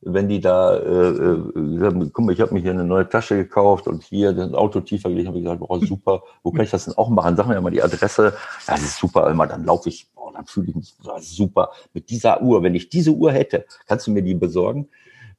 Wenn 0.00 0.28
die 0.28 0.40
da, 0.40 0.76
äh, 0.76 1.08
äh, 1.08 2.10
guck 2.12 2.24
mal, 2.24 2.32
ich 2.32 2.40
habe 2.40 2.54
mir 2.54 2.60
hier 2.60 2.70
eine 2.70 2.84
neue 2.84 3.08
Tasche 3.08 3.36
gekauft 3.36 3.88
und 3.88 4.02
hier 4.04 4.32
das 4.32 4.52
Auto 4.52 4.80
tiefer 4.80 5.08
gelegt, 5.08 5.28
habe 5.28 5.38
ich 5.38 5.44
gesagt, 5.44 5.60
boah, 5.60 5.80
super, 5.80 6.22
wo 6.42 6.52
kann 6.52 6.64
ich 6.64 6.70
das 6.70 6.84
denn 6.84 6.94
auch 6.96 7.08
machen? 7.08 7.36
Sag 7.36 7.48
mir 7.48 7.60
mal 7.60 7.70
die 7.70 7.82
Adresse. 7.82 8.34
Das 8.66 8.80
ist 8.82 8.98
super, 8.98 9.28
immer 9.28 9.46
dann 9.46 9.64
laufe 9.64 9.88
ich, 9.88 10.08
boah, 10.14 10.32
dann 10.32 10.46
fühle 10.46 10.68
ich 10.68 10.76
mich 10.76 10.94
super. 11.20 11.70
Mit 11.94 12.10
dieser 12.10 12.42
Uhr, 12.42 12.62
wenn 12.62 12.76
ich 12.76 12.90
diese 12.90 13.10
Uhr 13.10 13.32
hätte, 13.32 13.64
kannst 13.86 14.06
du 14.06 14.12
mir 14.12 14.22
die 14.22 14.34
besorgen? 14.34 14.88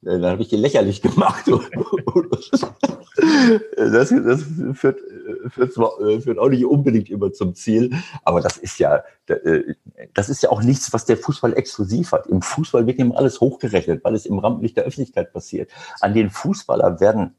Äh, 0.02 0.18
dann 0.18 0.32
habe 0.32 0.42
ich 0.42 0.48
die 0.48 0.56
lächerlich 0.56 1.02
gemacht. 1.02 1.46
das, 3.76 4.08
das 4.08 4.42
führt, 4.74 5.00
führt, 5.48 5.72
zwar, 5.72 6.00
äh, 6.00 6.20
führt 6.20 6.38
auch 6.38 6.48
nicht 6.48 6.64
unbedingt 6.64 7.10
immer 7.10 7.32
zum 7.32 7.54
Ziel, 7.54 7.92
aber 8.24 8.40
das 8.40 8.56
ist 8.56 8.78
ja, 8.78 9.02
äh, 9.26 9.74
das 10.14 10.28
ist 10.28 10.42
ja 10.42 10.50
auch 10.50 10.62
nichts, 10.62 10.92
was 10.92 11.04
der 11.04 11.16
Fußball 11.16 11.54
exklusiv 11.54 12.12
hat. 12.12 12.26
Im 12.26 12.42
Fußball 12.42 12.86
wird 12.86 12.98
ihm 12.98 13.12
alles 13.12 13.40
hochgerechnet, 13.40 14.04
weil 14.04 14.14
es 14.14 14.26
im 14.26 14.38
Rampenlicht 14.38 14.76
der 14.76 14.84
Öffentlichkeit 14.84 15.32
passiert. 15.32 15.70
An 16.00 16.14
den 16.14 16.30
Fußballer 16.30 17.00
werden 17.00 17.36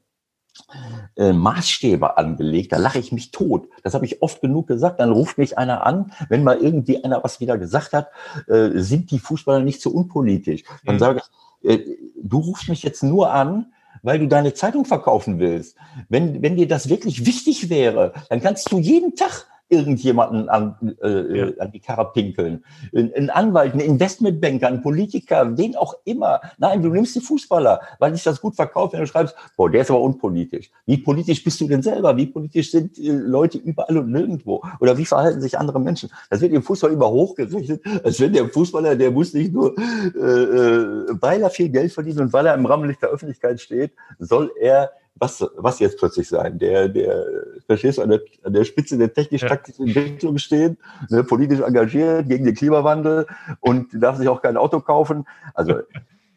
äh, 1.16 1.32
Maßstäbe 1.34 2.18
angelegt, 2.18 2.74
da 2.74 2.78
lache 2.78 3.00
ich 3.00 3.12
mich 3.12 3.32
tot. 3.32 3.68
Das 3.84 3.94
habe 3.94 4.06
ich 4.06 4.22
oft 4.22 4.42
genug 4.42 4.68
gesagt. 4.68 5.00
Dann 5.00 5.12
ruft 5.12 5.38
mich 5.38 5.58
einer 5.58 5.86
an, 5.86 6.12
wenn 6.30 6.44
mal 6.44 6.58
irgendwie 6.58 7.04
einer 7.04 7.24
was 7.24 7.40
wieder 7.40 7.58
gesagt 7.58 7.94
hat, 7.94 8.10
äh, 8.48 8.70
sind 8.76 9.12
die 9.12 9.20
Fußballer 9.20 9.64
nicht 9.64 9.82
so 9.82 9.92
unpolitisch. 9.92 10.64
Dann 10.84 10.96
mhm. 10.96 11.00
sage 11.00 11.20
ich, 11.20 11.26
du 11.64 12.38
rufst 12.40 12.70
mich 12.70 12.84
jetzt 12.84 13.04
nur 13.04 13.32
an, 13.32 13.74
weil 14.04 14.20
du 14.20 14.28
deine 14.28 14.54
Zeitung 14.54 14.86
verkaufen 14.86 15.40
willst. 15.40 15.78
Wenn, 16.10 16.42
wenn 16.42 16.56
dir 16.56 16.68
das 16.68 16.90
wirklich 16.90 17.26
wichtig 17.26 17.70
wäre, 17.70 18.14
dann 18.30 18.42
kannst 18.42 18.72
du 18.72 18.80
jeden 18.80 19.16
Tag 19.16 19.48
irgendjemanden 19.72 20.50
an, 20.50 20.76
äh, 21.02 21.38
ja. 21.38 21.48
an 21.60 21.72
die 21.72 21.80
Karre 21.80 22.12
pinkeln. 22.12 22.64
Ein, 22.94 23.30
Anwalt, 23.30 23.74
ein 23.74 23.80
Investmentbanker, 23.80 24.68
ein 24.68 24.82
Politiker, 24.82 25.58
wen 25.58 25.76
auch 25.76 25.96
immer. 26.04 26.42
Nein, 26.58 26.82
du 26.82 26.90
nimmst 26.90 27.16
die 27.16 27.22
Fußballer, 27.22 27.80
weil 28.00 28.14
sich 28.14 28.24
das 28.24 28.42
gut 28.42 28.56
verkauft, 28.56 28.94
wenn 28.94 29.00
du 29.00 29.08
schreibst, 29.08 29.36
boah, 29.56 29.70
der 29.70 29.82
ist 29.82 29.90
aber 29.90 30.02
unpolitisch. 30.02 30.70
Wie 30.86 30.98
politisch 30.98 31.44
bist 31.44 31.60
du 31.62 31.68
denn 31.68 31.82
selber? 31.82 32.16
Wie 32.18 32.26
politisch 32.26 32.72
sind 32.72 32.98
äh, 33.00 33.12
Leute 33.12 33.58
überall 33.60 33.98
und 33.98 34.12
nirgendwo? 34.12 34.62
Oder 34.80 34.98
wie 34.98 35.06
verhalten 35.06 35.42
sich 35.42 35.58
andere 35.58 35.80
Menschen? 35.80 36.10
Das 36.30 36.42
wird 36.42 36.52
im 36.52 36.64
Fußball 36.64 36.92
immer 36.92 37.10
hochgerechnet, 37.10 37.82
als 38.04 38.20
wenn 38.20 38.34
der 38.34 38.50
Fußballer, 38.50 38.96
der 38.96 39.12
muss 39.12 39.34
nicht 39.34 39.54
nur, 39.54 39.78
äh, 39.78 40.20
äh 40.20 41.06
weil 41.22 41.42
er 41.42 41.50
viel 41.50 41.70
Geld 41.70 41.94
verdient 41.94 42.20
und 42.20 42.34
weil 42.34 42.46
er 42.46 42.56
im 42.56 42.66
Rampenlicht 42.66 43.02
der 43.02 43.10
Öffentlichkeit 43.10 43.62
steht, 43.62 43.94
soll 44.20 44.52
er 44.60 44.92
was, 45.22 45.46
was 45.56 45.80
jetzt 45.80 46.00
plötzlich 46.00 46.28
sein? 46.28 46.58
Der, 46.58 46.90
der, 46.90 47.26
verstehst 47.68 48.00
du, 48.00 48.02
an 48.02 48.10
der, 48.10 48.22
an 48.44 48.54
der 48.54 48.66
Spitze 48.66 48.98
der 48.98 49.14
technisch-taktischen. 49.14 49.88
Entwicklung 49.88 50.40
stehen, 50.40 50.78
ne, 51.10 51.24
politisch 51.24 51.60
engagiert 51.60 52.28
gegen 52.28 52.44
den 52.44 52.56
Klimawandel 52.56 53.28
und 53.60 53.90
darf 53.94 54.18
sich 54.18 54.28
auch 54.28 54.42
kein 54.42 54.58
Auto 54.58 54.80
kaufen. 54.80 55.26
Also 55.54 55.82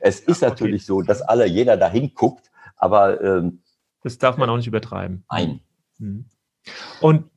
es 0.00 0.20
ist 0.20 0.42
ja, 0.42 0.50
natürlich 0.50 0.82
okay. 0.82 0.86
so, 0.86 1.02
dass 1.02 1.22
alle, 1.22 1.46
jeder 1.46 1.78
dahin 1.78 2.12
guckt, 2.14 2.50
aber 2.76 3.22
ähm, 3.22 3.62
das 4.02 4.18
darf 4.18 4.36
man 4.36 4.50
auch 4.50 4.58
nicht 4.58 4.66
übertreiben. 4.66 5.24
Nein. 5.30 5.60
Mhm. 5.98 6.26
Und 7.00 7.30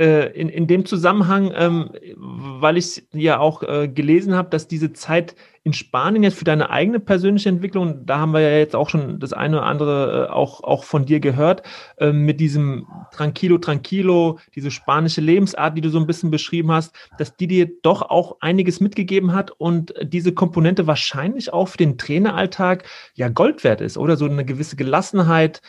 äh, 0.00 0.32
in, 0.32 0.48
in 0.48 0.66
dem 0.66 0.86
Zusammenhang, 0.86 1.52
ähm, 1.54 1.90
weil 2.16 2.78
ich 2.78 3.06
ja 3.12 3.38
auch 3.38 3.62
äh, 3.62 3.86
gelesen 3.86 4.34
habe, 4.34 4.48
dass 4.48 4.66
diese 4.66 4.94
Zeit 4.94 5.36
in 5.62 5.74
Spanien 5.74 6.22
jetzt 6.22 6.38
für 6.38 6.44
deine 6.44 6.70
eigene 6.70 7.00
persönliche 7.00 7.50
Entwicklung, 7.50 8.06
da 8.06 8.18
haben 8.18 8.32
wir 8.32 8.40
ja 8.40 8.56
jetzt 8.56 8.74
auch 8.74 8.88
schon 8.88 9.20
das 9.20 9.34
eine 9.34 9.58
oder 9.58 9.66
andere 9.66 10.28
äh, 10.28 10.32
auch, 10.32 10.64
auch 10.64 10.84
von 10.84 11.04
dir 11.04 11.20
gehört, 11.20 11.62
äh, 11.98 12.12
mit 12.12 12.40
diesem 12.40 12.86
Tranquilo, 13.12 13.58
Tranquilo, 13.58 14.38
diese 14.54 14.70
spanische 14.70 15.20
Lebensart, 15.20 15.76
die 15.76 15.82
du 15.82 15.90
so 15.90 15.98
ein 15.98 16.06
bisschen 16.06 16.30
beschrieben 16.30 16.72
hast, 16.72 16.94
dass 17.18 17.36
die 17.36 17.46
dir 17.46 17.68
doch 17.82 18.00
auch 18.00 18.38
einiges 18.40 18.80
mitgegeben 18.80 19.34
hat 19.34 19.50
und 19.50 19.92
diese 20.02 20.32
Komponente 20.32 20.86
wahrscheinlich 20.86 21.52
auch 21.52 21.68
für 21.68 21.76
den 21.76 21.98
Traineralltag 21.98 22.84
ja 23.14 23.28
Gold 23.28 23.62
wert 23.62 23.82
ist, 23.82 23.98
oder? 23.98 24.16
So 24.16 24.24
eine 24.24 24.46
gewisse 24.46 24.76
Gelassenheit, 24.76 25.60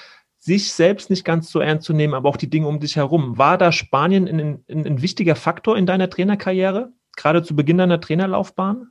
sich 0.41 0.73
selbst 0.73 1.11
nicht 1.11 1.23
ganz 1.23 1.51
so 1.51 1.59
ernst 1.59 1.85
zu 1.85 1.93
nehmen, 1.93 2.15
aber 2.15 2.27
auch 2.27 2.35
die 2.35 2.49
Dinge 2.49 2.67
um 2.67 2.79
dich 2.79 2.95
herum. 2.95 3.37
War 3.37 3.59
da 3.59 3.71
Spanien 3.71 4.27
ein, 4.27 4.63
ein, 4.67 4.85
ein 4.87 5.01
wichtiger 5.01 5.35
Faktor 5.35 5.77
in 5.77 5.85
deiner 5.85 6.09
Trainerkarriere, 6.09 6.91
gerade 7.15 7.43
zu 7.43 7.55
Beginn 7.55 7.77
deiner 7.77 8.01
Trainerlaufbahn? 8.01 8.87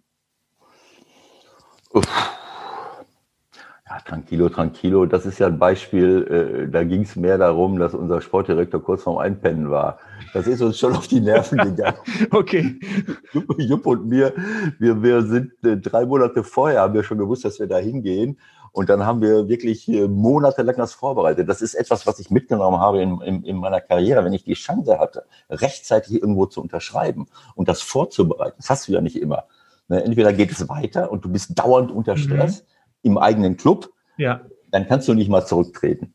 Uff. 1.93 2.07
Ja, 3.89 3.99
tranquilo, 4.07 4.49
tranquilo. 4.49 5.07
Das 5.07 5.27
ist 5.27 5.41
ja 5.41 5.49
ein 5.49 5.59
Beispiel, 5.59 6.67
äh, 6.69 6.71
da 6.71 6.85
ging 6.85 7.03
es 7.03 7.17
mehr 7.17 7.37
darum, 7.37 7.81
dass 7.81 7.95
unser 7.95 8.21
Sportdirektor 8.21 8.81
kurz 8.81 9.03
vorm 9.03 9.19
Einpennen 9.19 9.69
war. 9.69 9.99
Das 10.33 10.47
ist 10.47 10.63
uns 10.63 10.79
schon 10.79 10.95
auf 10.95 11.09
die 11.09 11.19
Nerven 11.19 11.59
gegangen. 11.77 11.99
okay. 12.31 12.79
Jupp, 13.33 13.59
Jupp, 13.59 13.87
und 13.87 14.07
mir, 14.07 14.33
wir, 14.79 15.03
wir 15.03 15.23
sind 15.23 15.53
äh, 15.65 15.77
drei 15.77 16.07
Monate 16.07 16.45
vorher, 16.45 16.83
haben 16.83 16.95
wir 16.95 17.03
schon 17.03 17.19
gewusst, 17.19 17.45
dass 17.45 17.59
wir 17.59 17.67
da 17.67 17.79
hingehen. 17.79 18.39
Und 18.73 18.89
dann 18.89 19.05
haben 19.05 19.21
wir 19.21 19.49
wirklich 19.49 19.89
äh, 19.89 20.07
monatelang 20.09 20.77
das 20.77 20.93
vorbereitet. 20.93 21.49
Das 21.49 21.63
ist 21.63 21.75
etwas, 21.75 22.07
was 22.07 22.19
ich 22.19 22.31
mitgenommen 22.31 22.79
habe 22.79 23.03
in, 23.03 23.21
in, 23.21 23.43
in 23.45 23.57
meiner 23.57 23.81
Karriere, 23.81 24.25
wenn 24.25 24.33
ich 24.33 24.45
die 24.45 24.55
Chance 24.55 24.99
hatte, 24.99 25.25
rechtzeitig 25.49 26.15
irgendwo 26.15 26.47
zu 26.47 26.61
unterschreiben 26.61 27.27
und 27.55 27.69
das 27.69 27.83
vorzubereiten. 27.83 28.57
Das 28.59 28.71
hast 28.71 28.89
du 28.89 28.93
ja 28.93 29.01
nicht 29.01 29.17
immer. 29.21 29.45
Ne, 29.89 30.05
entweder 30.05 30.33
geht 30.33 30.53
es 30.53 30.69
weiter 30.69 31.11
und 31.11 31.25
du 31.25 31.31
bist 31.31 31.59
dauernd 31.59 31.91
unter 31.91 32.15
mhm. 32.15 32.19
Stress. 32.19 32.63
Mhm 32.63 32.67
im 33.03 33.19
eigenen 33.19 33.57
Club, 33.57 33.91
ja. 34.17 34.41
dann 34.71 34.87
kannst 34.87 35.09
du 35.09 35.15
nicht 35.15 35.29
mal 35.29 35.47
zurücktreten 35.47 36.15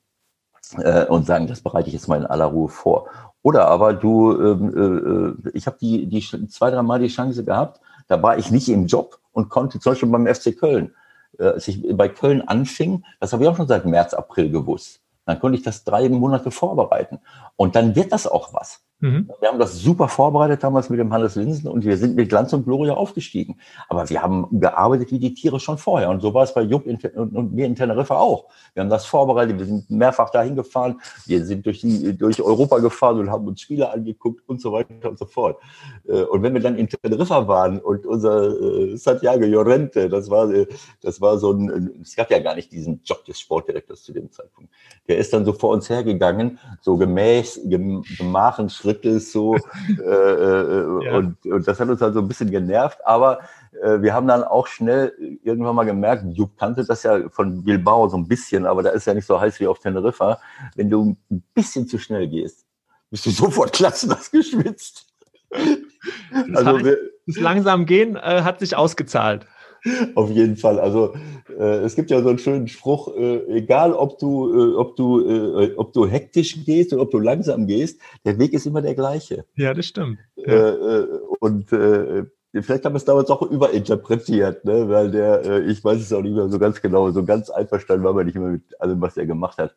äh, 0.78 1.06
und 1.06 1.26
sagen, 1.26 1.48
das 1.48 1.62
bereite 1.62 1.88
ich 1.88 1.94
jetzt 1.94 2.08
mal 2.08 2.20
in 2.20 2.26
aller 2.26 2.46
Ruhe 2.46 2.70
vor. 2.70 3.10
Oder 3.42 3.68
aber 3.68 3.94
du, 3.94 4.32
ähm, 4.40 5.44
äh, 5.46 5.50
ich 5.54 5.68
habe 5.68 5.78
die, 5.80 6.08
die 6.08 6.22
zwei, 6.48 6.72
drei 6.72 6.82
Mal 6.82 7.00
die 7.00 7.08
Chance 7.08 7.44
gehabt, 7.44 7.80
da 8.08 8.22
war 8.22 8.38
ich 8.38 8.52
nicht 8.52 8.70
im 8.70 8.88
Job 8.88 9.20
und 9.32 9.50
konnte 9.50 9.80
zum 9.80 9.92
Beispiel 9.92 10.10
beim 10.10 10.28
FC 10.28 10.58
Köln, 10.58 10.94
äh, 11.40 11.48
als 11.48 11.68
ich 11.68 11.82
bei 11.96 12.10
Köln 12.10 12.42
anfing, 12.42 13.04
das 13.20 13.34
habe 13.34 13.44
ich 13.44 13.50
auch 13.50 13.58
schon 13.58 13.68
seit 13.68 13.86
März, 13.86 14.14
April 14.14 14.50
gewusst. 14.50 15.02
Dann 15.26 15.40
konnte 15.40 15.58
ich 15.58 15.64
das 15.64 15.84
drei 15.84 16.08
Monate 16.10 16.52
vorbereiten. 16.52 17.20
Und 17.56 17.76
dann 17.76 17.96
wird 17.96 18.12
das 18.12 18.28
auch 18.28 18.54
was. 18.54 18.85
Mhm. 19.02 19.30
Wir 19.42 19.50
haben 19.50 19.60
das 19.60 19.80
super 19.80 20.08
vorbereitet 20.08 20.64
damals 20.64 20.90
mit 20.90 21.00
dem 21.00 21.12
Hannes 21.12 21.36
Linsen 21.36 21.68
und 21.68 21.84
wir 21.84 21.98
sind 21.98 22.16
mit 22.16 22.30
Glanz 22.30 22.54
und 22.54 22.64
Gloria 22.64 22.94
aufgestiegen. 22.94 23.60
Aber 23.90 24.10
wir 24.10 24.22
haben 24.22 24.48
gearbeitet 24.60 25.12
wie 25.12 25.20
die 25.20 25.34
Tiere 25.34 25.60
schon 25.60 25.78
vorher. 25.78 26.10
Und 26.10 26.22
so 26.22 26.34
war 26.34 26.44
es 26.44 26.54
bei 26.54 26.62
Jupp 26.62 26.86
und 26.86 27.54
mir 27.54 27.66
in 27.66 27.76
Teneriffa 27.76 28.16
auch. 28.18 28.46
Wir 28.74 28.82
haben 28.82 28.90
das 28.90 29.06
vorbereitet, 29.06 29.60
wir 29.60 29.66
sind 29.66 29.90
mehrfach 29.90 30.30
dahin 30.30 30.56
gefahren, 30.56 31.02
wir 31.26 31.46
sind 31.46 31.66
durch, 31.66 31.82
die, 31.82 32.18
durch 32.18 32.42
Europa 32.42 32.80
gefahren 32.80 33.20
und 33.20 33.30
haben 33.30 33.46
uns 33.48 33.62
Spiele 33.62 33.92
angeguckt 33.92 34.48
und 34.48 34.62
so 34.62 34.72
weiter 34.72 35.10
und 35.10 35.20
so 35.20 35.26
fort. 35.26 35.62
Äh, 36.08 36.22
und 36.24 36.42
wenn 36.42 36.54
wir 36.54 36.62
dann 36.62 36.78
in 36.78 36.88
Teneriffa 36.88 37.48
waren 37.48 37.80
und 37.80 38.06
unser 38.06 38.60
äh, 38.60 38.96
Santiago 38.96 39.46
Llorente, 39.46 40.10
das 40.10 40.30
war, 40.30 40.50
äh, 40.52 40.68
das 41.02 41.20
war 41.20 41.38
so 41.38 41.52
ein, 41.52 42.00
es 42.02 42.16
gab 42.16 42.32
ja 42.32 42.40
gar 42.40 42.56
nicht 42.56 42.72
diesen 42.72 43.02
Job 43.04 43.26
des 43.26 43.40
Sportdirektors 43.42 44.04
zu 44.04 44.14
dem 44.14 44.32
Zeitpunkt. 44.32 44.72
Der 45.10 45.18
ist 45.18 45.34
dann 45.34 45.44
so 45.44 45.52
vor 45.52 45.72
uns 45.72 45.90
hergegangen, 45.90 46.60
so 46.82 46.96
gemäß, 46.96 47.60
gemachen, 47.66 48.70
Schrittes 48.86 49.32
so. 49.32 49.56
äh, 49.90 50.02
äh, 50.02 51.06
ja. 51.06 51.18
und, 51.18 51.44
und 51.46 51.68
das 51.68 51.80
hat 51.80 51.90
uns 51.90 52.02
halt 52.02 52.14
so 52.14 52.22
ein 52.22 52.28
bisschen 52.28 52.52
genervt, 52.52 53.00
aber 53.06 53.40
äh, 53.82 54.02
wir 54.02 54.14
haben 54.14 54.28
dann 54.28 54.44
auch 54.44 54.68
schnell 54.68 55.14
irgendwann 55.44 55.76
mal 55.76 55.86
gemerkt, 55.86 56.24
Jupp 56.34 56.58
kannte 56.58 56.86
das 56.86 57.04
ja 57.04 57.30
von 57.30 57.64
Bilbao 57.64 58.08
so 58.08 58.18
ein 58.18 58.28
bisschen, 58.28 58.66
aber 58.66 58.84
da 58.84 58.92
ist 58.92 59.08
ja 59.08 59.14
nicht 59.14 59.26
so 59.26 59.40
heiß 59.40 59.60
wie 59.60 59.68
auf 59.68 59.80
Teneriffa. 59.80 60.40
Wenn 60.76 60.90
du 60.90 61.18
ein 61.32 61.44
bisschen 61.54 61.88
zu 61.88 61.98
schnell 61.98 62.28
gehst, 62.28 62.66
bist 63.10 63.26
du 63.26 63.32
sofort 63.32 63.74
klassenhaft 63.74 64.32
geschwitzt. 64.32 65.08
Das, 65.50 66.66
also, 66.66 66.80
heißt, 66.80 66.98
das 67.28 67.38
langsam 67.38 67.86
gehen 67.86 68.16
äh, 68.16 68.42
hat 68.44 68.60
sich 68.60 68.76
ausgezahlt. 68.76 69.48
Auf 70.16 70.30
jeden 70.30 70.58
Fall. 70.58 70.80
Also 70.80 71.14
äh, 71.58 71.80
es 71.84 71.96
gibt 71.96 72.10
ja 72.10 72.22
so 72.22 72.30
einen 72.30 72.40
schönen 72.40 72.68
Spruch: 72.68 73.16
äh, 73.16 73.58
Egal, 73.58 73.94
ob 73.94 74.20
du, 74.20 74.54
äh, 74.54 74.76
ob 74.76 74.96
du, 74.96 75.22
äh, 75.28 75.74
ob 75.76 75.94
du 75.94 76.08
hektisch 76.08 76.64
gehst 76.66 76.94
oder 76.94 77.04
ob 77.04 77.12
du 77.12 77.20
langsam 77.20 77.68
gehst, 77.68 78.02
der 78.26 78.40
Weg 78.40 78.54
ist 78.54 78.66
immer 78.66 78.82
der 78.82 78.96
gleiche. 78.96 79.46
Ja, 79.56 79.74
das 79.74 79.86
stimmt. 79.86 80.20
Ja. 80.36 80.46
Äh, 80.46 81.00
äh, 81.00 81.08
und 81.40 81.70
vielleicht 81.70 82.86
haben 82.86 82.94
wir 82.94 82.98
es 82.98 83.06
damals 83.06 83.30
auch 83.30 83.42
überinterpretiert, 83.44 84.66
ne? 84.66 84.88
weil 84.90 85.12
der, 85.12 85.68
ich 85.68 85.84
weiß 85.84 86.00
es 86.00 86.14
auch 86.14 86.22
nicht 86.22 86.34
mehr 86.34 86.50
so 86.50 86.58
ganz 86.58 86.82
genau, 86.82 87.12
so 87.12 87.24
ganz 87.24 87.50
einverstanden 87.50 88.04
war 88.06 88.14
man 88.14 88.26
nicht 88.26 88.36
immer 88.36 88.50
mit 88.50 88.64
allem, 88.80 89.02
was 89.02 89.18
er 89.18 89.26
gemacht 89.26 89.58
hat. 89.58 89.76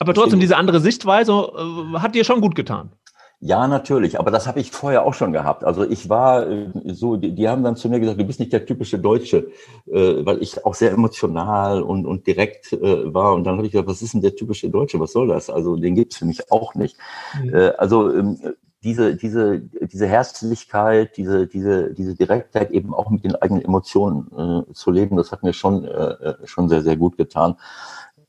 Aber 0.00 0.14
trotzdem, 0.14 0.40
diese 0.40 0.56
andere 0.56 0.80
Sichtweise 0.80 1.32
hat 1.94 2.14
dir 2.14 2.24
schon 2.24 2.40
gut 2.40 2.54
getan. 2.54 2.92
Ja, 3.46 3.68
natürlich, 3.68 4.18
aber 4.18 4.30
das 4.30 4.46
habe 4.46 4.58
ich 4.58 4.70
vorher 4.70 5.04
auch 5.04 5.12
schon 5.12 5.34
gehabt. 5.34 5.64
Also 5.64 5.84
ich 5.84 6.08
war 6.08 6.48
äh, 6.48 6.70
so, 6.86 7.16
die, 7.16 7.34
die, 7.34 7.46
haben 7.46 7.62
dann 7.62 7.76
zu 7.76 7.90
mir 7.90 8.00
gesagt, 8.00 8.18
du 8.18 8.24
bist 8.24 8.40
nicht 8.40 8.54
der 8.54 8.64
typische 8.64 8.98
Deutsche, 8.98 9.48
äh, 9.86 10.24
weil 10.24 10.42
ich 10.42 10.64
auch 10.64 10.72
sehr 10.72 10.92
emotional 10.92 11.82
und, 11.82 12.06
und 12.06 12.26
direkt 12.26 12.72
äh, 12.72 13.12
war. 13.12 13.34
Und 13.34 13.44
dann 13.44 13.58
habe 13.58 13.66
ich 13.66 13.72
gesagt, 13.72 13.86
was 13.86 14.00
ist 14.00 14.14
denn 14.14 14.22
der 14.22 14.34
typische 14.34 14.70
Deutsche? 14.70 14.98
Was 14.98 15.12
soll 15.12 15.28
das? 15.28 15.50
Also 15.50 15.76
den 15.76 15.94
gibt's 15.94 16.16
für 16.16 16.24
mich 16.24 16.50
auch 16.50 16.74
nicht. 16.74 16.96
Mhm. 17.38 17.54
Äh, 17.54 17.72
also 17.76 18.16
ähm, 18.16 18.38
diese, 18.82 19.14
diese, 19.14 19.60
diese 19.60 20.06
Herzlichkeit, 20.06 21.18
diese, 21.18 21.46
diese, 21.46 21.92
diese 21.92 22.14
Direktheit 22.14 22.70
eben 22.70 22.94
auch 22.94 23.10
mit 23.10 23.24
den 23.24 23.36
eigenen 23.36 23.62
Emotionen 23.62 24.64
äh, 24.68 24.72
zu 24.72 24.90
leben, 24.90 25.18
das 25.18 25.32
hat 25.32 25.42
mir 25.42 25.52
schon, 25.52 25.84
äh, 25.84 26.34
schon 26.44 26.70
sehr, 26.70 26.80
sehr 26.80 26.96
gut 26.96 27.18
getan. 27.18 27.56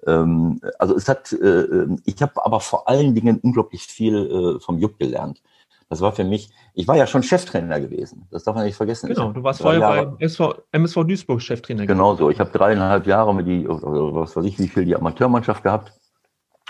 Ähm, 0.07 0.59
also 0.79 0.95
es 0.95 1.07
hat, 1.07 1.31
äh, 1.33 1.61
äh, 1.61 1.95
ich 2.05 2.21
habe 2.21 2.45
aber 2.45 2.59
vor 2.59 2.87
allen 2.87 3.15
Dingen 3.15 3.39
unglaublich 3.41 3.83
viel 3.83 4.57
äh, 4.57 4.59
vom 4.59 4.77
Jupp 4.77 4.99
gelernt. 4.99 5.41
Das 5.89 6.01
war 6.01 6.11
für 6.11 6.23
mich, 6.23 6.49
ich 6.73 6.87
war 6.87 6.97
ja 6.97 7.05
schon 7.05 7.21
Cheftrainer 7.21 7.79
gewesen. 7.79 8.27
Das 8.31 8.43
darf 8.43 8.55
man 8.55 8.65
nicht 8.65 8.75
vergessen. 8.75 9.07
Genau, 9.07 9.31
du 9.31 9.43
warst 9.43 9.61
vorher 9.61 9.81
Jahre, 9.81 10.07
bei 10.07 10.25
MSV, 10.25 10.41
MSV 10.71 10.95
Duisburg 11.03 11.41
Cheftrainer 11.41 11.83
gewesen. 11.83 11.97
Genau 11.97 12.15
so. 12.15 12.29
Ich 12.29 12.39
habe 12.39 12.49
dreieinhalb 12.51 13.05
Jahre 13.05 13.35
mit 13.35 13.47
die, 13.47 13.67
was 13.67 14.35
weiß 14.35 14.45
ich, 14.45 14.57
wie 14.57 14.67
viel 14.67 14.85
die 14.85 14.95
Amateurmannschaft 14.95 15.61
gehabt 15.61 15.93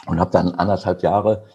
und 0.08 0.20
habe 0.20 0.32
dann 0.32 0.52
anderthalb 0.52 1.02
Jahre, 1.02 1.46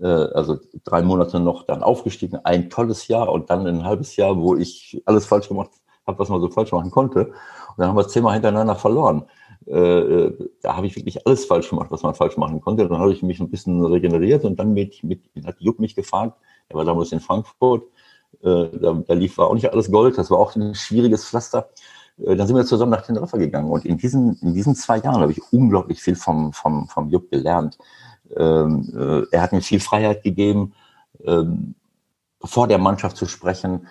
äh, 0.00 0.06
also 0.06 0.58
drei 0.84 1.02
Monate 1.02 1.38
noch 1.38 1.64
dann 1.64 1.82
aufgestiegen. 1.82 2.40
Ein 2.44 2.68
tolles 2.68 3.06
Jahr 3.06 3.30
und 3.30 3.48
dann 3.48 3.66
ein 3.66 3.84
halbes 3.84 4.16
Jahr, 4.16 4.36
wo 4.36 4.56
ich 4.56 5.00
alles 5.06 5.24
falsch 5.24 5.48
gemacht 5.48 5.70
habe, 6.06 6.18
was 6.18 6.28
man 6.28 6.40
so 6.40 6.48
falsch 6.48 6.72
machen 6.72 6.90
konnte. 6.90 7.26
Und 7.26 7.78
dann 7.78 7.88
haben 7.88 7.96
wir 7.96 8.08
zehnmal 8.08 8.34
hintereinander 8.34 8.74
verloren. 8.74 9.24
Äh, 9.66 9.78
äh, 9.78 10.50
da 10.62 10.76
habe 10.76 10.86
ich 10.86 10.96
wirklich 10.96 11.26
alles 11.26 11.44
falsch 11.44 11.70
gemacht, 11.70 11.90
was 11.90 12.02
man 12.02 12.14
falsch 12.14 12.36
machen 12.36 12.60
konnte. 12.60 12.86
Dann 12.88 12.98
habe 12.98 13.12
ich 13.12 13.22
mich 13.22 13.40
ein 13.40 13.50
bisschen 13.50 13.84
regeneriert 13.84 14.44
und 14.44 14.58
dann 14.58 14.72
mit, 14.72 15.02
mit 15.02 15.20
hat 15.44 15.56
Jupp 15.58 15.78
mich 15.78 15.94
gefragt, 15.94 16.36
er 16.68 16.76
war 16.76 16.84
damals 16.84 17.12
in 17.12 17.20
Frankfurt, 17.20 17.84
äh, 18.42 18.68
da, 18.78 19.02
da 19.06 19.14
lief 19.14 19.38
war 19.38 19.48
auch 19.48 19.54
nicht 19.54 19.70
alles 19.70 19.90
Gold, 19.90 20.18
das 20.18 20.30
war 20.30 20.38
auch 20.38 20.54
ein 20.54 20.74
schwieriges 20.74 21.26
Pflaster. 21.26 21.70
Äh, 22.18 22.36
dann 22.36 22.46
sind 22.46 22.56
wir 22.56 22.64
zusammen 22.64 22.92
nach 22.92 23.02
Teneriffa 23.02 23.38
gegangen 23.38 23.70
und 23.70 23.84
in 23.84 23.96
diesen, 23.96 24.38
in 24.40 24.54
diesen 24.54 24.74
zwei 24.74 24.98
Jahren 24.98 25.20
habe 25.20 25.32
ich 25.32 25.40
unglaublich 25.52 26.02
viel 26.02 26.16
vom, 26.16 26.52
vom, 26.52 26.88
vom 26.88 27.08
Jupp 27.08 27.30
gelernt. 27.30 27.78
Ähm, 28.36 28.92
äh, 28.94 29.26
er 29.30 29.42
hat 29.42 29.52
mir 29.52 29.62
viel 29.62 29.80
Freiheit 29.80 30.22
gegeben, 30.22 30.74
ähm, 31.24 31.74
vor 32.42 32.68
der 32.68 32.78
Mannschaft 32.78 33.16
zu 33.16 33.26
sprechen, 33.26 33.86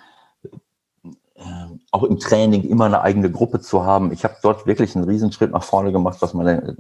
auch 1.92 2.04
im 2.04 2.20
Training 2.20 2.64
immer 2.64 2.86
eine 2.86 3.02
eigene 3.02 3.32
Gruppe 3.32 3.60
zu 3.60 3.84
haben. 3.86 4.12
Ich 4.12 4.24
habe 4.24 4.36
dort 4.42 4.68
wirklich 4.68 4.96
einen 4.96 5.06
Riesenschritt 5.06 5.52
nach 5.52 5.64
vorne 5.64 5.92
gemacht, 5.92 6.18
was 6.22 6.34
meine, 6.34 6.78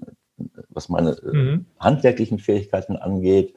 was 0.69 0.89
meine 0.89 1.11
äh, 1.11 1.35
mhm. 1.35 1.65
handwerklichen 1.79 2.39
Fähigkeiten 2.39 2.95
angeht. 2.95 3.53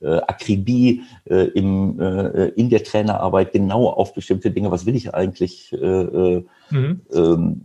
Äh, 0.00 0.18
Akribie 0.18 1.02
äh, 1.24 1.48
im, 1.48 2.00
äh, 2.00 2.48
in 2.50 2.70
der 2.70 2.84
Trainerarbeit 2.84 3.52
genau 3.52 3.88
auf 3.88 4.14
bestimmte 4.14 4.50
Dinge. 4.50 4.70
Was 4.70 4.86
will 4.86 4.94
ich 4.94 5.12
eigentlich? 5.12 5.72
Äh, 5.72 5.76
äh 5.76 6.44
mhm. 6.70 7.00
ähm, 7.12 7.60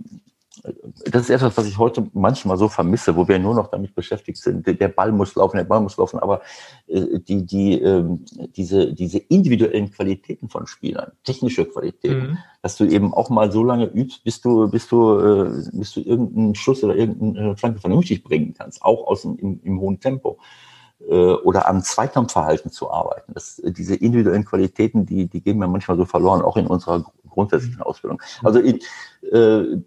das 1.06 1.24
ist 1.24 1.30
etwas, 1.30 1.58
was 1.58 1.68
ich 1.68 1.78
heute 1.78 2.08
manchmal 2.14 2.58
so 2.58 2.70
vermisse, 2.70 3.16
wo 3.16 3.28
wir 3.28 3.38
nur 3.38 3.56
noch 3.56 3.68
damit 3.68 3.96
beschäftigt 3.96 4.38
sind. 4.38 4.66
Der 4.66 4.88
Ball 4.88 5.12
muss 5.12 5.36
laufen, 5.36 5.58
der 5.58 5.66
Ball 5.66 5.82
muss 5.82 5.98
laufen, 5.98 6.20
aber 6.20 6.42
äh, 6.88 7.20
die, 7.20 7.46
die, 7.46 7.82
ähm, 7.82 8.24
diese, 8.56 8.94
diese 8.94 9.18
individuellen 9.18 9.92
Qualitäten 9.92 10.48
von 10.48 10.66
Spielern, 10.66 11.12
technische 11.24 11.66
Qualitäten, 11.66 12.32
mhm. 12.32 12.38
dass 12.62 12.78
du 12.78 12.86
eben 12.86 13.14
auch 13.14 13.30
mal 13.30 13.52
so 13.52 13.64
lange 13.64 13.86
übst, 13.86 14.24
bis 14.24 14.40
du, 14.40 14.70
bis 14.70 14.88
du, 14.88 15.20
äh, 15.20 15.64
bis 15.74 15.94
du 15.94 16.00
irgendeinen 16.00 16.56
Schuss 16.56 16.84
oder 16.84 16.96
irgendeine 16.96 17.58
Flanke 17.58 17.80
vernünftig 17.80 18.24
bringen 18.24 18.54
kannst, 18.58 18.82
auch 18.84 19.08
aus 19.08 19.24
dem, 19.24 19.38
im, 19.38 19.60
im 19.64 19.80
hohen 19.82 20.00
Tempo 20.00 20.40
äh, 21.10 21.34
oder 21.34 21.68
am 21.68 21.82
Zweikampfverhalten 21.82 22.72
zu 22.72 22.90
arbeiten. 22.90 23.34
Das, 23.34 23.62
diese 23.66 23.96
individuellen 23.96 24.46
Qualitäten, 24.46 25.06
die, 25.06 25.28
die 25.28 25.42
gehen 25.42 25.58
mir 25.58 25.68
manchmal 25.68 25.98
so 25.98 26.06
verloren, 26.06 26.42
auch 26.42 26.56
in 26.56 26.68
unserer 26.68 27.04
grundsätzlichen 27.30 27.82
Ausbildung. 27.82 28.22
Also 28.44 28.60
äh, 28.60 29.78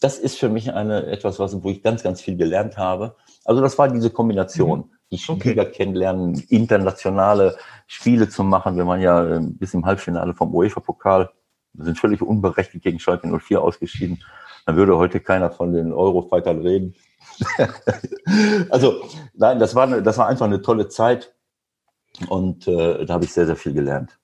das 0.00 0.18
ist 0.18 0.38
für 0.38 0.48
mich 0.48 0.72
eine 0.72 1.06
etwas, 1.06 1.38
was, 1.38 1.62
wo 1.62 1.68
ich 1.68 1.82
ganz, 1.82 2.02
ganz 2.02 2.20
viel 2.20 2.36
gelernt 2.36 2.78
habe. 2.78 3.16
Also 3.44 3.60
das 3.60 3.78
war 3.78 3.88
diese 3.88 4.10
Kombination. 4.10 4.80
Mhm. 4.80 4.90
Die 5.12 5.18
Spieler 5.18 5.62
okay. 5.62 5.72
kennenlernen, 5.72 6.34
internationale 6.48 7.56
Spiele 7.88 8.28
zu 8.28 8.44
machen. 8.44 8.76
Wir 8.76 8.86
waren 8.86 9.00
ja 9.00 9.36
äh, 9.36 9.40
bis 9.42 9.74
im 9.74 9.84
Halbfinale 9.84 10.34
vom 10.34 10.54
UEFA-Pokal. 10.54 11.30
Sind 11.74 11.98
völlig 11.98 12.22
unberechtigt 12.22 12.84
gegen 12.84 13.00
Schalke 13.00 13.28
04 13.28 13.60
ausgeschieden. 13.60 14.22
Dann 14.66 14.76
würde 14.76 14.96
heute 14.96 15.20
keiner 15.20 15.50
von 15.50 15.72
den 15.72 15.92
Eurofightern 15.92 16.60
reden. 16.60 16.94
also, 18.70 19.02
nein, 19.34 19.58
das 19.58 19.74
war, 19.74 20.00
das 20.00 20.18
war 20.18 20.28
einfach 20.28 20.46
eine 20.46 20.62
tolle 20.62 20.88
Zeit. 20.88 21.34
Und 22.28 22.68
äh, 22.68 23.04
da 23.04 23.14
habe 23.14 23.24
ich 23.24 23.32
sehr, 23.32 23.46
sehr 23.46 23.56
viel 23.56 23.72
gelernt. 23.72 24.19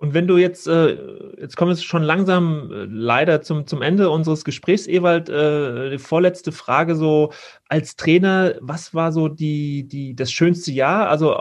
Und 0.00 0.14
wenn 0.14 0.26
du 0.26 0.38
jetzt, 0.38 0.66
äh, 0.66 0.96
jetzt 1.38 1.58
kommen 1.58 1.72
wir 1.72 1.76
schon 1.76 2.02
langsam 2.02 2.70
äh, 2.72 2.86
leider 2.88 3.42
zum, 3.42 3.66
zum 3.66 3.82
Ende 3.82 4.08
unseres 4.08 4.46
Gesprächs, 4.46 4.86
Ewald, 4.86 5.28
äh, 5.28 5.90
die 5.90 5.98
vorletzte 5.98 6.52
Frage 6.52 6.96
so 6.96 7.32
als 7.68 7.96
Trainer, 7.96 8.54
was 8.62 8.94
war 8.94 9.12
so 9.12 9.28
die, 9.28 9.86
die, 9.86 10.16
das 10.16 10.32
schönste 10.32 10.72
Jahr, 10.72 11.10
also 11.10 11.34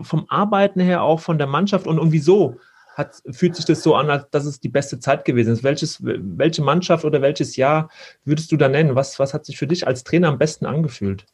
äh, 0.00 0.02
vom 0.02 0.24
Arbeiten 0.30 0.80
her 0.80 1.02
auch 1.02 1.20
von 1.20 1.36
der 1.36 1.46
Mannschaft 1.46 1.86
und, 1.86 1.98
und 1.98 2.10
wieso? 2.10 2.56
hat, 2.94 3.22
fühlt 3.30 3.54
sich 3.54 3.66
das 3.66 3.82
so 3.82 3.94
an, 3.94 4.08
als 4.08 4.30
dass 4.30 4.46
es 4.46 4.58
die 4.58 4.70
beste 4.70 4.98
Zeit 4.98 5.26
gewesen 5.26 5.52
ist? 5.52 5.62
Welches, 5.62 5.98
welche 6.02 6.62
Mannschaft 6.62 7.04
oder 7.04 7.20
welches 7.20 7.56
Jahr 7.56 7.90
würdest 8.24 8.50
du 8.50 8.56
da 8.56 8.70
nennen? 8.70 8.94
Was, 8.94 9.18
was 9.18 9.34
hat 9.34 9.44
sich 9.44 9.58
für 9.58 9.66
dich 9.66 9.86
als 9.86 10.02
Trainer 10.02 10.28
am 10.28 10.38
besten 10.38 10.64
angefühlt? 10.64 11.26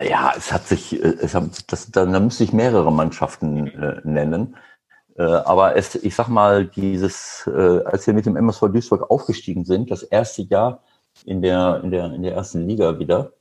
Ja, 0.00 0.32
es 0.36 0.52
hat 0.52 0.66
sich, 0.66 1.02
äh, 1.02 1.16
es 1.20 1.34
hat, 1.34 1.70
das, 1.72 1.90
da, 1.90 2.06
da 2.06 2.20
müsste 2.20 2.44
ich 2.44 2.52
mehrere 2.52 2.90
Mannschaften 2.92 3.66
äh, 3.68 4.00
nennen. 4.04 4.56
Äh, 5.16 5.22
aber 5.22 5.76
es, 5.76 5.94
ich 5.94 6.14
sag 6.14 6.28
mal, 6.28 6.66
dieses, 6.66 7.46
äh, 7.46 7.82
als 7.84 8.06
wir 8.06 8.14
mit 8.14 8.26
dem 8.26 8.36
MSV 8.36 8.68
Duisburg 8.72 9.10
aufgestiegen 9.10 9.64
sind, 9.64 9.90
das 9.90 10.02
erste 10.02 10.42
Jahr 10.42 10.82
in 11.24 11.42
der, 11.42 11.82
in 11.84 11.90
der, 11.90 12.12
in 12.12 12.22
der 12.22 12.34
ersten 12.34 12.66
Liga 12.66 12.98
wieder, 12.98 13.32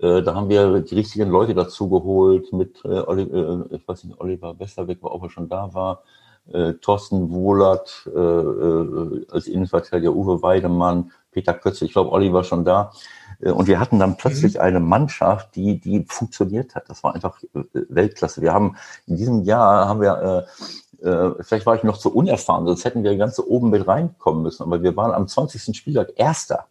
äh, 0.00 0.22
da 0.22 0.34
haben 0.34 0.48
wir 0.48 0.80
die 0.80 0.94
richtigen 0.94 1.30
Leute 1.30 1.54
dazu 1.54 1.88
geholt 1.90 2.52
mit, 2.52 2.84
äh, 2.84 2.88
Oliver, 3.00 3.66
äh, 3.70 3.76
ich 3.76 3.88
weiß 3.88 4.04
nicht, 4.04 4.20
Oliver 4.20 4.58
Westerbeck, 4.58 4.98
ob 5.02 5.24
er 5.24 5.30
schon 5.30 5.48
da 5.48 5.74
war, 5.74 6.02
äh, 6.52 6.74
Thorsten 6.74 7.30
Wohlert 7.30 8.08
äh, 8.14 8.18
äh, 8.18 9.26
als 9.30 9.46
Innenverteidiger, 9.46 10.12
Uwe 10.12 10.42
Weidemann, 10.42 11.12
Peter 11.32 11.54
Kötze, 11.54 11.84
ich 11.84 11.92
glaube, 11.92 12.10
Olli 12.12 12.32
war 12.32 12.44
schon 12.44 12.64
da. 12.64 12.92
Äh, 13.42 13.50
und 13.50 13.66
wir 13.66 13.80
hatten 13.80 13.98
dann 13.98 14.16
plötzlich 14.16 14.54
mhm. 14.54 14.60
eine 14.60 14.80
Mannschaft, 14.80 15.54
die, 15.56 15.78
die 15.78 16.04
funktioniert 16.08 16.74
hat. 16.74 16.88
Das 16.88 17.02
war 17.02 17.14
einfach 17.14 17.42
äh, 17.54 17.62
Weltklasse. 17.88 18.42
Wir 18.42 18.52
haben 18.52 18.76
in 19.06 19.16
diesem 19.16 19.42
Jahr 19.42 19.88
haben 19.88 20.00
wir 20.00 20.46
äh, 20.48 20.50
äh, 21.02 21.34
vielleicht 21.40 21.66
war 21.66 21.74
ich 21.76 21.82
noch 21.82 21.98
zu 21.98 22.14
unerfahren, 22.14 22.66
sonst 22.66 22.84
hätten 22.84 23.04
wir 23.04 23.16
ganz 23.16 23.38
oben 23.38 23.70
mit 23.70 23.86
reinkommen 23.86 24.42
müssen. 24.42 24.62
Aber 24.62 24.82
wir 24.82 24.96
waren 24.96 25.12
am 25.12 25.26
20. 25.26 25.76
Spieltag 25.76 26.12
Erster. 26.16 26.66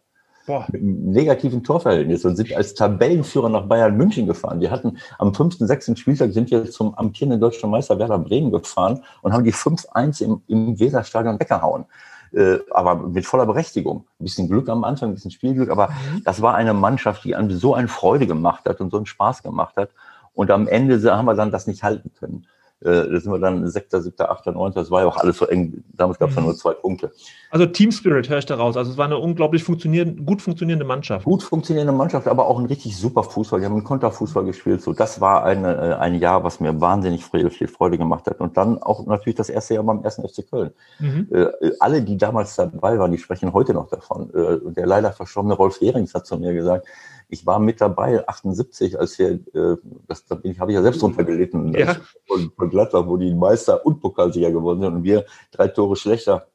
Boah. 0.46 0.66
mit 0.72 0.80
einem 0.80 1.10
negativen 1.10 1.62
Torverhältnis 1.62 2.24
und 2.24 2.34
sind 2.34 2.56
als 2.56 2.74
Tabellenführer 2.74 3.50
nach 3.50 3.66
Bayern 3.66 3.96
München 3.96 4.26
gefahren. 4.26 4.60
Wir 4.60 4.70
hatten 4.70 4.96
am 5.18 5.34
fünften, 5.34 5.66
sechsten 5.66 5.96
Spieltag 5.96 6.32
sind 6.32 6.50
wir 6.50 6.68
zum 6.70 6.94
amtierenden 6.94 7.40
deutschen 7.40 7.70
Meister 7.70 7.98
Werder 7.98 8.18
Bremen 8.18 8.50
gefahren 8.50 9.04
und 9.20 9.32
haben 9.32 9.44
die 9.44 9.52
5-1 9.52 10.24
im, 10.24 10.42
im 10.48 10.80
Weserstadion 10.80 11.38
weggehauen. 11.38 11.84
Äh, 12.32 12.58
aber 12.70 12.94
mit 12.94 13.26
voller 13.26 13.46
Berechtigung. 13.46 14.04
Ein 14.20 14.24
bisschen 14.24 14.48
Glück 14.48 14.68
am 14.68 14.84
Anfang, 14.84 15.10
ein 15.10 15.14
bisschen 15.14 15.32
Spielglück, 15.32 15.70
aber 15.70 15.88
mhm. 15.88 16.22
das 16.24 16.40
war 16.42 16.54
eine 16.54 16.74
Mannschaft, 16.74 17.24
die 17.24 17.34
einem 17.34 17.50
so 17.50 17.74
eine 17.74 17.88
Freude 17.88 18.26
gemacht 18.26 18.66
hat 18.66 18.80
und 18.80 18.90
so 18.90 18.98
einen 18.98 19.06
Spaß 19.06 19.42
gemacht 19.42 19.76
hat. 19.76 19.90
Und 20.32 20.50
am 20.50 20.68
Ende 20.68 21.00
haben 21.16 21.24
wir 21.24 21.34
dann 21.34 21.50
das 21.50 21.66
nicht 21.66 21.82
halten 21.82 22.12
können. 22.18 22.46
Äh, 22.82 23.10
da 23.10 23.20
sind 23.20 23.30
wir 23.30 23.38
dann 23.38 23.68
Sechster, 23.68 24.00
Siebter, 24.00 24.30
Achter, 24.30 24.52
Neunter. 24.52 24.80
Das 24.80 24.90
war 24.90 25.02
ja 25.02 25.06
auch 25.06 25.18
alles 25.18 25.36
so 25.36 25.46
eng. 25.46 25.84
Damals 25.92 26.18
gab 26.18 26.30
es 26.30 26.36
mhm. 26.36 26.44
nur 26.44 26.56
zwei 26.56 26.72
Punkte. 26.72 27.12
Also 27.50 27.66
Team 27.66 27.92
Spirit 27.92 28.28
höre 28.28 28.38
ich 28.38 28.46
daraus. 28.46 28.76
Also 28.76 28.92
es 28.92 28.96
war 28.96 29.04
eine 29.04 29.18
unglaublich 29.18 29.62
funktionierende, 29.62 30.22
gut 30.22 30.40
funktionierende 30.40 30.86
Mannschaft. 30.86 31.26
Gut 31.26 31.42
funktionierende 31.42 31.92
Mannschaft, 31.92 32.26
aber 32.26 32.46
auch 32.46 32.58
ein 32.58 32.66
richtig 32.66 32.96
super 32.96 33.22
Fußball. 33.22 33.60
Die 33.60 33.66
haben 33.66 33.74
einen 33.74 33.84
Konterfußball 33.84 34.44
gespielt. 34.44 34.80
So, 34.80 34.94
das 34.94 35.20
war 35.20 35.44
eine, 35.44 35.74
äh, 35.74 35.94
ein 35.96 36.14
Jahr, 36.14 36.42
was 36.42 36.60
mir 36.60 36.80
wahnsinnig 36.80 37.24
viel, 37.24 37.50
viel 37.50 37.68
Freude 37.68 37.98
gemacht 37.98 38.26
hat. 38.26 38.40
Und 38.40 38.56
dann 38.56 38.82
auch 38.82 39.04
natürlich 39.06 39.36
das 39.36 39.50
erste 39.50 39.74
Jahr 39.74 39.84
beim 39.84 40.02
ersten 40.02 40.26
FC 40.26 40.48
Köln. 40.48 40.70
Mhm. 41.00 41.28
Äh, 41.30 41.72
alle, 41.80 42.00
die 42.00 42.16
damals 42.16 42.56
dabei 42.56 42.98
waren, 42.98 43.12
die 43.12 43.18
sprechen 43.18 43.52
heute 43.52 43.74
noch 43.74 43.88
davon. 43.88 44.30
Äh, 44.34 44.72
der 44.72 44.86
leider 44.86 45.12
verstorbene 45.12 45.54
Rolf 45.54 45.80
Herings 45.82 46.14
hat 46.14 46.26
zu 46.26 46.38
mir 46.38 46.54
gesagt, 46.54 46.86
ich 47.30 47.46
war 47.46 47.58
mit 47.58 47.80
dabei, 47.80 48.26
78, 48.26 48.98
als 48.98 49.18
wir, 49.18 49.40
äh, 49.54 49.76
das, 50.06 50.24
da 50.26 50.34
bin 50.34 50.52
ich, 50.52 50.60
habe 50.60 50.72
ich 50.72 50.76
ja 50.76 50.82
selbst 50.82 51.02
drunter 51.02 51.24
gelitten, 51.24 51.72
ja. 51.76 51.96
von, 52.26 52.52
von 52.56 52.70
Gladbach, 52.70 53.06
wo 53.06 53.16
die 53.16 53.34
Meister 53.34 53.84
und 53.86 54.00
Pokalsieger 54.00 54.50
geworden 54.50 54.80
sind 54.80 54.94
und 54.94 55.02
wir 55.04 55.24
drei 55.50 55.68
Tore 55.68 55.96
schlechter 55.96 56.48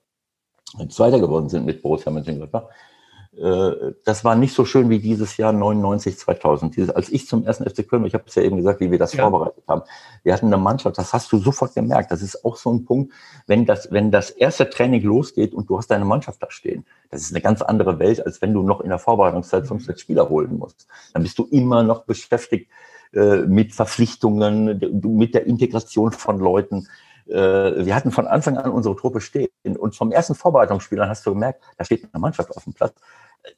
Zweiter 0.90 1.20
geworden 1.20 1.48
sind 1.50 1.66
mit 1.66 1.82
Borussia 1.82 2.12
Mönchengladbach. 2.12 2.64
Äh, 2.64 2.95
das 3.38 4.24
war 4.24 4.36
nicht 4.36 4.54
so 4.54 4.64
schön 4.64 4.90
wie 4.90 5.00
dieses 5.00 5.36
Jahr 5.36 5.52
99, 5.52 6.18
2000. 6.18 6.76
Dieses, 6.76 6.90
als 6.90 7.10
ich 7.10 7.28
zum 7.28 7.46
ersten 7.46 7.70
FC 7.70 7.88
Köln, 7.88 8.06
ich 8.06 8.14
habe 8.14 8.24
es 8.28 8.36
ja 8.36 8.44
eben 8.44 8.56
gesagt, 8.56 8.80
wie 8.80 8.92
wir 8.92 8.98
das 8.98 9.14
ja. 9.14 9.24
vorbereitet 9.24 9.64
haben. 9.68 9.82
Wir 10.24 10.34
hatten 10.34 10.46
eine 10.46 10.58
Mannschaft, 10.58 10.98
das 10.98 11.14
hast 11.14 11.32
du 11.34 11.38
sofort 11.40 11.76
gemerkt. 11.76 12.12
Das 12.12 12.22
ist 12.22 12.46
auch 12.46 12.56
so 12.56 12.72
ein 12.72 12.86
Punkt, 12.86 13.14
wenn 13.46 13.66
das, 13.66 13.92
wenn 13.92 14.10
das 14.10 14.30
erste 14.30 14.70
Training 14.70 15.02
losgeht 15.02 15.54
und 15.54 15.70
du 15.70 15.78
hast 15.78 15.88
deine 15.88 16.06
Mannschaft 16.06 16.42
da 16.42 16.50
stehen. 16.50 16.86
Das 17.10 17.22
ist 17.22 17.32
eine 17.32 17.42
ganz 17.42 17.62
andere 17.62 18.00
Welt, 18.00 18.26
als 18.26 18.42
wenn 18.42 18.54
du 18.54 18.62
noch 18.62 18.80
in 18.80 18.90
der 18.90 19.00
Vorbereitungszeit 19.00 19.68
fünf, 19.68 19.86
sechs 19.86 20.02
Spieler 20.02 20.30
holen 20.30 20.58
musst. 20.58 20.88
Dann 21.14 21.24
bist 21.24 21.38
du 21.38 21.44
immer 21.52 21.84
noch 21.84 22.06
beschäftigt 22.06 22.72
äh, 23.14 23.38
mit 23.38 23.74
Verpflichtungen, 23.74 24.80
mit 25.04 25.34
der 25.36 25.46
Integration 25.46 26.14
von 26.14 26.40
Leuten 26.40 26.88
äh, 27.28 27.86
wir 27.86 27.96
hatten 27.96 28.12
von 28.12 28.28
Anfang 28.28 28.58
an 28.58 28.72
unsere 28.72 28.96
Truppe 28.96 29.20
stehen. 29.20 29.50
Und 29.64 29.96
vom 29.96 30.12
ersten 30.12 30.36
Vorbereitungsspiel 30.36 31.02
an 31.02 31.10
hast 31.10 31.26
du 31.26 31.32
gemerkt, 31.32 31.64
da 31.78 31.86
steht 31.86 32.08
eine 32.12 32.22
Mannschaft 32.22 32.56
auf 32.56 32.64
dem 32.64 32.74
Platz. 32.74 32.94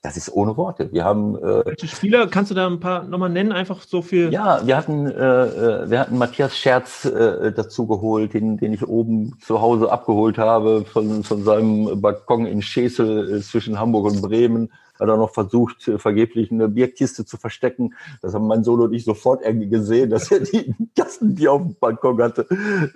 Das 0.02 0.18
ist 0.18 0.32
ohne 0.32 0.58
Worte. 0.58 0.92
Wir 0.92 1.04
haben. 1.04 1.36
Äh, 1.38 1.66
Welche 1.66 1.88
Spieler 1.88 2.28
kannst 2.28 2.52
du 2.52 2.56
da 2.56 2.68
ein 2.68 2.80
paar 2.80 3.04
nochmal 3.04 3.30
nennen, 3.30 3.52
einfach 3.52 3.82
so 3.82 4.02
für. 4.02 4.30
Ja, 4.32 4.66
wir 4.66 4.78
hatten, 4.78 5.08
äh, 5.08 5.12
äh, 5.12 5.90
wir 5.90 6.00
hatten 6.00 6.18
Matthias 6.18 6.58
Scherz 6.58 7.06
äh, 7.06 7.52
dazu 7.52 7.88
geholt, 7.88 8.34
den, 8.34 8.58
den 8.58 8.74
ich 8.74 8.88
oben 8.88 9.38
zu 9.40 9.62
Hause 9.62 9.92
abgeholt 9.92 10.38
habe 10.38 10.86
von, 10.86 11.24
von 11.24 11.44
seinem 11.44 12.02
Balkon 12.02 12.46
in 12.46 12.62
Schesel 12.62 13.38
äh, 13.38 13.42
zwischen 13.42 13.80
Hamburg 13.80 14.06
und 14.06 14.22
Bremen 14.22 14.70
hat 15.00 15.10
er 15.10 15.18
noch 15.18 15.32
versucht, 15.32 15.88
äh, 15.88 16.00
vergeblich 16.00 16.52
eine 16.52 16.68
Bierkiste 16.68 17.26
zu 17.26 17.38
verstecken. 17.38 17.94
Das 18.22 18.34
haben 18.34 18.48
mein 18.48 18.64
Sohn 18.64 18.82
und 18.82 18.94
ich 18.94 19.06
sofort 19.06 19.44
irgendwie 19.44 19.70
gesehen, 19.70 20.10
dass 20.10 20.32
er 20.32 20.42
die 20.42 20.74
Kasten, 20.98 21.36
die 21.36 21.48
auf 21.48 21.62
dem 21.62 21.76
Balkon 21.76 22.22
hatte, 22.22 22.48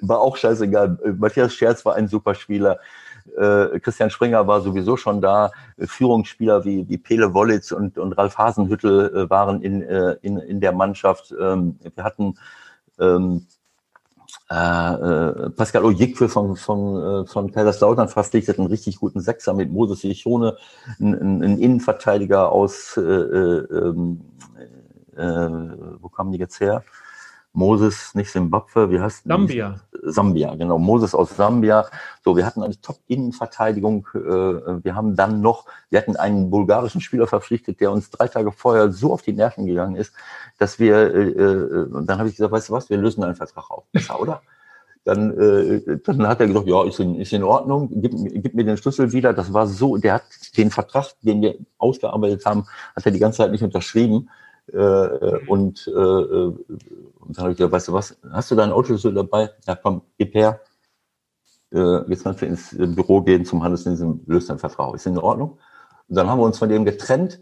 war 0.02 0.20
auch 0.20 0.38
scheißegal. 0.38 0.98
Matthias 1.18 1.54
Scherz 1.54 1.86
war 1.86 1.96
ein 1.96 2.08
super 2.08 2.36
Spieler. 2.36 2.80
Äh, 3.38 3.80
Christian 3.80 4.10
Springer 4.10 4.48
war 4.48 4.62
sowieso 4.62 4.98
schon 4.98 5.22
da. 5.22 5.52
Führungsspieler 5.78 6.66
wie, 6.66 6.88
wie 6.90 6.98
Pele 6.98 7.34
Wollitz 7.34 7.72
und, 7.72 7.98
und 7.98 8.14
Ralf 8.14 8.38
Hasenhüttel 8.38 9.30
waren 9.30 9.62
in, 9.62 9.82
in, 9.82 10.38
in 10.38 10.60
der 10.60 10.72
Mannschaft. 10.72 11.34
Ähm, 11.40 11.78
wir 11.96 12.04
hatten 12.04 12.36
ähm, 13.00 13.48
äh, 14.50 14.56
äh, 14.56 15.50
Pascal 15.52 15.86
Ojikwe 15.86 16.28
von, 16.28 16.56
von, 16.58 17.24
äh, 17.24 17.26
von 17.26 17.52
Kaiserslautern 17.52 18.10
verpflichtet, 18.10 18.60
einen 18.60 18.68
richtig 18.68 18.98
guten 18.98 19.22
Sechser 19.22 19.54
mit 19.54 19.72
Moses 19.72 20.04
Jichone, 20.04 20.58
einen, 21.00 21.42
einen 21.42 21.58
Innenverteidiger 21.58 22.52
aus, 22.52 22.98
äh, 22.98 23.02
äh, 23.02 23.96
äh, 25.16 25.60
wo 26.02 26.10
kamen 26.10 26.32
die 26.34 26.40
jetzt 26.40 26.60
her? 26.60 26.84
Moses, 27.54 28.16
nicht 28.16 28.32
Zimbabwe, 28.32 28.90
wie 28.92 29.00
heißt 29.00 29.26
Sambia. 29.26 29.82
Sambia, 30.04 30.56
genau. 30.56 30.80
Moses 30.80 31.14
aus 31.14 31.36
Sambia. 31.36 31.86
So, 32.24 32.38
wir 32.38 32.46
hatten 32.46 32.64
eine 32.64 32.80
Top-Innenverteidigung. 32.80 34.08
Äh, 34.16 34.20
wir 34.20 34.96
haben 34.96 35.16
dann 35.16 35.42
noch, 35.42 35.66
wir 35.90 36.00
hatten 36.00 36.16
einen 36.16 36.50
bulgarischen 36.50 37.02
Spieler 37.02 37.28
verpflichtet, 37.28 37.82
der 37.82 37.92
uns 37.92 38.10
drei 38.10 38.28
Tage 38.28 38.52
vorher 38.52 38.92
so 38.92 39.12
auf 39.12 39.22
die 39.22 39.34
Nerven 39.34 39.66
gegangen 39.66 39.96
ist, 39.96 40.14
dass 40.60 40.80
wir, 40.80 41.14
äh, 41.14 41.30
äh, 41.30 41.88
dann 42.06 42.20
habe 42.20 42.30
ich 42.30 42.36
gesagt, 42.36 42.54
weißt 42.54 42.70
du 42.70 42.74
was, 42.74 42.90
wir 42.90 42.98
lösen 42.98 43.24
einen 43.24 43.36
Vertrag 43.36 43.70
auf. 43.70 43.84
Besser, 43.92 44.20
oder? 44.20 44.42
Dann, 45.04 45.38
äh, 45.38 45.98
dann 46.06 46.28
hat 46.28 46.40
er 46.40 46.48
gesagt, 46.48 46.68
ja, 46.68 46.86
ist 46.86 47.00
in, 47.00 47.16
ist 47.16 47.34
in 47.34 47.44
Ordnung, 47.44 47.90
gib, 47.92 48.14
gib 48.16 48.54
mir 48.54 48.64
den 48.64 48.78
Schlüssel 48.78 49.12
wieder. 49.12 49.34
Das 49.34 49.52
war 49.52 49.68
so, 49.68 49.98
der 49.98 50.14
hat 50.16 50.24
den 50.56 50.70
Vertrag, 50.70 51.08
den 51.22 51.42
wir 51.42 51.56
ausgearbeitet 51.80 52.46
haben, 52.46 52.66
hat 52.96 53.06
er 53.06 53.12
die 53.12 53.20
ganze 53.20 53.40
Zeit 53.40 53.52
nicht 53.52 53.64
unterschrieben. 53.64 54.30
Äh, 54.74 55.46
und, 55.48 55.88
äh, 55.88 55.92
und 55.92 56.66
dann 57.30 57.38
habe 57.38 57.52
ich 57.52 57.58
gesagt, 57.58 57.74
weißt 57.74 57.88
du 57.90 57.94
was, 57.94 58.18
hast 58.32 58.52
du 58.52 58.56
deinen 58.56 58.72
Autoschlüssel 58.72 59.14
dabei? 59.14 59.50
Ja, 59.68 59.76
komm, 59.76 60.02
gib 60.18 60.34
her. 60.34 60.62
Äh, 61.72 62.10
jetzt 62.10 62.24
kannst 62.24 62.42
du 62.42 62.46
ins 62.46 62.76
Büro 62.78 63.22
gehen 63.22 63.46
zum 63.46 63.64
Handelsdienst 63.64 64.04
löst 64.28 64.50
deinen 64.50 64.60
Vertrag. 64.60 64.94
Ist 64.96 65.06
in 65.06 65.18
Ordnung? 65.18 65.58
Und 66.08 66.16
dann 66.16 66.30
haben 66.30 66.40
wir 66.40 66.46
uns 66.46 66.58
von 66.58 66.70
dem 66.70 66.86
getrennt, 66.86 67.40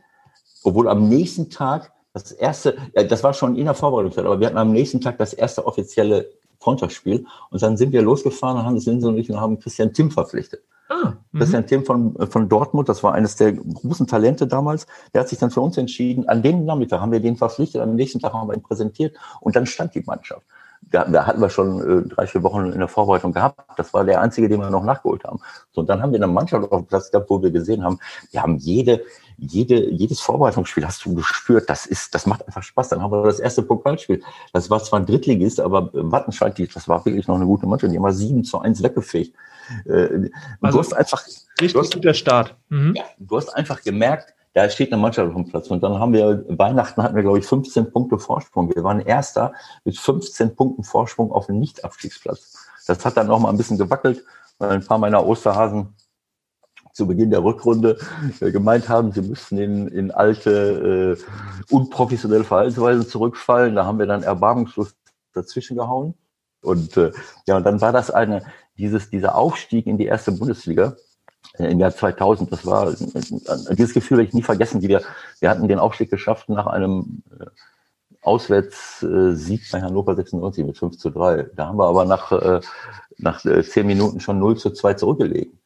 obwohl 0.64 0.88
am 0.88 1.10
nächsten 1.10 1.50
Tag 1.50 1.92
das 2.14 2.32
erste, 2.32 2.78
ja, 2.96 3.04
das 3.04 3.24
war 3.24 3.34
schon 3.34 3.56
in 3.56 3.66
der 3.66 3.74
Vorbereitungszeit, 3.74 4.26
aber 4.26 4.40
wir 4.40 4.48
hatten 4.48 4.58
am 4.58 4.72
nächsten 4.72 5.02
Tag 5.02 5.18
das 5.18 5.34
erste 5.34 5.66
offizielle 5.66 6.30
Freundschaftsspiel 6.60 7.26
und 7.52 7.62
dann 7.62 7.78
sind 7.78 7.94
wir 7.94 8.02
losgefahren 8.02 8.64
Linse 8.86 9.08
und 9.08 9.18
ich 9.18 9.30
und 9.32 9.40
haben 9.40 9.60
Christian 9.60 9.94
Tim 9.94 10.12
verpflichtet. 10.12 10.64
Ah, 10.92 11.14
Christian 11.38 11.62
mhm. 11.62 11.68
Tim 11.68 11.86
von, 11.86 12.16
von 12.32 12.50
Dortmund, 12.50 12.90
das 12.90 13.04
war 13.04 13.14
eines 13.14 13.36
der 13.36 13.54
großen 13.54 14.08
Talente 14.08 14.48
damals, 14.48 14.88
der 15.14 15.22
hat 15.22 15.30
sich 15.30 15.38
dann 15.38 15.52
für 15.52 15.62
uns 15.62 15.78
entschieden. 15.78 16.28
An 16.28 16.42
dem 16.42 16.66
Nachmittag 16.66 17.00
haben 17.00 17.12
wir 17.12 17.20
den 17.20 17.38
verpflichtet, 17.38 17.80
am 17.82 17.96
nächsten 17.96 18.20
Tag 18.20 18.34
haben 18.34 18.50
wir 18.50 18.56
ihn 18.56 18.64
präsentiert 18.64 19.16
und 19.40 19.56
dann 19.56 19.68
stand 19.68 19.94
die 19.94 20.02
Mannschaft. 20.02 20.42
Da, 20.82 21.06
da 21.06 21.28
hatten 21.28 21.42
wir 21.42 21.50
schon 21.52 22.06
äh, 22.06 22.10
drei, 22.10 22.26
vier 22.26 22.42
Wochen 22.42 22.72
in 22.72 22.80
der 22.80 22.88
Vorbereitung 22.88 23.34
gehabt. 23.34 23.62
Das 23.78 23.94
war 23.94 24.04
der 24.04 24.22
einzige, 24.22 24.50
den 24.50 24.62
wir 24.62 24.70
noch 24.72 24.84
nachgeholt 24.84 25.24
haben. 25.26 25.40
So, 25.72 25.82
und 25.82 25.90
dann 25.90 26.02
haben 26.02 26.12
wir 26.12 26.18
eine 26.18 26.32
Mannschaft 26.32 26.72
auf 26.72 26.80
dem 26.80 26.88
Platz 26.88 27.12
gehabt, 27.12 27.30
wo 27.30 27.44
wir 27.44 27.52
gesehen 27.52 27.84
haben, 27.84 28.00
wir 28.32 28.42
haben 28.42 28.58
jede, 28.58 29.04
jede, 29.38 29.92
jedes 29.92 30.22
Vorbereitungsspiel 30.22 30.86
hast 30.88 31.06
du 31.06 31.14
gespürt, 31.14 31.70
das 31.70 31.86
ist, 31.86 32.16
das 32.16 32.26
macht 32.26 32.48
einfach 32.48 32.64
Spaß. 32.64 32.90
Dann 32.90 33.04
haben 33.04 33.12
wir 33.12 33.24
das 33.24 33.40
erste 33.40 33.62
Pokalspiel. 33.62 34.24
Das 34.54 34.72
war 34.72 34.82
zwar 34.84 35.00
ein 35.00 35.06
Drittligist, 35.06 35.60
aber 35.60 35.92
Wattenscheid, 35.94 36.58
das 36.74 36.88
war 36.88 37.06
wirklich 37.06 37.28
noch 37.28 37.36
eine 37.36 37.46
gute 37.46 37.68
Mannschaft. 37.68 37.92
Die 37.94 37.98
haben 37.98 38.06
wir 38.06 38.14
sieben 38.14 38.44
zu 38.44 38.60
eins 38.60 38.82
weggefegt. 38.82 39.36
Äh, 39.86 40.30
also, 40.62 40.78
du 40.78 40.84
hast 40.84 40.94
einfach, 40.94 41.26
richtig 41.26 41.74
du 41.74 41.80
hast, 41.80 41.94
guter 41.94 42.14
Start. 42.14 42.56
Mhm. 42.70 42.96
Ja, 42.96 43.04
du 43.18 43.38
hast 43.38 43.50
einfach 43.50 43.82
gemerkt, 43.82 44.34
da 44.54 44.70
steht 44.70 44.92
eine 44.92 45.02
Mannschaft 45.02 45.30
auf 45.30 45.36
dem 45.36 45.48
Platz. 45.48 45.68
Und 45.68 45.84
dann 45.84 46.00
haben 46.00 46.14
wir, 46.14 46.44
Weihnachten 46.50 47.02
hatten 47.02 47.16
wir, 47.16 47.22
glaube 47.22 47.40
ich, 47.40 47.46
15 47.46 47.92
Punkte 47.92 48.18
Vorsprung. 48.18 48.74
Wir 48.74 48.84
waren 48.84 49.00
Erster 49.00 49.54
mit 49.86 49.98
15 49.98 50.56
Punkten 50.56 50.84
Vorsprung 50.84 51.32
auf 51.32 51.46
dem 51.46 51.60
Nicht-Abstiegsplatz. 51.60 52.58
Das 52.88 53.06
hat 53.06 53.18
dann 53.18 53.28
noch 53.28 53.40
mal 53.40 53.50
ein 53.50 53.58
bisschen 53.58 53.78
gewackelt, 53.78 54.24
weil 54.58 54.72
ein 54.72 54.86
paar 54.86 54.98
meiner 54.98 55.26
Osterhasen 55.26 55.96
zu 56.94 57.08
Beginn 57.08 57.30
der 57.30 57.44
Rückrunde 57.44 57.98
äh, 58.42 58.52
gemeint 58.52 58.90
haben, 58.90 59.12
sie 59.12 59.22
müssten 59.22 59.58
in, 59.58 59.88
in 59.88 60.12
alte, 60.12 61.18
äh, 61.18 61.74
unprofessionelle 61.74 62.44
Verhaltensweisen 62.44 63.08
zurückfallen. 63.08 63.76
Da 63.76 63.86
haben 63.86 64.00
wir 64.00 64.08
dann 64.08 64.24
erbarmungslos 64.24 64.96
dazwischen 65.34 65.78
gehauen. 65.78 66.16
Und 66.62 66.98
äh, 66.98 67.12
ja, 67.48 67.58
und 67.58 67.64
dann 67.64 67.80
war 67.80 67.94
das 67.94 68.12
eine, 68.12 68.44
dieses, 68.80 69.10
dieser 69.10 69.36
Aufstieg 69.36 69.86
in 69.86 69.98
die 69.98 70.06
erste 70.06 70.32
Bundesliga 70.32 70.96
äh, 71.58 71.72
im 71.72 71.80
Jahr 71.80 71.92
2000, 71.92 72.52
das 72.52 72.66
war, 72.66 72.90
äh, 72.92 73.76
dieses 73.76 73.94
Gefühl 73.94 74.18
werde 74.18 74.30
ich 74.30 74.34
nie 74.34 74.42
vergessen, 74.42 74.82
wie 74.82 74.88
wir, 74.88 75.02
wir 75.40 75.50
hatten 75.50 75.68
den 75.68 75.80
Aufstieg 75.80 76.10
geschafft 76.10 76.50
nach 76.50 76.66
einem 76.66 77.22
äh, 77.40 77.46
Auswärtssieg 78.22 79.62
bei 79.72 79.82
Hannover 79.82 80.16
96 80.16 80.66
mit 80.66 80.78
5 80.78 80.98
zu 80.98 81.10
3. 81.10 81.52
Da 81.56 81.68
haben 81.68 81.78
wir 81.78 81.88
aber 81.88 82.04
nach, 82.04 82.62
nach 83.18 83.46
äh, 83.46 83.64
zehn 83.64 83.88
Minuten 83.88 84.20
schon 84.20 84.40
0 84.40 84.58
zu 84.58 84.72
2 84.72 84.96
zurückgelegen. 84.96 85.58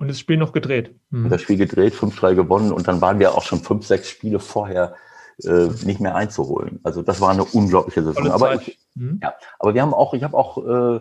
Und 0.00 0.08
das 0.08 0.18
Spiel 0.18 0.36
noch 0.36 0.52
gedreht. 0.52 0.96
Mhm. 1.10 1.28
Das 1.28 1.42
Spiel 1.42 1.56
gedreht, 1.56 1.94
5-3 1.94 2.34
gewonnen 2.34 2.72
und 2.72 2.88
dann 2.88 3.00
waren 3.00 3.20
wir 3.20 3.36
auch 3.36 3.42
schon 3.42 3.60
fünf, 3.60 3.86
sechs 3.86 4.08
Spiele 4.08 4.40
vorher 4.40 4.96
äh, 5.44 5.68
nicht 5.84 6.00
mehr 6.00 6.16
einzuholen. 6.16 6.80
Also 6.82 7.02
das 7.02 7.20
war 7.20 7.30
eine 7.30 7.44
unglaubliche 7.44 8.02
Saison. 8.02 8.30
Aber, 8.32 8.56
ich, 8.56 8.80
mhm. 8.96 9.20
ja, 9.22 9.32
aber 9.60 9.74
wir 9.74 9.82
haben 9.82 9.94
auch, 9.94 10.12
ich 10.14 10.24
habe 10.24 10.36
auch 10.36 10.58
äh, 10.58 11.00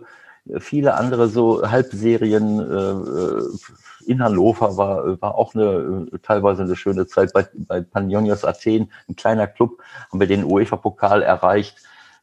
viele 0.60 0.96
andere 0.96 1.28
so 1.28 1.70
Halbserien 1.70 2.60
äh, 2.60 4.10
in 4.10 4.24
Hannover 4.24 4.78
war, 4.78 5.22
war 5.22 5.36
auch 5.36 5.54
eine 5.54 6.08
teilweise 6.24 6.64
eine 6.64 6.76
schöne 6.76 7.08
Zeit. 7.08 7.34
Bei, 7.34 7.48
bei 7.54 7.82
Panionios 7.82 8.46
Athen, 8.46 8.92
ein 9.08 9.16
kleiner 9.16 9.48
Club, 9.48 9.82
haben 10.12 10.20
wir 10.20 10.28
den 10.28 10.44
UEFA-Pokal 10.44 11.22
erreicht 11.22 11.78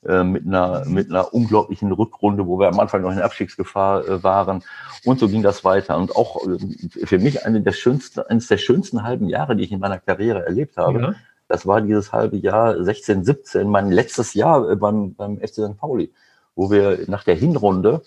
äh, 0.04 0.24
mit 0.24 0.46
einer 0.46 0.84
mit 0.84 1.10
einer 1.10 1.32
unglaublichen 1.32 1.92
Rückrunde, 1.92 2.46
wo 2.46 2.58
wir 2.58 2.68
am 2.68 2.80
Anfang 2.80 3.02
noch 3.02 3.12
in 3.12 3.20
Abstiegsgefahr 3.20 4.06
äh, 4.06 4.22
waren. 4.22 4.62
Und 5.04 5.20
so 5.20 5.28
ging 5.28 5.42
das 5.42 5.64
weiter. 5.64 5.96
Und 5.96 6.16
auch 6.16 6.46
äh, 6.46 7.06
für 7.06 7.18
mich 7.18 7.46
eine 7.46 7.60
der 7.60 7.72
schönsten, 7.72 8.20
eines 8.20 8.48
der 8.48 8.58
schönsten 8.58 9.02
halben 9.04 9.28
Jahre, 9.28 9.56
die 9.56 9.64
ich 9.64 9.72
in 9.72 9.80
meiner 9.80 9.98
Karriere 9.98 10.44
erlebt 10.44 10.76
habe. 10.76 11.00
Ja. 11.00 11.14
Das 11.48 11.66
war 11.66 11.80
dieses 11.80 12.12
halbe 12.12 12.36
Jahr 12.36 12.82
16, 12.84 13.24
17, 13.24 13.68
mein 13.68 13.90
letztes 13.90 14.34
Jahr 14.34 14.76
beim, 14.76 15.14
beim 15.14 15.38
FC 15.38 15.54
St. 15.54 15.78
Pauli, 15.78 16.12
wo 16.58 16.72
wir 16.72 17.04
nach 17.06 17.22
der 17.22 17.36
Hinrunde, 17.36 18.02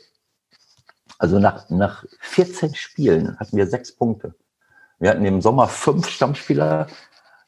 also 1.18 1.40
nach, 1.40 1.70
nach 1.70 2.04
14 2.20 2.76
Spielen 2.76 3.40
hatten 3.40 3.56
wir 3.56 3.66
sechs 3.66 3.96
Punkte. 3.96 4.36
Wir 5.00 5.12
hatten 5.12 5.24
im 5.24 5.42
Sommer 5.42 5.70
fünf 5.70 6.10
Stammspieler 6.10 6.88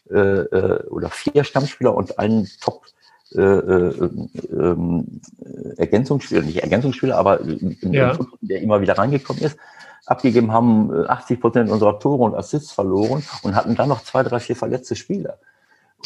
äh, 0.10 0.18
äh, 0.18 0.88
oder 0.88 1.10
vier 1.10 1.44
Stammspieler 1.44 1.94
und 1.94 2.20
einen 2.20 2.48
Top 2.62 2.86
äh, 3.36 3.42
äh, 3.42 4.10
ähm, 4.50 5.20
Ergänzungsspieler, 5.76 6.42
nicht 6.44 6.64
Ergänzungsspieler, 6.64 7.18
aber 7.18 7.42
ja. 7.82 8.18
der 8.40 8.62
immer 8.62 8.80
wieder 8.80 8.98
reingekommen 8.98 9.44
ist, 9.44 9.58
abgegeben 10.06 10.54
haben 10.54 11.06
80 11.10 11.42
Prozent 11.42 11.70
unserer 11.70 12.00
Tore 12.00 12.24
und 12.24 12.36
Assists 12.36 12.72
verloren 12.72 13.24
und 13.42 13.56
hatten 13.56 13.76
dann 13.76 13.90
noch 13.90 14.04
zwei, 14.04 14.24
drei, 14.24 14.40
vier 14.40 14.56
verletzte 14.56 14.96
Spieler 14.96 15.38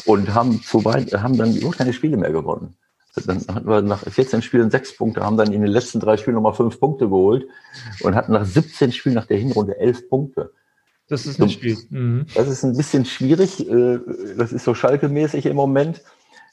und 0.08 0.34
haben 0.34 0.60
zu 0.64 0.84
weit, 0.86 1.14
haben 1.14 1.38
dann 1.38 1.56
überhaupt 1.56 1.78
keine 1.78 1.94
Spiele 1.94 2.18
mehr 2.18 2.32
gewonnen. 2.32 2.76
Dann 3.26 3.44
hatten 3.54 3.68
wir 3.68 3.82
nach 3.82 4.04
14 4.04 4.42
Spielen 4.42 4.72
sechs 4.72 4.96
Punkte, 4.96 5.24
haben 5.24 5.38
dann 5.38 5.52
in 5.52 5.62
den 5.62 5.72
letzten 5.72 6.00
drei 6.00 6.18
Spielen 6.18 6.36
nochmal 6.36 6.54
fünf 6.54 6.80
Punkte 6.80 7.10
geholt 7.10 7.48
und 8.02 8.16
hatten 8.16 8.34
nach 8.34 8.46
17 8.46 8.92
Spielen 8.92 9.16
nach 9.16 9.26
der 9.26 9.38
Hinrunde 9.38 9.78
elf 9.80 10.08
Punkte. 10.10 10.52
Das 11.08 11.26
ist 11.26 11.42
ein 11.42 11.50
Spiel. 11.50 11.78
Mhm. 11.90 12.26
Das 12.36 12.48
ist 12.48 12.64
ein 12.64 12.76
bisschen 12.76 13.06
schwierig. 13.06 13.68
Äh, 13.68 14.00
das 14.38 14.52
ist 14.52 14.66
so 14.66 14.74
schalkemäßig 14.74 15.46
im 15.46 15.56
Moment. 15.56 16.02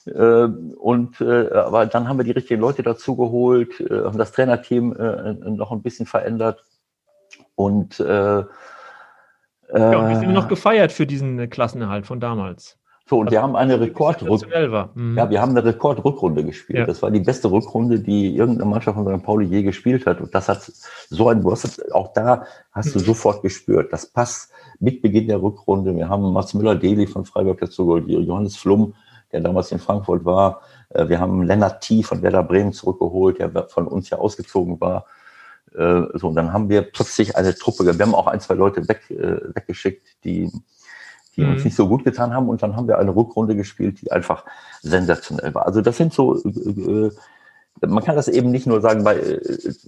Äh, 0.07 0.45
und 0.45 1.21
äh, 1.21 1.51
aber 1.51 1.87
dann 1.87 2.09
haben 2.09 2.19
wir 2.19 2.25
die 2.25 2.31
richtigen 2.31 2.61
Leute 2.61 2.83
dazu 2.83 3.17
geholt, 3.17 3.73
haben 3.91 4.19
das 4.19 4.33
Trainerteam 4.33 4.91
noch 5.57 5.73
ein 5.73 5.83
bisschen 5.83 6.07
verändert. 6.07 6.62
Und 7.57 7.99
äh, 8.01 8.45
ja, 9.73 9.99
und 9.99 10.09
wir 10.09 10.19
sind 10.19 10.33
noch 10.33 10.49
gefeiert 10.49 10.93
für 10.93 11.07
diesen 11.07 11.49
Klassenerhalt 11.51 12.07
von 12.07 12.21
damals. 12.21 12.79
So, 13.07 13.18
und 13.18 13.30
wir 13.30 13.42
haben 13.42 13.55
eine 13.55 13.78
Rekordrückrunde. 13.80 14.88
Mhm. 14.94 15.18
Ja, 15.18 15.28
wir 15.28 15.42
haben 15.42 15.50
eine 15.50 15.62
Rekordrückrunde 15.62 16.42
gespielt. 16.42 16.78
Ja. 16.78 16.86
Das 16.86 17.02
war 17.02 17.11
die 17.11 17.20
beste 17.20 17.50
Rückrunde, 17.50 18.00
die 18.00 18.34
irgendeine 18.34 18.70
Mannschaft 18.70 18.96
von 18.96 19.07
St. 19.07 19.22
Pauli 19.22 19.44
je 19.44 19.62
gespielt 19.62 20.07
hat. 20.07 20.22
Und 20.22 20.34
das 20.34 20.48
hat 20.48 20.62
so 21.11 21.28
ein, 21.28 21.42
du 21.42 21.50
hast, 21.50 21.92
auch 21.92 22.14
da 22.14 22.46
hast 22.72 22.94
du 22.94 22.98
mhm. 22.98 23.05
sofort 23.05 23.42
gespürt. 23.42 23.92
Das 23.92 24.07
passt 24.07 24.50
mit 24.80 25.02
Beginn 25.02 25.28
der 25.28 25.42
Rückrunde. 25.42 25.94
Wir 25.94 26.09
haben 26.09 26.32
Mats 26.32 26.55
Müller-Deli 26.55 27.07
von 27.07 27.26
Freiburg 27.26 27.61
dazu 27.61 27.84
geholt, 27.84 28.09
Johannes 28.09 28.57
Flum, 28.57 28.94
der 29.32 29.42
damals 29.42 29.70
in 29.70 29.80
Frankfurt 29.80 30.24
war. 30.24 30.62
Äh, 30.88 31.07
wir 31.11 31.20
haben 31.20 31.42
Lennart 31.42 31.82
T. 31.82 32.02
von 32.02 32.22
Werder 32.22 32.42
Bremen 32.42 32.72
zurückgeholt, 32.72 33.38
der 33.38 33.68
von 33.68 33.86
uns 33.86 34.09
ja 34.09 34.16
ausgezogen 34.16 34.80
war. 34.80 35.05
Äh, 35.74 36.05
so, 36.14 36.28
und 36.28 36.36
dann 36.36 36.55
haben 36.55 36.70
wir 36.70 36.80
plötzlich 36.80 37.36
eine 37.36 37.55
Truppe, 37.55 37.84
wir 37.84 38.07
haben 38.07 38.14
auch 38.14 38.28
ein, 38.28 38.40
zwei 38.40 38.55
Leute 38.55 38.88
weg, 38.88 39.11
äh, 39.11 39.40
weggeschickt, 39.55 40.07
die 40.24 40.50
die 41.37 41.43
mhm. 41.43 41.53
uns 41.53 41.64
nicht 41.64 41.76
so 41.76 41.89
gut 41.89 42.05
getan 42.05 42.32
haben. 42.32 42.49
Und 42.49 42.62
dann 42.62 42.76
haben 42.76 42.89
wir 42.89 42.99
eine 42.99 43.14
Rückrunde 43.14 43.57
gespielt, 43.57 44.01
die 44.03 44.12
einfach 44.12 44.45
sensationell 44.82 45.55
war. 45.55 45.66
Also 45.66 45.80
das 45.80 45.97
sind 45.97 46.12
so, 46.12 46.37
äh, 46.37 47.11
man 47.87 48.05
kann 48.05 48.16
das 48.16 48.28
eben 48.28 48.51
nicht 48.51 48.66
nur 48.66 48.80
sagen, 48.80 49.05
bei, 49.05 49.16
äh, 49.16 49.41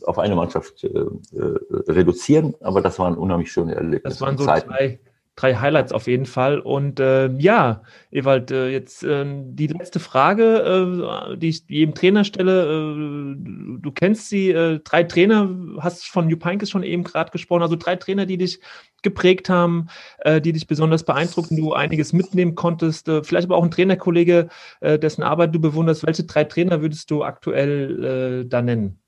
auf 0.04 0.18
eine 0.18 0.34
Mannschaft 0.34 0.84
äh, 0.84 0.88
äh, 0.88 1.58
reduzieren, 1.88 2.54
aber 2.60 2.80
das 2.80 2.98
waren 2.98 3.16
unheimlich 3.16 3.52
schöne 3.52 3.74
Erlebnisse. 3.74 4.18
Das 4.18 4.20
waren 4.20 4.38
so 4.38 4.44
Zeiten. 4.44 4.68
zwei 4.68 4.98
drei 5.36 5.54
Highlights 5.54 5.92
auf 5.92 6.06
jeden 6.06 6.26
Fall. 6.26 6.58
Und 6.58 6.98
äh, 6.98 7.28
ja, 7.36 7.82
Ewald, 8.10 8.50
äh, 8.50 8.68
jetzt 8.70 9.04
äh, 9.04 9.24
die 9.26 9.66
letzte 9.66 10.00
Frage, 10.00 11.30
äh, 11.32 11.36
die 11.36 11.50
ich 11.50 11.64
jedem 11.68 11.94
Trainer 11.94 12.24
stelle. 12.24 12.64
Äh, 12.64 13.36
du 13.80 13.92
kennst 13.94 14.28
sie, 14.30 14.50
äh, 14.50 14.80
drei 14.80 15.04
Trainer, 15.04 15.48
hast 15.78 16.06
von 16.06 16.26
New 16.26 16.38
schon 16.64 16.82
eben 16.82 17.04
gerade 17.04 17.30
gesprochen, 17.30 17.62
also 17.62 17.76
drei 17.76 17.96
Trainer, 17.96 18.26
die 18.26 18.38
dich 18.38 18.60
geprägt 19.02 19.50
haben, 19.50 19.88
äh, 20.20 20.40
die 20.40 20.52
dich 20.52 20.66
besonders 20.66 21.04
beeindrucken, 21.04 21.56
du 21.56 21.74
einiges 21.74 22.12
mitnehmen 22.12 22.54
konntest. 22.54 23.08
Äh, 23.08 23.22
vielleicht 23.22 23.46
aber 23.46 23.56
auch 23.56 23.64
ein 23.64 23.70
Trainerkollege, 23.70 24.48
äh, 24.80 24.98
dessen 24.98 25.22
Arbeit 25.22 25.54
du 25.54 25.60
bewunderst. 25.60 26.06
Welche 26.06 26.24
drei 26.24 26.44
Trainer 26.44 26.80
würdest 26.80 27.10
du 27.10 27.22
aktuell 27.22 28.42
äh, 28.44 28.48
da 28.48 28.62
nennen? 28.62 29.00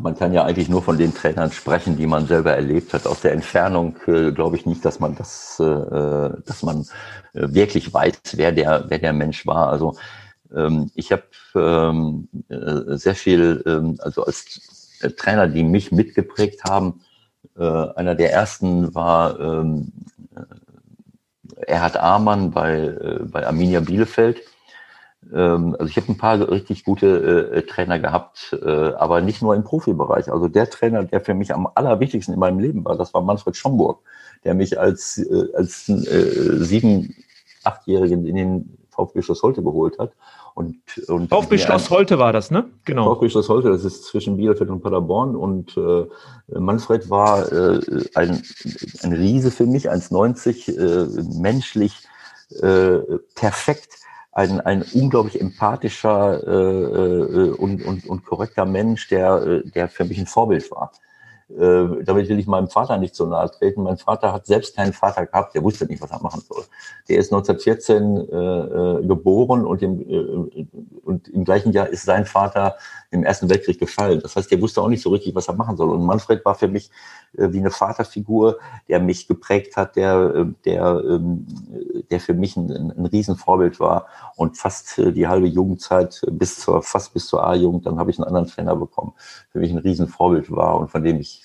Man 0.00 0.14
kann 0.16 0.34
ja 0.34 0.44
eigentlich 0.44 0.68
nur 0.68 0.82
von 0.82 0.98
den 0.98 1.14
Trainern 1.14 1.50
sprechen, 1.50 1.96
die 1.96 2.06
man 2.06 2.26
selber 2.26 2.52
erlebt 2.52 2.92
hat. 2.92 3.06
Aus 3.06 3.22
der 3.22 3.32
Entfernung 3.32 3.96
äh, 4.06 4.32
glaube 4.32 4.56
ich 4.56 4.66
nicht, 4.66 4.84
dass 4.84 5.00
man 5.00 5.14
das, 5.16 5.58
äh, 5.60 5.64
äh 5.64 6.42
dass 6.44 6.62
man 6.62 6.82
äh, 7.32 7.48
wirklich 7.48 7.92
weiß, 7.92 8.20
wer 8.34 8.52
der, 8.52 8.84
wer 8.88 8.98
der 8.98 9.14
Mensch 9.14 9.46
war. 9.46 9.68
Also 9.68 9.96
ähm, 10.54 10.90
ich 10.94 11.10
habe 11.10 11.24
ähm, 11.54 12.28
äh, 12.48 12.96
sehr 12.96 13.14
viel, 13.14 13.62
ähm, 13.66 13.96
also 14.00 14.24
als 14.24 14.98
Trainer, 15.16 15.48
die 15.48 15.64
mich 15.64 15.90
mitgeprägt 15.90 16.64
haben. 16.64 17.00
Äh, 17.56 17.62
einer 17.64 18.14
der 18.14 18.32
ersten 18.32 18.94
war 18.94 19.40
ähm, 19.40 19.92
Erhard 21.66 21.96
Amann 21.96 22.50
bei, 22.50 22.94
bei 23.24 23.46
Arminia 23.46 23.80
Bielefeld 23.80 24.42
ähm, 25.32 25.76
also 25.78 25.90
ich 25.90 25.96
habe 25.96 26.12
ein 26.12 26.16
paar 26.16 26.50
richtig 26.50 26.84
gute 26.84 27.52
äh, 27.52 27.62
Trainer 27.62 27.98
gehabt, 27.98 28.56
äh, 28.62 28.92
aber 28.92 29.20
nicht 29.20 29.42
nur 29.42 29.54
im 29.54 29.64
Profibereich. 29.64 30.30
Also 30.30 30.48
der 30.48 30.70
Trainer, 30.70 31.04
der 31.04 31.20
für 31.20 31.34
mich 31.34 31.52
am 31.52 31.68
allerwichtigsten 31.74 32.34
in 32.34 32.40
meinem 32.40 32.60
Leben 32.60 32.84
war, 32.84 32.96
das 32.96 33.12
war 33.14 33.22
Manfred 33.22 33.56
Schomburg, 33.56 34.00
der 34.44 34.54
mich 34.54 34.78
als, 34.78 35.18
äh, 35.18 35.48
als 35.54 35.88
äh, 35.88 36.64
sieben, 36.64 37.14
achtjährigen 37.64 38.26
in 38.26 38.36
den 38.36 38.78
VfB 38.90 39.22
Schloss 39.22 39.42
Holte 39.42 39.62
geholt 39.62 39.98
hat. 39.98 40.12
Und, 40.54 40.76
und 41.08 41.28
VfB 41.28 41.58
Schloss 41.58 41.90
Holte 41.90 42.18
war 42.18 42.32
das, 42.32 42.50
ne? 42.50 42.64
Genau. 42.84 43.14
VfB 43.14 43.28
Schloss 43.28 43.48
Holte, 43.48 43.70
das 43.70 43.84
ist 43.84 44.04
zwischen 44.04 44.36
Bielefeld 44.36 44.70
und 44.70 44.82
Paderborn. 44.82 45.36
Und 45.36 45.76
äh, 45.76 46.06
Manfred 46.58 47.10
war 47.10 47.50
äh, 47.52 47.80
ein, 48.14 48.42
ein 49.02 49.12
Riese 49.12 49.50
für 49.50 49.66
mich, 49.66 49.90
1,90, 49.90 50.76
äh, 50.76 51.40
menschlich 51.40 52.08
äh, 52.60 52.98
perfekt 53.34 53.98
ein, 54.38 54.60
ein 54.60 54.84
unglaublich 54.92 55.40
empathischer 55.40 56.40
äh, 56.46 56.50
äh, 56.50 57.50
und, 57.50 57.84
und, 57.84 58.06
und 58.06 58.24
korrekter 58.24 58.66
Mensch, 58.66 59.08
der, 59.08 59.42
äh, 59.42 59.68
der 59.68 59.88
für 59.88 60.04
mich 60.04 60.18
ein 60.18 60.26
Vorbild 60.26 60.70
war. 60.70 60.92
Äh, 61.50 62.04
damit 62.04 62.28
will 62.28 62.38
ich 62.38 62.46
meinem 62.46 62.68
Vater 62.68 62.98
nicht 62.98 63.14
so 63.14 63.26
nahe 63.26 63.50
treten. 63.50 63.82
Mein 63.82 63.96
Vater 63.96 64.32
hat 64.32 64.46
selbst 64.46 64.76
keinen 64.76 64.92
Vater 64.92 65.24
gehabt, 65.24 65.54
der 65.54 65.62
wusste 65.62 65.86
nicht, 65.86 66.02
was 66.02 66.10
er 66.10 66.22
machen 66.22 66.42
soll. 66.46 66.64
Der 67.08 67.18
ist 67.18 67.32
1914 67.32 68.16
äh, 68.16 68.36
äh, 68.36 69.06
geboren 69.06 69.64
und 69.64 69.82
im, 69.82 70.00
äh, 70.00 70.66
und 71.02 71.28
im 71.28 71.44
gleichen 71.44 71.72
Jahr 71.72 71.88
ist 71.88 72.04
sein 72.04 72.26
Vater 72.26 72.76
im 73.10 73.24
Ersten 73.24 73.48
Weltkrieg 73.48 73.78
gefallen. 73.78 74.20
Das 74.20 74.36
heißt, 74.36 74.50
der 74.50 74.60
wusste 74.60 74.82
auch 74.82 74.88
nicht 74.88 75.02
so 75.02 75.10
richtig, 75.10 75.34
was 75.34 75.48
er 75.48 75.54
machen 75.54 75.76
soll. 75.78 75.90
Und 75.90 76.04
Manfred 76.04 76.44
war 76.44 76.54
für 76.54 76.68
mich 76.68 76.90
äh, 77.36 77.50
wie 77.50 77.58
eine 77.60 77.70
Vaterfigur, 77.70 78.58
der 78.88 79.00
mich 79.00 79.26
geprägt 79.26 79.76
hat, 79.76 79.96
der, 79.96 80.34
äh, 80.34 80.44
der, 80.66 81.02
ähm, 81.08 81.46
der 82.10 82.20
für 82.20 82.34
mich 82.34 82.56
ein, 82.56 82.70
ein 82.70 83.06
Riesenvorbild 83.06 83.80
war. 83.80 84.06
Und 84.36 84.58
fast 84.58 84.98
äh, 84.98 85.12
die 85.12 85.26
halbe 85.26 85.46
Jugendzeit 85.46 86.20
bis 86.30 86.58
zur, 86.58 86.82
fast 86.82 87.14
bis 87.14 87.26
zur 87.26 87.46
A-Jugend, 87.46 87.86
dann 87.86 87.98
habe 87.98 88.10
ich 88.10 88.18
einen 88.18 88.26
anderen 88.26 88.46
Trainer 88.46 88.76
bekommen, 88.76 89.14
für 89.50 89.60
mich 89.60 89.70
ein 89.70 89.78
Riesenvorbild 89.78 90.50
war 90.50 90.78
und 90.78 90.90
von 90.90 91.02
dem 91.02 91.20
ich 91.20 91.37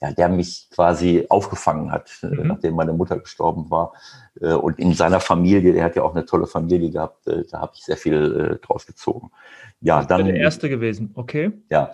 ja, 0.00 0.12
der 0.12 0.28
mich 0.28 0.68
quasi 0.70 1.26
aufgefangen 1.28 1.92
hat, 1.92 2.10
mhm. 2.22 2.46
nachdem 2.46 2.74
meine 2.74 2.92
Mutter 2.92 3.18
gestorben 3.18 3.70
war. 3.70 3.92
Und 4.40 4.78
in 4.78 4.94
seiner 4.94 5.20
Familie, 5.20 5.72
der 5.72 5.84
hat 5.84 5.96
ja 5.96 6.02
auch 6.02 6.14
eine 6.14 6.24
tolle 6.24 6.46
Familie 6.46 6.90
gehabt, 6.90 7.26
da 7.50 7.60
habe 7.60 7.72
ich 7.74 7.84
sehr 7.84 7.96
viel 7.96 8.58
draus 8.62 8.86
gezogen. 8.86 9.30
Ja, 9.80 10.02
dann. 10.04 10.24
Der 10.24 10.36
erste 10.36 10.68
gewesen, 10.68 11.10
okay. 11.14 11.52
Ja. 11.70 11.90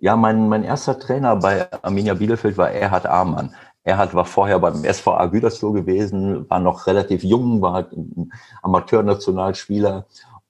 Ja, 0.00 0.16
mein, 0.16 0.48
mein 0.48 0.62
erster 0.62 0.98
Trainer 0.98 1.36
bei 1.36 1.66
Arminia 1.82 2.14
Bielefeld 2.14 2.56
war 2.56 2.70
Erhard 2.70 3.06
Amann. 3.06 3.54
Erhard 3.82 4.14
war 4.14 4.26
vorher 4.26 4.58
beim 4.58 4.84
SVA 4.84 5.26
Gütersloh 5.26 5.72
gewesen, 5.72 6.48
war 6.50 6.60
noch 6.60 6.86
relativ 6.86 7.24
jung, 7.24 7.62
war 7.62 7.72
halt 7.72 7.92
ein 7.92 8.32
Amateurnationalspieler 8.62 10.06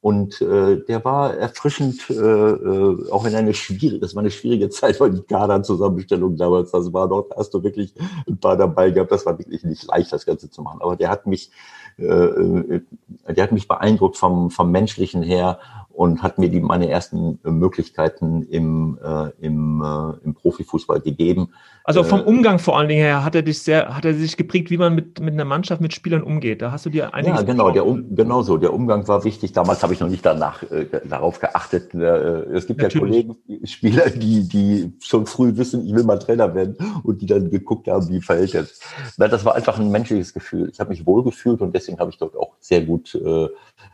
Und 0.08 0.40
äh, 0.40 0.82
der 0.88 1.04
war 1.04 1.34
erfrischend, 1.34 2.08
äh, 2.08 2.14
äh, 2.14 3.10
auch 3.10 3.26
in 3.26 3.34
eine 3.34 3.52
schwierige, 3.52 3.98
das 3.98 4.14
war 4.14 4.20
eine 4.20 4.30
schwierige 4.30 4.70
Zeit, 4.70 4.98
weil 5.00 5.10
die 5.10 5.20
Kaderzusammenstellung 5.20 6.34
damals, 6.34 6.70
das 6.70 6.90
war 6.94 7.06
dort, 7.10 7.30
hast 7.36 7.52
du 7.52 7.62
wirklich 7.62 7.92
ein 8.26 8.38
paar 8.38 8.56
dabei 8.56 8.90
gehabt, 8.90 9.12
das 9.12 9.26
war 9.26 9.38
wirklich 9.38 9.64
nicht 9.64 9.86
leicht, 9.86 10.10
das 10.10 10.24
Ganze 10.24 10.48
zu 10.48 10.62
machen. 10.62 10.80
Aber 10.80 10.96
der 10.96 11.10
hat 11.10 11.26
mich, 11.26 11.50
äh, 11.98 12.04
äh 12.06 12.80
der 13.28 13.44
hat 13.44 13.52
mich 13.52 13.68
beeindruckt 13.68 14.16
vom, 14.16 14.50
vom 14.50 14.70
Menschlichen 14.70 15.22
her 15.22 15.58
und 15.98 16.22
hat 16.22 16.38
mir 16.38 16.48
die 16.48 16.60
meine 16.60 16.88
ersten 16.88 17.40
Möglichkeiten 17.42 18.42
im, 18.42 19.00
äh, 19.02 19.30
im, 19.44 19.82
äh, 19.82 20.24
im 20.24 20.32
Profifußball 20.32 21.00
gegeben. 21.00 21.48
Also 21.82 22.04
vom 22.04 22.20
äh, 22.20 22.22
Umgang 22.22 22.60
vor 22.60 22.78
allen 22.78 22.88
Dingen 22.88 23.00
her 23.00 23.24
hat 23.24 23.34
er 23.34 23.42
dich 23.42 23.58
sehr, 23.62 23.96
hat 23.96 24.04
er 24.04 24.14
sich 24.14 24.36
geprägt, 24.36 24.70
wie 24.70 24.76
man 24.76 24.94
mit, 24.94 25.18
mit 25.18 25.34
einer 25.34 25.44
Mannschaft, 25.44 25.80
mit 25.80 25.92
Spielern 25.92 26.22
umgeht. 26.22 26.62
Da 26.62 26.70
hast 26.70 26.86
du 26.86 26.90
dir 26.90 27.14
einiges. 27.14 27.40
Ja, 27.40 27.44
genau, 27.44 27.70
der 27.72 27.84
um, 27.84 28.14
genau 28.14 28.42
so. 28.42 28.58
Der 28.58 28.72
Umgang 28.72 29.08
war 29.08 29.24
wichtig. 29.24 29.52
Damals 29.54 29.82
habe 29.82 29.92
ich 29.92 29.98
noch 29.98 30.08
nicht 30.08 30.24
danach 30.24 30.62
äh, 30.70 30.86
darauf 31.04 31.40
geachtet. 31.40 31.92
Äh, 31.94 31.98
es 31.98 32.68
gibt 32.68 32.80
Natürlich. 32.80 33.26
ja 33.26 33.34
Kollegen, 33.34 33.66
Spieler, 33.66 34.08
die, 34.10 34.46
die 34.48 34.92
schon 35.00 35.26
früh 35.26 35.56
wissen, 35.56 35.84
ich 35.84 35.96
will 35.96 36.04
mal 36.04 36.20
Trainer 36.20 36.54
werden 36.54 36.76
und 37.02 37.22
die 37.22 37.26
dann 37.26 37.50
geguckt 37.50 37.88
haben, 37.88 38.08
wie 38.08 38.20
verhält 38.20 38.54
das. 38.54 38.78
Nein, 39.16 39.30
das 39.30 39.44
war 39.44 39.56
einfach 39.56 39.80
ein 39.80 39.90
menschliches 39.90 40.32
Gefühl. 40.32 40.70
Ich 40.72 40.78
habe 40.78 40.90
mich 40.90 41.06
wohlgefühlt 41.06 41.60
und 41.60 41.74
deswegen 41.74 41.98
habe 41.98 42.10
ich 42.10 42.18
dort 42.18 42.36
auch 42.36 42.54
sehr 42.60 42.82
gut 42.82 43.16
äh, 43.16 43.46
äh, 43.46 43.50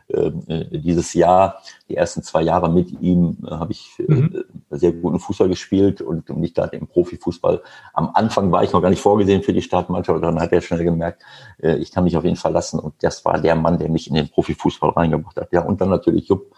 dieses 0.07 1.13
Jahr, 1.15 1.61
die 1.89 1.95
ersten 1.95 2.21
zwei 2.21 2.43
Jahre 2.43 2.71
mit 2.71 3.01
ihm, 3.01 3.37
äh, 3.45 3.51
habe 3.51 3.71
ich 3.71 3.95
äh, 3.99 4.13
mhm. 4.13 4.43
sehr 4.69 4.91
guten 4.91 5.19
Fußball 5.19 5.49
gespielt 5.49 6.01
und 6.01 6.29
nicht 6.29 6.57
da 6.57 6.65
im 6.65 6.85
Profifußball. 6.87 7.63
Am 7.93 8.11
Anfang 8.13 8.51
war 8.51 8.63
ich 8.63 8.71
noch 8.71 8.81
gar 8.81 8.91
nicht 8.91 9.01
vorgesehen 9.01 9.41
für 9.41 9.53
die 9.53 9.63
Startmannschaft, 9.63 10.23
dann 10.23 10.39
hat 10.39 10.51
er 10.51 10.61
schnell 10.61 10.83
gemerkt, 10.83 11.23
ich 11.57 11.91
kann 11.91 12.03
mich 12.03 12.15
auf 12.17 12.23
ihn 12.23 12.35
verlassen 12.35 12.79
und 12.79 12.93
das 13.01 13.25
war 13.25 13.39
der 13.39 13.55
Mann, 13.55 13.79
der 13.79 13.89
mich 13.89 14.07
in 14.07 14.13
den 14.13 14.29
Profifußball 14.29 14.91
reingebracht 14.91 15.37
hat. 15.37 15.51
Ja, 15.51 15.61
und 15.61 15.81
dann 15.81 15.89
natürlich 15.89 16.27
Jupp, 16.27 16.53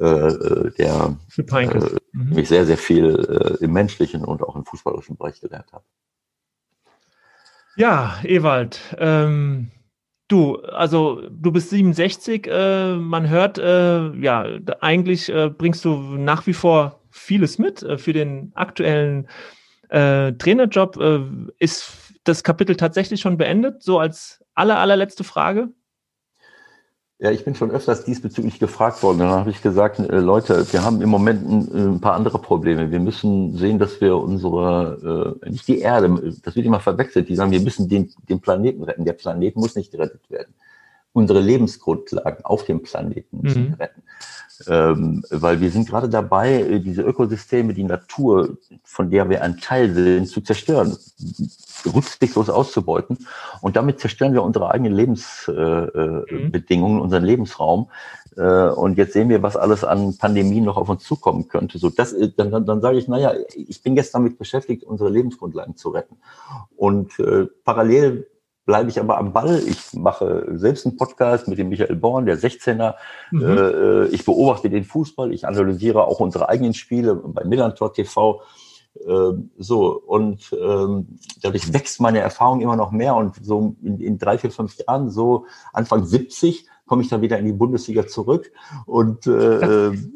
der 0.00 1.16
mhm. 1.36 2.30
mich 2.30 2.48
sehr, 2.48 2.66
sehr 2.66 2.78
viel 2.78 3.58
im 3.60 3.72
menschlichen 3.72 4.24
und 4.24 4.42
auch 4.42 4.56
im 4.56 4.64
fußballerischen 4.64 5.16
Bereich 5.16 5.40
gelernt 5.40 5.72
hat. 5.72 5.84
Ja, 7.76 8.16
Ewald, 8.24 8.80
ähm, 8.98 9.70
Du, 10.28 10.56
also 10.56 11.28
du 11.30 11.52
bist 11.52 11.70
67, 11.70 12.46
äh, 12.46 12.96
man 12.96 13.28
hört, 13.28 13.58
äh, 13.58 14.12
ja, 14.16 14.46
eigentlich 14.80 15.28
äh, 15.28 15.50
bringst 15.50 15.84
du 15.84 15.90
nach 15.94 16.46
wie 16.46 16.54
vor 16.54 17.00
vieles 17.10 17.58
mit 17.58 17.82
äh, 17.82 17.98
für 17.98 18.12
den 18.12 18.52
aktuellen 18.54 19.28
äh, 19.90 20.32
Trainerjob. 20.32 20.96
Äh, 20.96 21.20
ist 21.58 22.14
das 22.24 22.42
Kapitel 22.42 22.76
tatsächlich 22.76 23.20
schon 23.20 23.36
beendet, 23.36 23.82
so 23.82 23.98
als 23.98 24.42
aller, 24.54 24.78
allerletzte 24.78 25.24
Frage? 25.24 25.68
Ja, 27.22 27.30
ich 27.30 27.44
bin 27.44 27.54
schon 27.54 27.70
öfters 27.70 28.04
diesbezüglich 28.04 28.58
gefragt 28.58 29.00
worden. 29.04 29.20
Dann 29.20 29.30
habe 29.30 29.50
ich 29.50 29.62
gesagt, 29.62 30.00
äh, 30.00 30.18
Leute, 30.18 30.66
wir 30.72 30.82
haben 30.82 31.00
im 31.02 31.08
Moment 31.08 31.48
ein, 31.48 31.68
äh, 31.72 31.88
ein, 31.90 32.00
paar 32.00 32.14
andere 32.14 32.40
Probleme. 32.40 32.90
Wir 32.90 32.98
müssen 32.98 33.56
sehen, 33.56 33.78
dass 33.78 34.00
wir 34.00 34.16
unsere, 34.16 35.38
äh, 35.46 35.50
nicht 35.50 35.68
die 35.68 35.78
Erde, 35.78 36.34
das 36.42 36.56
wird 36.56 36.66
immer 36.66 36.80
verwechselt. 36.80 37.28
Die 37.28 37.36
sagen, 37.36 37.52
wir 37.52 37.60
müssen 37.60 37.88
den, 37.88 38.10
den 38.28 38.40
Planeten 38.40 38.82
retten. 38.82 39.04
Der 39.04 39.12
Planet 39.12 39.54
muss 39.54 39.76
nicht 39.76 39.92
gerettet 39.92 40.28
werden. 40.30 40.52
Unsere 41.12 41.38
Lebensgrundlagen 41.38 42.44
auf 42.44 42.64
dem 42.64 42.82
Planeten 42.82 43.40
müssen 43.40 43.68
mhm. 43.68 43.74
retten. 43.74 44.02
Ähm, 44.68 45.24
weil 45.30 45.60
wir 45.60 45.70
sind 45.70 45.88
gerade 45.88 46.08
dabei, 46.08 46.60
äh, 46.62 46.80
diese 46.80 47.02
Ökosysteme, 47.02 47.74
die 47.74 47.84
Natur, 47.84 48.58
von 48.84 49.10
der 49.10 49.28
wir 49.28 49.42
ein 49.42 49.58
Teil 49.58 49.92
sind, 49.94 50.28
zu 50.28 50.40
zerstören 50.40 50.96
rücksichtslos 51.86 52.48
auszubeuten. 52.48 53.26
Und 53.60 53.76
damit 53.76 54.00
zerstören 54.00 54.32
wir 54.32 54.42
unsere 54.42 54.70
eigenen 54.70 54.92
Lebensbedingungen, 54.94 56.26
äh, 56.64 56.76
mhm. 56.76 57.00
unseren 57.00 57.24
Lebensraum. 57.24 57.88
Äh, 58.36 58.68
und 58.68 58.98
jetzt 58.98 59.12
sehen 59.12 59.28
wir, 59.28 59.42
was 59.42 59.56
alles 59.56 59.84
an 59.84 60.16
Pandemien 60.16 60.64
noch 60.64 60.76
auf 60.76 60.88
uns 60.88 61.04
zukommen 61.04 61.48
könnte. 61.48 61.78
So, 61.78 61.90
das, 61.90 62.12
äh, 62.12 62.30
dann, 62.36 62.50
dann, 62.50 62.66
dann 62.66 62.80
sage 62.80 62.98
ich, 62.98 63.08
naja, 63.08 63.34
ich 63.54 63.82
bin 63.82 63.96
jetzt 63.96 64.14
damit 64.14 64.38
beschäftigt, 64.38 64.84
unsere 64.84 65.10
Lebensgrundlagen 65.10 65.76
zu 65.76 65.90
retten. 65.90 66.16
Und 66.76 67.18
äh, 67.18 67.46
parallel 67.64 68.26
bleibe 68.64 68.90
ich 68.90 69.00
aber 69.00 69.18
am 69.18 69.32
Ball. 69.32 69.60
Ich 69.66 69.92
mache 69.94 70.46
selbst 70.52 70.86
einen 70.86 70.96
Podcast 70.96 71.48
mit 71.48 71.58
dem 71.58 71.68
Michael 71.68 71.96
Born, 71.96 72.26
der 72.26 72.38
16er. 72.38 72.94
Mhm. 73.30 73.42
Äh, 73.42 74.06
ich 74.06 74.24
beobachte 74.24 74.70
den 74.70 74.84
Fußball, 74.84 75.32
ich 75.32 75.46
analysiere 75.46 76.06
auch 76.06 76.20
unsere 76.20 76.48
eigenen 76.48 76.74
Spiele 76.74 77.14
bei 77.14 77.44
Millantor 77.44 77.92
TV. 77.92 78.42
Ähm, 79.06 79.50
so, 79.56 80.00
und 80.06 80.52
ähm, 80.52 81.18
dadurch 81.40 81.72
wächst 81.72 82.00
meine 82.00 82.20
Erfahrung 82.20 82.60
immer 82.60 82.76
noch 82.76 82.92
mehr 82.92 83.16
und 83.16 83.36
so 83.42 83.74
in, 83.82 83.98
in 83.98 84.18
drei, 84.18 84.38
vier, 84.38 84.50
fünf 84.50 84.76
Jahren, 84.78 85.10
so 85.10 85.46
Anfang 85.72 86.04
70, 86.04 86.66
komme 86.86 87.02
ich 87.02 87.08
dann 87.08 87.22
wieder 87.22 87.38
in 87.38 87.46
die 87.46 87.52
Bundesliga 87.52 88.06
zurück. 88.06 88.52
Und 88.86 89.26
äh, 89.26 89.86
ähm, 89.86 90.14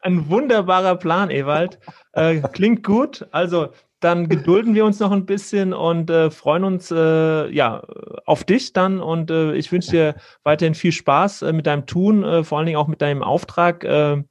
ein 0.00 0.28
wunderbarer 0.28 0.96
Plan, 0.96 1.30
Ewald. 1.30 1.78
Äh, 2.12 2.40
klingt 2.40 2.82
gut. 2.82 3.28
Also 3.30 3.68
dann 4.00 4.28
gedulden 4.28 4.74
wir 4.74 4.84
uns 4.84 4.98
noch 4.98 5.12
ein 5.12 5.26
bisschen 5.26 5.72
und 5.72 6.10
äh, 6.10 6.30
freuen 6.30 6.64
uns 6.64 6.90
äh, 6.90 7.48
ja 7.50 7.82
auf 8.24 8.44
dich 8.44 8.72
dann 8.72 9.00
und 9.00 9.30
äh, 9.30 9.54
ich 9.54 9.70
wünsche 9.70 9.90
dir 9.90 10.14
weiterhin 10.42 10.74
viel 10.74 10.92
Spaß 10.92 11.42
äh, 11.42 11.52
mit 11.52 11.66
deinem 11.66 11.86
Tun, 11.86 12.24
äh, 12.24 12.42
vor 12.42 12.58
allen 12.58 12.66
Dingen 12.66 12.78
auch 12.78 12.88
mit 12.88 13.02
deinem 13.02 13.22
Auftrag. 13.22 13.84
Äh, 13.84 14.22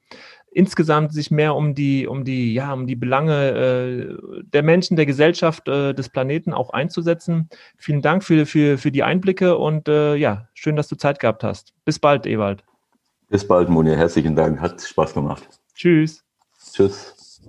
insgesamt 0.51 1.13
sich 1.13 1.30
mehr 1.30 1.55
um 1.55 1.76
die, 1.76 2.07
um 2.07 2.24
die, 2.24 2.55
ja, 2.55 2.74
um 2.74 2.88
die 2.88 2.95
Belange 2.95 4.17
der 4.41 4.63
Menschen, 4.63 4.97
der 4.97 5.05
Gesellschaft, 5.05 5.67
des 5.67 6.09
Planeten 6.09 6.55
auch 6.55 6.72
einzusetzen. 6.72 7.49
Vielen 7.78 8.01
Dank 8.01 8.24
für, 8.24 8.47
für, 8.47 8.80
für 8.80 8.91
die 8.91 9.03
Einblicke 9.03 9.57
und 9.57 9.88
ja, 9.88 10.47
schön, 10.55 10.76
dass 10.76 10.88
du 10.88 10.95
Zeit 10.95 11.20
gehabt 11.20 11.43
hast. 11.43 11.76
Bis 11.86 11.99
bald, 11.99 12.26
Ewald. 12.26 12.63
Bis 13.30 13.47
bald, 13.47 13.70
Moni. 13.70 13.95
Herzlichen 13.95 14.36
Dank. 14.36 14.59
Hat 14.59 14.82
Spaß 14.82 15.13
gemacht. 15.13 15.47
Tschüss. 15.76 16.24
Tschüss. 16.74 17.41